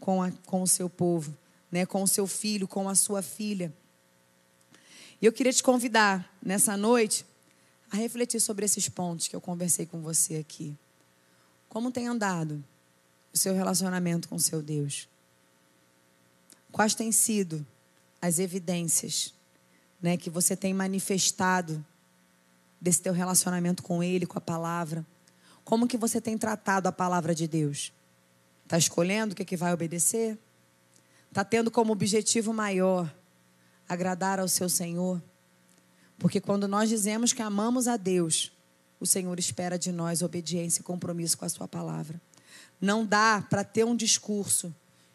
com, 0.00 0.22
a, 0.22 0.30
com 0.46 0.62
o 0.62 0.66
seu 0.66 0.88
povo, 0.88 1.36
né? 1.70 1.86
com 1.86 2.02
o 2.02 2.08
seu 2.08 2.26
filho, 2.26 2.66
com 2.66 2.88
a 2.88 2.94
sua 2.94 3.22
filha? 3.22 3.72
E 5.20 5.26
eu 5.26 5.32
queria 5.32 5.52
te 5.52 5.62
convidar 5.62 6.28
nessa 6.42 6.76
noite 6.76 7.24
a 7.90 7.96
refletir 7.96 8.40
sobre 8.40 8.64
esses 8.64 8.88
pontos 8.88 9.28
que 9.28 9.36
eu 9.36 9.40
conversei 9.40 9.86
com 9.86 10.00
você 10.00 10.36
aqui. 10.36 10.76
Como 11.68 11.90
tem 11.90 12.08
andado 12.08 12.62
o 13.32 13.38
seu 13.38 13.54
relacionamento 13.54 14.28
com 14.28 14.34
o 14.34 14.40
seu 14.40 14.60
Deus? 14.60 15.08
Quais 16.74 16.92
têm 16.92 17.12
sido 17.12 17.64
as 18.20 18.40
evidências 18.40 19.32
né, 20.02 20.16
que 20.16 20.28
você 20.28 20.56
tem 20.56 20.74
manifestado 20.74 21.86
desse 22.80 23.00
teu 23.00 23.12
relacionamento 23.12 23.80
com 23.80 24.02
Ele, 24.02 24.26
com 24.26 24.36
a 24.36 24.40
palavra? 24.40 25.06
Como 25.62 25.86
que 25.86 25.96
você 25.96 26.20
tem 26.20 26.36
tratado 26.36 26.88
a 26.88 26.92
palavra 26.92 27.32
de 27.32 27.46
Deus? 27.46 27.92
Está 28.64 28.76
escolhendo 28.76 29.34
o 29.34 29.36
que, 29.36 29.42
é 29.42 29.44
que 29.44 29.56
vai 29.56 29.72
obedecer? 29.72 30.36
Está 31.28 31.44
tendo 31.44 31.70
como 31.70 31.92
objetivo 31.92 32.52
maior 32.52 33.08
agradar 33.88 34.40
ao 34.40 34.48
seu 34.48 34.68
Senhor? 34.68 35.22
Porque 36.18 36.40
quando 36.40 36.66
nós 36.66 36.88
dizemos 36.88 37.32
que 37.32 37.40
amamos 37.40 37.86
a 37.86 37.96
Deus, 37.96 38.50
o 38.98 39.06
Senhor 39.06 39.38
espera 39.38 39.78
de 39.78 39.92
nós 39.92 40.22
obediência 40.22 40.80
e 40.80 40.82
compromisso 40.84 41.38
com 41.38 41.44
a 41.44 41.48
Sua 41.48 41.68
palavra. 41.68 42.20
Não 42.80 43.06
dá 43.06 43.46
para 43.48 43.62
ter 43.62 43.84
um 43.84 43.94
discurso 43.94 44.74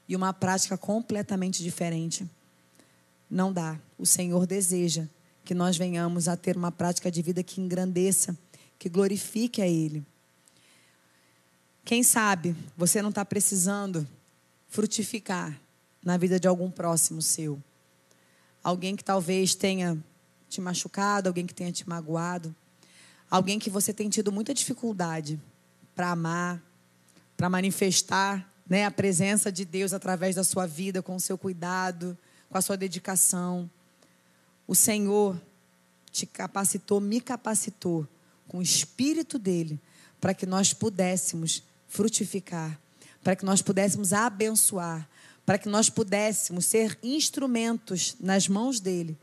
e 0.09 0.15
uma 0.15 0.33
prática 0.33 0.75
completamente 0.75 1.61
diferente. 1.61 2.27
Não 3.29 3.53
dá. 3.53 3.79
O 3.95 4.07
Senhor 4.07 4.47
deseja 4.47 5.05
que 5.45 5.53
nós 5.53 5.77
venhamos 5.77 6.27
a 6.27 6.35
ter 6.35 6.57
uma 6.57 6.71
prática 6.71 7.11
de 7.11 7.21
vida 7.21 7.43
que 7.43 7.61
engrandeça, 7.61 8.35
que 8.79 8.89
glorifique 8.89 9.61
a 9.61 9.67
Ele. 9.67 10.03
Quem 11.85 12.01
sabe 12.01 12.55
você 12.75 13.03
não 13.03 13.09
está 13.09 13.23
precisando 13.23 14.07
frutificar 14.67 15.59
na 16.03 16.17
vida 16.17 16.39
de 16.39 16.47
algum 16.47 16.71
próximo 16.71 17.21
seu. 17.21 17.61
Alguém 18.63 18.95
que 18.95 19.03
talvez 19.03 19.53
tenha 19.53 19.97
te 20.49 20.59
machucado, 20.59 21.29
alguém 21.29 21.45
que 21.45 21.53
tenha 21.53 21.71
te 21.71 21.87
magoado, 21.87 22.55
alguém 23.29 23.59
que 23.59 23.69
você 23.69 23.93
tem 23.93 24.09
tido 24.09 24.31
muita 24.31 24.55
dificuldade 24.55 25.39
para 25.93 26.09
amar, 26.09 26.61
para 27.37 27.47
manifestar 27.47 28.51
né, 28.69 28.85
a 28.85 28.91
presença 28.91 29.51
de 29.51 29.65
Deus 29.65 29.93
através 29.93 30.35
da 30.35 30.43
sua 30.43 30.67
vida, 30.67 31.01
com 31.01 31.15
o 31.15 31.19
seu 31.19 31.37
cuidado, 31.37 32.15
com 32.49 32.57
a 32.57 32.61
sua 32.61 32.77
dedicação. 32.77 33.69
O 34.67 34.75
Senhor 34.75 35.41
te 36.11 36.27
capacitou, 36.27 36.99
me 36.99 37.19
capacitou 37.19 38.07
com 38.47 38.59
o 38.59 38.61
Espírito 38.61 39.39
dele 39.39 39.79
para 40.21 40.33
que 40.33 40.45
nós 40.45 40.73
pudéssemos 40.73 41.63
frutificar, 41.87 42.79
para 43.23 43.35
que 43.35 43.43
nós 43.43 43.61
pudéssemos 43.61 44.13
abençoar, 44.13 45.09
para 45.45 45.57
que 45.57 45.67
nós 45.67 45.89
pudéssemos 45.89 46.65
ser 46.65 46.97
instrumentos 47.01 48.15
nas 48.19 48.47
mãos 48.47 48.79
dele 48.79 49.17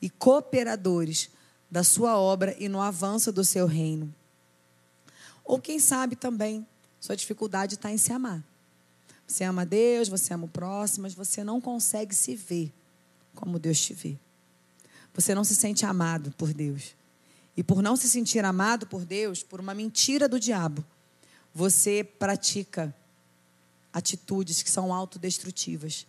e 0.00 0.08
cooperadores 0.08 1.30
da 1.68 1.82
sua 1.82 2.16
obra 2.16 2.54
e 2.60 2.68
no 2.68 2.80
avanço 2.80 3.32
do 3.32 3.44
seu 3.44 3.66
reino. 3.66 4.14
Ou 5.44 5.58
quem 5.58 5.80
sabe 5.80 6.14
também, 6.14 6.64
sua 7.00 7.16
dificuldade 7.16 7.74
está 7.74 7.90
em 7.90 7.98
se 7.98 8.12
amar. 8.12 8.44
Você 9.26 9.44
ama 9.44 9.64
Deus, 9.64 10.08
você 10.08 10.34
ama 10.34 10.44
o 10.44 10.48
próximo, 10.48 11.02
mas 11.02 11.14
você 11.14 11.42
não 11.42 11.60
consegue 11.60 12.14
se 12.14 12.36
ver 12.36 12.72
como 13.34 13.58
Deus 13.58 13.80
te 13.80 13.94
vê. 13.94 14.16
Você 15.14 15.34
não 15.34 15.44
se 15.44 15.54
sente 15.54 15.86
amado 15.86 16.32
por 16.32 16.52
Deus. 16.52 16.94
E 17.56 17.62
por 17.62 17.82
não 17.82 17.96
se 17.96 18.08
sentir 18.08 18.44
amado 18.44 18.86
por 18.86 19.04
Deus, 19.04 19.42
por 19.42 19.60
uma 19.60 19.74
mentira 19.74 20.28
do 20.28 20.40
diabo, 20.40 20.84
você 21.54 22.02
pratica 22.02 22.94
atitudes 23.92 24.60
que 24.60 24.70
são 24.70 24.92
autodestrutivas, 24.92 26.04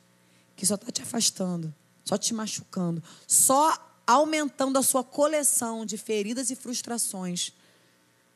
que 0.56 0.66
só 0.66 0.74
está 0.74 0.92
te 0.92 1.04
afastando, 1.04 1.74
só 2.04 2.18
te 2.18 2.34
machucando, 2.34 3.02
só 3.28 3.78
aumentando 4.08 4.80
a 4.80 4.84
sua 4.84 5.04
coleção 5.04 5.86
de 5.86 5.98
feridas 5.98 6.50
e 6.50 6.56
frustrações. 6.56 7.54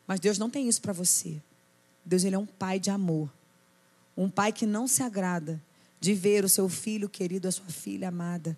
Mas 0.05 0.19
Deus 0.19 0.37
não 0.37 0.49
tem 0.49 0.67
isso 0.67 0.81
para 0.81 0.93
você. 0.93 1.41
Deus 2.05 2.23
ele 2.23 2.35
é 2.35 2.39
um 2.39 2.45
pai 2.45 2.79
de 2.79 2.91
amor. 2.91 3.29
Um 4.19 4.29
pai 4.29 4.51
que 4.51 4.65
não 4.65 4.85
se 4.85 5.01
agrada 5.01 5.63
de 5.97 6.13
ver 6.13 6.43
o 6.43 6.49
seu 6.49 6.67
filho 6.67 7.07
querido, 7.07 7.47
a 7.47 7.51
sua 7.53 7.67
filha 7.67 8.09
amada, 8.09 8.57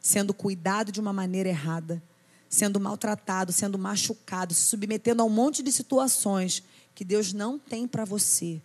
sendo 0.00 0.32
cuidado 0.32 0.90
de 0.90 1.02
uma 1.02 1.12
maneira 1.12 1.50
errada, 1.50 2.02
sendo 2.48 2.80
maltratado, 2.80 3.52
sendo 3.52 3.78
machucado, 3.78 4.54
se 4.54 4.62
submetendo 4.62 5.20
a 5.20 5.26
um 5.26 5.28
monte 5.28 5.62
de 5.62 5.70
situações 5.70 6.62
que 6.94 7.04
Deus 7.04 7.34
não 7.34 7.58
tem 7.58 7.86
para 7.86 8.06
você. 8.06 8.62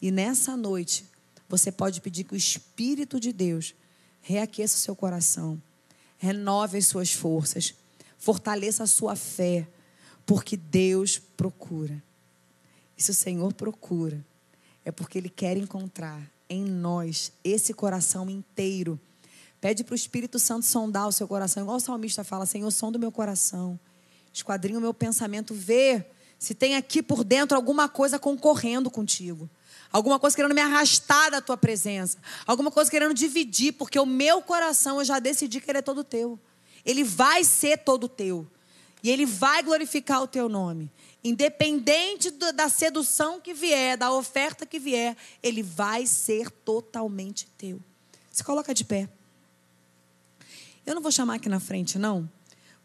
E 0.00 0.12
nessa 0.12 0.56
noite, 0.56 1.04
você 1.48 1.72
pode 1.72 2.00
pedir 2.00 2.22
que 2.22 2.34
o 2.34 2.36
Espírito 2.36 3.18
de 3.18 3.32
Deus 3.32 3.74
reaqueça 4.20 4.76
o 4.76 4.80
seu 4.80 4.94
coração, 4.94 5.60
renove 6.18 6.78
as 6.78 6.86
suas 6.86 7.12
forças, 7.12 7.74
fortaleça 8.16 8.84
a 8.84 8.86
sua 8.86 9.16
fé, 9.16 9.66
porque 10.24 10.56
Deus 10.56 11.18
procura. 11.36 12.00
E 12.96 13.02
se 13.02 13.10
o 13.10 13.14
Senhor 13.14 13.52
procura, 13.54 14.24
é 14.84 14.90
porque 14.90 15.18
Ele 15.18 15.28
quer 15.28 15.56
encontrar 15.56 16.20
em 16.48 16.64
nós 16.64 17.32
esse 17.44 17.72
coração 17.72 18.28
inteiro. 18.28 18.98
Pede 19.60 19.84
para 19.84 19.92
o 19.92 19.96
Espírito 19.96 20.38
Santo 20.38 20.64
sondar 20.64 21.06
o 21.06 21.12
seu 21.12 21.28
coração, 21.28 21.62
igual 21.62 21.76
o 21.76 21.80
salmista 21.80 22.24
fala: 22.24 22.46
Senhor, 22.46 22.70
som 22.70 22.90
do 22.90 22.98
meu 22.98 23.12
coração, 23.12 23.78
esquadrinha 24.32 24.78
o 24.78 24.82
meu 24.82 24.94
pensamento, 24.94 25.54
vê 25.54 26.04
se 26.38 26.54
tem 26.54 26.74
aqui 26.74 27.02
por 27.02 27.22
dentro 27.22 27.54
alguma 27.54 27.88
coisa 27.88 28.18
concorrendo 28.18 28.90
contigo. 28.90 29.48
Alguma 29.92 30.18
coisa 30.18 30.34
querendo 30.34 30.54
me 30.54 30.60
arrastar 30.60 31.30
da 31.30 31.40
tua 31.40 31.56
presença. 31.56 32.16
Alguma 32.46 32.70
coisa 32.70 32.90
querendo 32.90 33.12
dividir, 33.12 33.72
porque 33.72 33.98
o 33.98 34.06
meu 34.06 34.40
coração 34.40 34.98
eu 34.98 35.04
já 35.04 35.18
decidi 35.18 35.60
que 35.60 35.70
ele 35.70 35.78
é 35.78 35.82
todo 35.82 36.02
teu. 36.02 36.38
Ele 36.84 37.04
vai 37.04 37.44
ser 37.44 37.78
todo 37.78 38.08
teu. 38.08 38.46
E 39.02 39.10
ele 39.10 39.26
vai 39.26 39.62
glorificar 39.62 40.22
o 40.22 40.26
teu 40.26 40.48
nome. 40.48 40.90
Independente 41.22 42.30
da 42.30 42.68
sedução 42.68 43.40
que 43.40 43.52
vier, 43.52 43.96
da 43.96 44.12
oferta 44.12 44.64
que 44.64 44.78
vier, 44.78 45.16
ele 45.42 45.62
vai 45.62 46.06
ser 46.06 46.50
totalmente 46.50 47.46
teu. 47.58 47.80
Se 48.30 48.42
coloca 48.42 48.72
de 48.72 48.84
pé. 48.84 49.08
Eu 50.86 50.94
não 50.94 51.02
vou 51.02 51.12
chamar 51.12 51.34
aqui 51.34 51.48
na 51.48 51.60
frente, 51.60 51.98
não, 51.98 52.30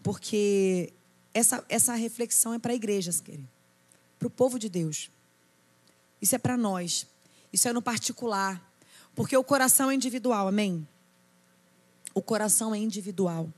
porque 0.03 0.93
essa, 1.33 1.65
essa 1.69 1.93
reflexão 1.95 2.53
é 2.53 2.59
para 2.59 2.73
igrejas, 2.73 3.21
querido. 3.21 3.47
para 4.19 4.27
o 4.27 4.31
povo 4.31 4.59
de 4.59 4.69
Deus. 4.69 5.09
Isso 6.21 6.35
é 6.35 6.37
para 6.37 6.57
nós. 6.57 7.07
Isso 7.51 7.67
é 7.67 7.73
no 7.73 7.81
particular. 7.81 8.61
Porque 9.13 9.35
o 9.35 9.43
coração 9.43 9.89
é 9.89 9.95
individual, 9.95 10.47
amém? 10.47 10.87
O 12.13 12.21
coração 12.21 12.73
é 12.73 12.77
individual. 12.77 13.49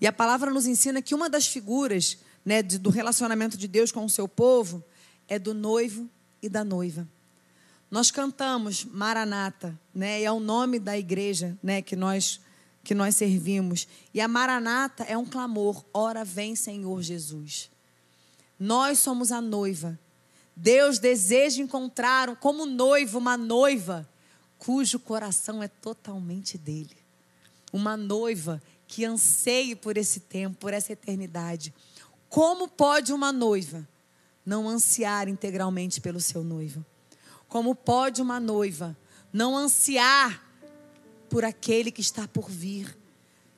E 0.00 0.06
a 0.06 0.12
palavra 0.12 0.50
nos 0.50 0.66
ensina 0.66 1.00
que 1.00 1.14
uma 1.14 1.28
das 1.28 1.46
figuras 1.46 2.18
né, 2.44 2.62
do 2.62 2.90
relacionamento 2.90 3.56
de 3.56 3.66
Deus 3.66 3.90
com 3.90 4.04
o 4.04 4.10
seu 4.10 4.28
povo 4.28 4.84
é 5.28 5.38
do 5.38 5.54
noivo 5.54 6.08
e 6.42 6.48
da 6.48 6.62
noiva. 6.62 7.08
Nós 7.90 8.10
cantamos 8.10 8.84
Maranata, 8.84 9.78
né? 9.94 10.22
É 10.22 10.30
o 10.30 10.40
nome 10.40 10.78
da 10.78 10.98
igreja, 10.98 11.56
né, 11.62 11.80
que 11.80 11.94
nós 11.94 12.40
que 12.82 12.94
nós 12.94 13.16
servimos. 13.16 13.88
E 14.12 14.20
a 14.20 14.28
Maranata 14.28 15.04
é 15.04 15.16
um 15.16 15.24
clamor: 15.24 15.82
ora 15.92 16.24
vem, 16.24 16.54
Senhor 16.54 17.02
Jesus. 17.02 17.70
Nós 18.60 18.98
somos 18.98 19.32
a 19.32 19.40
noiva. 19.40 19.98
Deus 20.54 20.98
deseja 20.98 21.62
encontrar 21.62 22.36
como 22.36 22.66
noivo 22.66 23.18
uma 23.18 23.36
noiva 23.36 24.08
cujo 24.58 24.98
coração 24.98 25.62
é 25.62 25.68
totalmente 25.68 26.56
dele. 26.56 26.96
Uma 27.72 27.96
noiva 27.96 28.62
que 28.86 29.04
anseie 29.04 29.74
por 29.74 29.96
esse 29.96 30.20
tempo, 30.20 30.56
por 30.58 30.72
essa 30.72 30.92
eternidade. 30.92 31.74
Como 32.34 32.66
pode 32.66 33.12
uma 33.12 33.30
noiva 33.30 33.88
não 34.44 34.68
ansiar 34.68 35.28
integralmente 35.28 36.00
pelo 36.00 36.18
seu 36.20 36.42
noivo? 36.42 36.84
Como 37.46 37.76
pode 37.76 38.20
uma 38.20 38.40
noiva 38.40 38.98
não 39.32 39.56
ansiar 39.56 40.42
por 41.30 41.44
aquele 41.44 41.92
que 41.92 42.00
está 42.00 42.26
por 42.26 42.50
vir? 42.50 42.98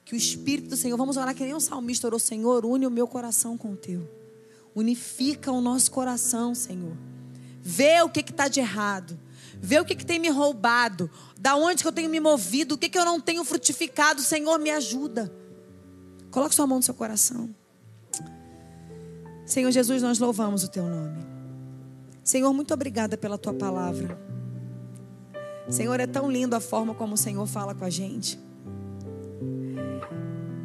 Que 0.05 0.15
o 0.15 0.17
Espírito 0.17 0.69
do 0.69 0.77
Senhor, 0.77 0.99
vamos 0.99 1.17
orar 1.17 1.35
que 1.35 1.43
nem 1.43 1.55
um 1.55 1.59
salmista 1.59 2.07
orou, 2.07 2.21
Senhor, 2.21 2.67
une 2.67 2.87
o 2.87 2.91
meu 2.91 3.09
coração 3.09 3.57
com 3.57 3.73
o 3.73 3.77
teu. 3.77 4.07
Unifica 4.75 5.51
o 5.51 5.63
nosso 5.63 5.91
coração, 5.91 6.55
Senhor. 6.55 6.99
Vê 7.63 8.03
o 8.03 8.11
que 8.11 8.21
está 8.21 8.47
de 8.47 8.61
errado. 8.61 9.19
Vê 9.59 9.81
o 9.81 9.87
que, 9.87 9.95
que 9.95 10.05
tem 10.05 10.19
me 10.19 10.29
roubado. 10.29 11.11
Da 11.39 11.57
onde 11.57 11.83
que 11.83 11.89
eu 11.89 11.93
tenho 11.93 12.11
me 12.11 12.21
movido. 12.21 12.75
O 12.75 12.79
que, 12.79 12.91
que 12.91 12.99
eu 12.99 13.07
não 13.07 13.23
tenho 13.23 13.43
frutificado. 13.43 14.21
Senhor, 14.21 14.59
me 14.59 14.71
ajuda. 14.71 15.35
Coloque 16.31 16.55
sua 16.55 16.67
mão 16.67 16.77
no 16.77 16.83
seu 16.83 16.93
coração. 16.93 17.55
Senhor 19.47 19.71
Jesus, 19.71 20.03
nós 20.03 20.19
louvamos 20.19 20.65
o 20.65 20.69
teu 20.69 20.85
nome. 20.85 21.25
Senhor, 22.25 22.53
muito 22.53 22.75
obrigada 22.75 23.17
pela 23.17 23.39
tua 23.39 23.55
palavra. 23.55 24.19
Senhor, 25.71 26.01
é 26.01 26.07
tão 26.07 26.29
lindo 26.29 26.57
a 26.57 26.61
forma 26.61 26.93
como 26.93 27.15
o 27.15 27.17
Senhor 27.17 27.47
fala 27.47 27.73
com 27.73 27.85
a 27.85 27.91
gente. 27.91 28.41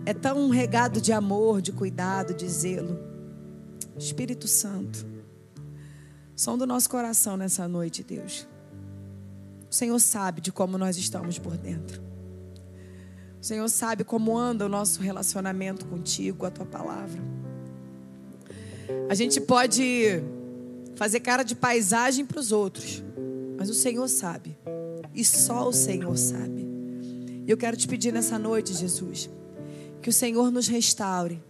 É 0.04 0.16
tão 0.16 0.50
regado 0.50 1.00
de 1.00 1.14
amor, 1.14 1.62
de 1.62 1.72
cuidado, 1.72 2.34
de 2.34 2.50
zelo. 2.50 3.00
Espírito 3.96 4.48
Santo, 4.48 5.06
som 6.36 6.58
do 6.58 6.66
nosso 6.66 6.90
coração 6.90 7.38
nessa 7.38 7.68
noite, 7.68 8.04
Deus. 8.04 8.48
O 9.70 9.74
Senhor 9.74 10.00
sabe 10.00 10.42
de 10.42 10.52
como 10.52 10.76
nós 10.76 10.98
estamos 10.98 11.38
por 11.38 11.56
dentro. 11.56 12.02
O 13.40 13.44
Senhor 13.44 13.70
sabe 13.70 14.04
como 14.04 14.36
anda 14.36 14.66
o 14.66 14.70
nosso 14.70 15.02
relacionamento 15.02 15.86
contigo, 15.86 16.48
a 16.48 16.52
tua 16.52 16.66
palavra. 16.66 17.22
A 19.10 19.14
gente 19.14 19.42
pode 19.42 20.24
fazer 20.96 21.20
cara 21.20 21.44
de 21.44 21.56
paisagem 21.56 22.26
para 22.26 22.40
os 22.40 22.52
outros, 22.52 23.04
mas 23.58 23.70
o 23.70 23.74
Senhor 23.74 24.08
sabe. 24.08 24.58
E 25.14 25.26
só 25.26 25.68
o 25.68 25.74
Senhor 25.74 26.18
sabe. 26.18 26.68
E 27.46 27.50
eu 27.50 27.58
quero 27.58 27.76
te 27.76 27.88
pedir 27.88 28.14
nessa 28.14 28.40
noite, 28.40 28.74
Jesus, 28.74 29.30
que 30.02 30.10
o 30.10 30.14
Senhor 30.14 30.52
nos 30.52 30.68
restaure, 30.68 31.44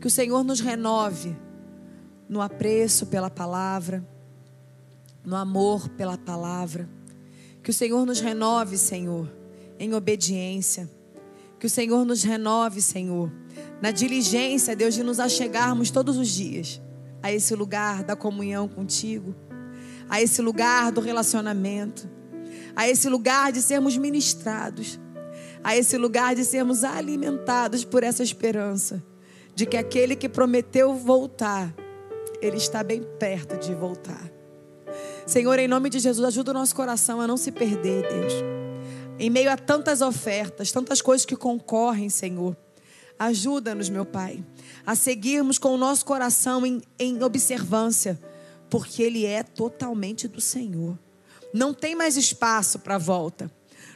que 0.00 0.06
o 0.06 0.10
Senhor 0.10 0.42
nos 0.42 0.60
renove 0.60 1.36
no 2.28 2.40
apreço 2.40 3.06
pela 3.06 3.28
palavra, 3.28 4.06
no 5.24 5.36
amor 5.36 5.88
pela 5.90 6.16
palavra. 6.16 6.88
Que 7.62 7.70
o 7.70 7.74
Senhor 7.74 8.06
nos 8.06 8.20
renove, 8.20 8.78
Senhor, 8.78 9.30
em 9.78 9.92
obediência. 9.94 10.88
Que 11.58 11.66
o 11.66 11.70
Senhor 11.70 12.04
nos 12.06 12.22
renove, 12.22 12.80
Senhor, 12.80 13.30
na 13.80 13.90
diligência, 13.90 14.76
Deus, 14.76 14.94
de 14.94 15.02
nos 15.02 15.18
achegarmos 15.18 15.90
todos 15.90 16.16
os 16.16 16.28
dias 16.28 16.80
a 17.22 17.32
esse 17.32 17.54
lugar 17.54 18.02
da 18.02 18.16
comunhão 18.16 18.68
contigo, 18.68 19.34
a 20.08 20.20
esse 20.20 20.42
lugar 20.42 20.90
do 20.92 21.00
relacionamento, 21.00 22.08
a 22.74 22.88
esse 22.88 23.08
lugar 23.08 23.52
de 23.52 23.62
sermos 23.62 23.96
ministrados, 23.96 24.98
a 25.62 25.76
esse 25.76 25.96
lugar 25.96 26.34
de 26.34 26.44
sermos 26.44 26.84
alimentados 26.84 27.84
por 27.84 28.02
essa 28.02 28.22
esperança 28.22 29.02
de 29.54 29.66
que 29.66 29.76
aquele 29.76 30.16
que 30.16 30.28
prometeu 30.28 30.94
voltar, 30.94 31.74
ele 32.40 32.56
está 32.56 32.82
bem 32.82 33.02
perto 33.18 33.58
de 33.58 33.74
voltar. 33.74 34.30
Senhor, 35.26 35.58
em 35.58 35.68
nome 35.68 35.90
de 35.90 35.98
Jesus, 35.98 36.26
ajuda 36.26 36.50
o 36.50 36.54
nosso 36.54 36.74
coração 36.74 37.20
a 37.20 37.26
não 37.26 37.36
se 37.36 37.52
perder, 37.52 38.08
Deus. 38.08 38.32
Em 39.18 39.28
meio 39.28 39.50
a 39.50 39.56
tantas 39.56 40.00
ofertas, 40.00 40.72
tantas 40.72 41.02
coisas 41.02 41.26
que 41.26 41.36
concorrem, 41.36 42.08
Senhor. 42.08 42.56
Ajuda-nos, 43.20 43.90
meu 43.90 44.06
Pai, 44.06 44.42
a 44.86 44.94
seguirmos 44.94 45.58
com 45.58 45.74
o 45.74 45.76
nosso 45.76 46.06
coração 46.06 46.64
em, 46.64 46.80
em 46.98 47.22
observância, 47.22 48.18
porque 48.70 49.02
Ele 49.02 49.26
é 49.26 49.42
totalmente 49.42 50.26
do 50.26 50.40
Senhor. 50.40 50.98
Não 51.52 51.74
tem 51.74 51.94
mais 51.94 52.16
espaço 52.16 52.78
para 52.78 52.96
volta. 52.96 53.52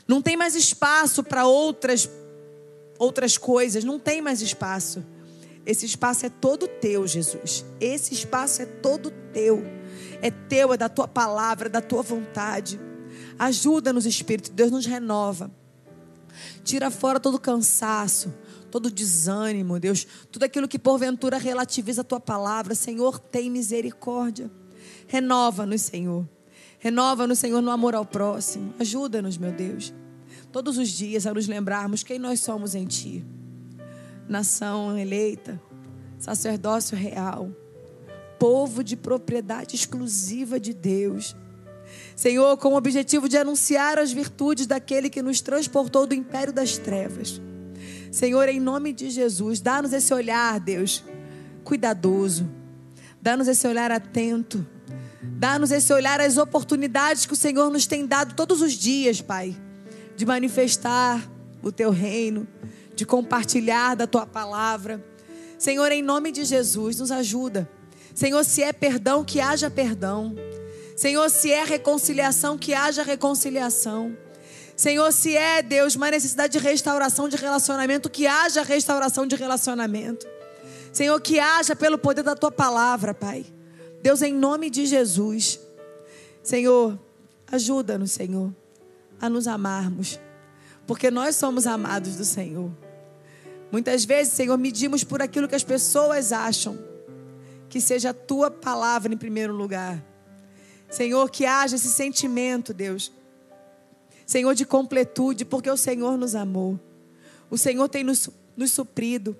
Não 0.06 0.20
tem 0.20 0.36
mais 0.36 0.54
espaço 0.54 1.24
para 1.24 1.46
outras 1.46 2.06
outras 2.98 3.38
coisas, 3.38 3.82
não 3.82 3.98
tem 3.98 4.20
mais 4.20 4.42
espaço. 4.42 5.02
Esse 5.64 5.86
espaço 5.86 6.26
é 6.26 6.28
todo 6.28 6.68
teu, 6.68 7.06
Jesus. 7.06 7.64
Esse 7.80 8.12
espaço 8.12 8.60
é 8.60 8.66
todo 8.66 9.10
teu. 9.32 9.64
É 10.20 10.30
teu, 10.30 10.74
é 10.74 10.76
da 10.76 10.90
tua 10.90 11.08
palavra, 11.08 11.68
é 11.68 11.70
da 11.70 11.80
tua 11.80 12.02
vontade. 12.02 12.78
Ajuda-nos, 13.38 14.04
Espírito. 14.04 14.52
Deus 14.52 14.70
nos 14.70 14.84
renova. 14.84 15.50
Tira 16.62 16.90
fora 16.90 17.20
todo 17.20 17.38
cansaço, 17.38 18.32
todo 18.74 18.90
desânimo, 18.90 19.78
Deus, 19.78 20.04
tudo 20.32 20.42
aquilo 20.42 20.66
que 20.66 20.80
porventura 20.80 21.38
relativiza 21.38 22.00
a 22.00 22.04
tua 22.04 22.18
palavra. 22.18 22.74
Senhor, 22.74 23.20
tem 23.20 23.48
misericórdia. 23.48 24.50
Renova-nos, 25.06 25.82
Senhor. 25.82 26.28
Renova-nos, 26.80 27.38
Senhor, 27.38 27.62
no 27.62 27.70
amor 27.70 27.94
ao 27.94 28.04
próximo. 28.04 28.74
Ajuda-nos, 28.80 29.38
meu 29.38 29.52
Deus, 29.52 29.94
todos 30.50 30.76
os 30.76 30.88
dias 30.88 31.24
a 31.24 31.32
nos 31.32 31.46
lembrarmos 31.46 32.02
quem 32.02 32.18
nós 32.18 32.40
somos 32.40 32.74
em 32.74 32.84
Ti. 32.84 33.24
Nação 34.28 34.98
eleita, 34.98 35.62
sacerdócio 36.18 36.96
real, 36.98 37.50
povo 38.40 38.82
de 38.82 38.96
propriedade 38.96 39.76
exclusiva 39.76 40.58
de 40.58 40.74
Deus. 40.74 41.36
Senhor, 42.16 42.56
com 42.56 42.70
o 42.70 42.76
objetivo 42.76 43.28
de 43.28 43.36
anunciar 43.36 44.00
as 44.00 44.10
virtudes 44.10 44.66
daquele 44.66 45.08
que 45.08 45.22
nos 45.22 45.40
transportou 45.40 46.08
do 46.08 46.14
império 46.14 46.52
das 46.52 46.76
trevas 46.76 47.40
Senhor, 48.14 48.48
em 48.48 48.60
nome 48.60 48.92
de 48.92 49.10
Jesus, 49.10 49.60
dá-nos 49.60 49.92
esse 49.92 50.14
olhar, 50.14 50.60
Deus, 50.60 51.02
cuidadoso. 51.64 52.48
Dá-nos 53.20 53.48
esse 53.48 53.66
olhar 53.66 53.90
atento. 53.90 54.64
Dá-nos 55.20 55.72
esse 55.72 55.92
olhar 55.92 56.20
às 56.20 56.36
oportunidades 56.36 57.26
que 57.26 57.32
o 57.32 57.36
Senhor 57.36 57.68
nos 57.72 57.88
tem 57.88 58.06
dado 58.06 58.36
todos 58.36 58.62
os 58.62 58.74
dias, 58.74 59.20
Pai, 59.20 59.60
de 60.14 60.24
manifestar 60.24 61.28
o 61.60 61.72
teu 61.72 61.90
reino, 61.90 62.46
de 62.94 63.04
compartilhar 63.04 63.96
da 63.96 64.06
tua 64.06 64.24
palavra. 64.24 65.04
Senhor, 65.58 65.90
em 65.90 66.00
nome 66.00 66.30
de 66.30 66.44
Jesus, 66.44 67.00
nos 67.00 67.10
ajuda. 67.10 67.68
Senhor, 68.14 68.44
se 68.44 68.62
é 68.62 68.72
perdão, 68.72 69.24
que 69.24 69.40
haja 69.40 69.68
perdão. 69.68 70.36
Senhor, 70.96 71.28
se 71.30 71.50
é 71.50 71.64
reconciliação, 71.64 72.56
que 72.56 72.74
haja 72.74 73.02
reconciliação. 73.02 74.16
Senhor, 74.76 75.12
se 75.12 75.36
é, 75.36 75.62
Deus, 75.62 75.94
uma 75.94 76.10
necessidade 76.10 76.52
de 76.52 76.58
restauração 76.58 77.28
de 77.28 77.36
relacionamento, 77.36 78.10
que 78.10 78.26
haja 78.26 78.62
restauração 78.62 79.26
de 79.26 79.36
relacionamento. 79.36 80.26
Senhor, 80.92 81.20
que 81.20 81.38
haja 81.38 81.76
pelo 81.76 81.96
poder 81.96 82.22
da 82.22 82.34
tua 82.34 82.50
palavra, 82.50 83.14
Pai. 83.14 83.46
Deus, 84.02 84.20
em 84.20 84.34
nome 84.34 84.70
de 84.70 84.84
Jesus. 84.86 85.60
Senhor, 86.42 86.98
ajuda-nos, 87.50 88.12
Senhor, 88.12 88.52
a 89.20 89.28
nos 89.30 89.46
amarmos, 89.46 90.18
porque 90.86 91.10
nós 91.10 91.36
somos 91.36 91.66
amados 91.66 92.16
do 92.16 92.24
Senhor. 92.24 92.70
Muitas 93.70 94.04
vezes, 94.04 94.32
Senhor, 94.32 94.56
medimos 94.58 95.04
por 95.04 95.22
aquilo 95.22 95.48
que 95.48 95.54
as 95.54 95.64
pessoas 95.64 96.32
acham, 96.32 96.78
que 97.68 97.80
seja 97.80 98.10
a 98.10 98.14
tua 98.14 98.50
palavra 98.50 99.12
em 99.12 99.16
primeiro 99.16 99.54
lugar. 99.54 100.04
Senhor, 100.90 101.30
que 101.30 101.46
haja 101.46 101.76
esse 101.76 101.88
sentimento, 101.88 102.74
Deus 102.74 103.10
Senhor, 104.26 104.54
de 104.54 104.64
completude, 104.64 105.44
porque 105.44 105.70
o 105.70 105.76
Senhor 105.76 106.16
nos 106.16 106.34
amou. 106.34 106.78
O 107.50 107.58
Senhor 107.58 107.88
tem 107.88 108.02
nos, 108.02 108.28
nos 108.56 108.70
suprido. 108.70 109.36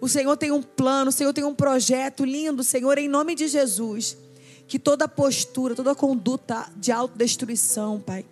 O 0.00 0.08
Senhor 0.08 0.36
tem 0.36 0.50
um 0.50 0.62
plano, 0.62 1.08
o 1.08 1.12
Senhor 1.12 1.32
tem 1.32 1.44
um 1.44 1.54
projeto 1.54 2.24
lindo, 2.24 2.62
Senhor, 2.62 2.98
em 2.98 3.08
nome 3.08 3.34
de 3.34 3.48
Jesus. 3.48 4.16
Que 4.68 4.78
toda 4.78 5.08
postura, 5.08 5.74
toda 5.74 5.94
conduta 5.94 6.70
de 6.76 6.92
autodestruição, 6.92 8.00
Pai, 8.00 8.24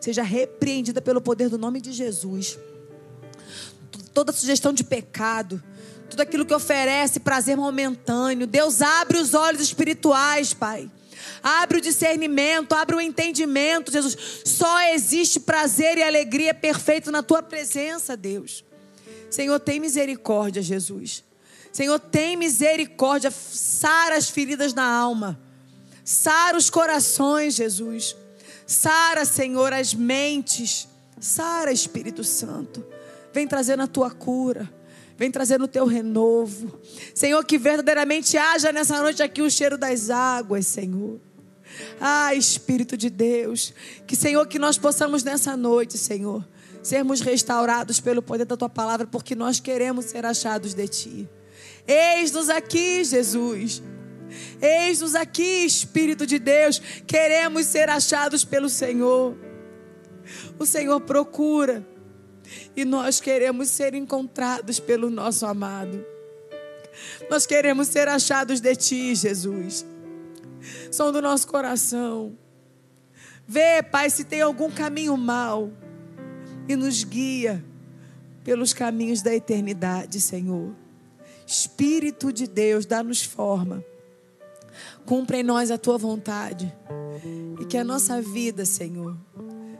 seja 0.00 0.22
repreendida 0.22 1.00
pelo 1.00 1.20
poder 1.20 1.48
do 1.48 1.56
nome 1.56 1.80
de 1.80 1.92
Jesus. 1.92 2.58
Toda 4.12 4.32
sugestão 4.32 4.72
de 4.72 4.82
pecado, 4.84 5.62
tudo 6.10 6.20
aquilo 6.20 6.44
que 6.44 6.54
oferece 6.54 7.20
prazer 7.20 7.56
momentâneo. 7.56 8.46
Deus 8.46 8.82
abre 8.82 9.18
os 9.18 9.32
olhos 9.32 9.62
espirituais, 9.62 10.52
Pai. 10.52 10.90
Abre 11.48 11.78
o 11.78 11.80
discernimento, 11.80 12.72
abre 12.72 12.96
o 12.96 13.00
entendimento, 13.00 13.92
Jesus. 13.92 14.16
Só 14.44 14.82
existe 14.92 15.38
prazer 15.38 15.96
e 15.96 16.02
alegria 16.02 16.52
perfeito 16.52 17.12
na 17.12 17.22
tua 17.22 17.40
presença, 17.40 18.16
Deus. 18.16 18.64
Senhor, 19.30 19.60
tem 19.60 19.78
misericórdia, 19.78 20.60
Jesus. 20.60 21.22
Senhor, 21.70 22.00
tem 22.00 22.36
misericórdia. 22.36 23.30
Sara 23.30 24.16
as 24.16 24.28
feridas 24.28 24.74
na 24.74 24.84
alma. 24.84 25.40
Sara 26.04 26.58
os 26.58 26.68
corações, 26.68 27.54
Jesus. 27.54 28.16
Sara, 28.66 29.24
Senhor, 29.24 29.72
as 29.72 29.94
mentes. 29.94 30.88
Sara, 31.20 31.70
Espírito 31.70 32.24
Santo. 32.24 32.84
Vem 33.32 33.46
trazendo 33.46 33.84
a 33.84 33.86
tua 33.86 34.10
cura. 34.10 34.68
Vem 35.16 35.30
trazendo 35.30 35.66
o 35.66 35.68
teu 35.68 35.86
renovo. 35.86 36.80
Senhor, 37.14 37.44
que 37.44 37.56
verdadeiramente 37.56 38.36
haja 38.36 38.72
nessa 38.72 39.00
noite 39.00 39.22
aqui 39.22 39.42
o 39.42 39.48
cheiro 39.50 39.78
das 39.78 40.10
águas, 40.10 40.66
Senhor. 40.66 41.20
Ah, 42.00 42.34
Espírito 42.34 42.96
de 42.96 43.10
Deus. 43.10 43.72
Que, 44.06 44.16
Senhor, 44.16 44.46
que 44.46 44.58
nós 44.58 44.78
possamos 44.78 45.22
nessa 45.22 45.56
noite, 45.56 45.98
Senhor, 45.98 46.46
sermos 46.82 47.20
restaurados 47.20 48.00
pelo 48.00 48.22
poder 48.22 48.44
da 48.44 48.56
tua 48.56 48.68
palavra, 48.68 49.06
porque 49.06 49.34
nós 49.34 49.60
queremos 49.60 50.06
ser 50.06 50.24
achados 50.24 50.74
de 50.74 50.88
ti. 50.88 51.28
Eis-nos 51.86 52.48
aqui, 52.48 53.04
Jesus. 53.04 53.82
Eis-nos 54.60 55.14
aqui, 55.14 55.64
Espírito 55.64 56.26
de 56.26 56.38
Deus. 56.38 56.80
Queremos 57.06 57.66
ser 57.66 57.88
achados 57.88 58.44
pelo 58.44 58.68
Senhor. 58.68 59.36
O 60.58 60.66
Senhor 60.66 61.00
procura 61.00 61.86
e 62.74 62.84
nós 62.84 63.20
queremos 63.20 63.68
ser 63.68 63.94
encontrados 63.94 64.78
pelo 64.78 65.10
nosso 65.10 65.46
amado. 65.46 66.04
Nós 67.30 67.46
queremos 67.46 67.88
ser 67.88 68.08
achados 68.08 68.60
de 68.60 68.74
Ti, 68.74 69.14
Jesus. 69.14 69.84
Som 70.90 71.12
do 71.12 71.20
nosso 71.20 71.46
coração. 71.46 72.36
Vê, 73.46 73.82
Pai, 73.82 74.10
se 74.10 74.24
tem 74.24 74.40
algum 74.40 74.70
caminho 74.70 75.16
mal 75.16 75.70
e 76.68 76.74
nos 76.74 77.04
guia 77.04 77.64
pelos 78.42 78.72
caminhos 78.72 79.22
da 79.22 79.34
eternidade, 79.34 80.20
Senhor. 80.20 80.74
Espírito 81.46 82.32
de 82.32 82.46
Deus, 82.46 82.86
dá-nos 82.86 83.22
forma. 83.22 83.84
Cumpre 85.04 85.38
em 85.38 85.42
nós 85.42 85.70
a 85.70 85.78
tua 85.78 85.96
vontade. 85.96 86.72
E 87.60 87.64
que 87.64 87.76
a 87.76 87.84
nossa 87.84 88.20
vida, 88.20 88.64
Senhor, 88.64 89.16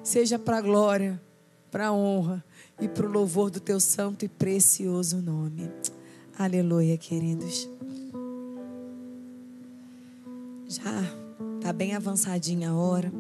seja 0.03 0.39
para 0.39 0.59
a 0.59 0.61
glória, 0.61 1.21
para 1.71 1.89
a 1.89 1.93
honra 1.93 2.45
e 2.81 2.89
para 2.89 3.07
o 3.07 3.11
louvor 3.11 3.51
do 3.51 3.61
teu 3.61 3.81
santo 3.81 4.25
e 4.25 4.29
precioso 4.29 5.21
nome. 5.21 5.71
Aleluia, 6.39 6.97
queridos. 6.97 7.69
Já 10.69 11.01
está 11.59 11.73
bem 11.73 11.95
avançadinha 11.95 12.71
a 12.71 12.75
hora. 12.75 13.13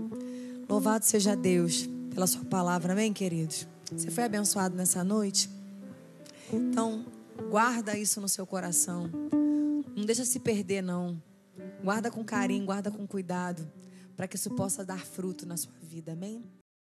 Louvado 0.68 1.04
seja 1.04 1.36
Deus 1.36 1.88
pela 2.12 2.26
sua 2.26 2.44
palavra, 2.44 2.92
amém, 2.92 3.12
queridos? 3.12 3.68
Você 3.92 4.10
foi 4.10 4.24
abençoado 4.24 4.74
nessa 4.74 5.04
noite? 5.04 5.48
Então, 6.52 7.04
guarda 7.48 7.96
isso 7.96 8.20
no 8.20 8.28
seu 8.28 8.44
coração. 8.44 9.08
Não 9.94 10.04
deixa 10.04 10.24
se 10.24 10.40
perder, 10.40 10.82
não. 10.82 11.22
Guarda 11.84 12.10
com 12.10 12.24
carinho, 12.24 12.66
guarda 12.66 12.90
com 12.90 13.06
cuidado, 13.06 13.70
para 14.16 14.26
que 14.26 14.34
isso 14.34 14.50
possa 14.50 14.84
dar 14.84 15.06
fruto 15.06 15.46
na 15.46 15.56
sua 15.56 15.72
vida, 15.80 16.12
amém? 16.12 16.42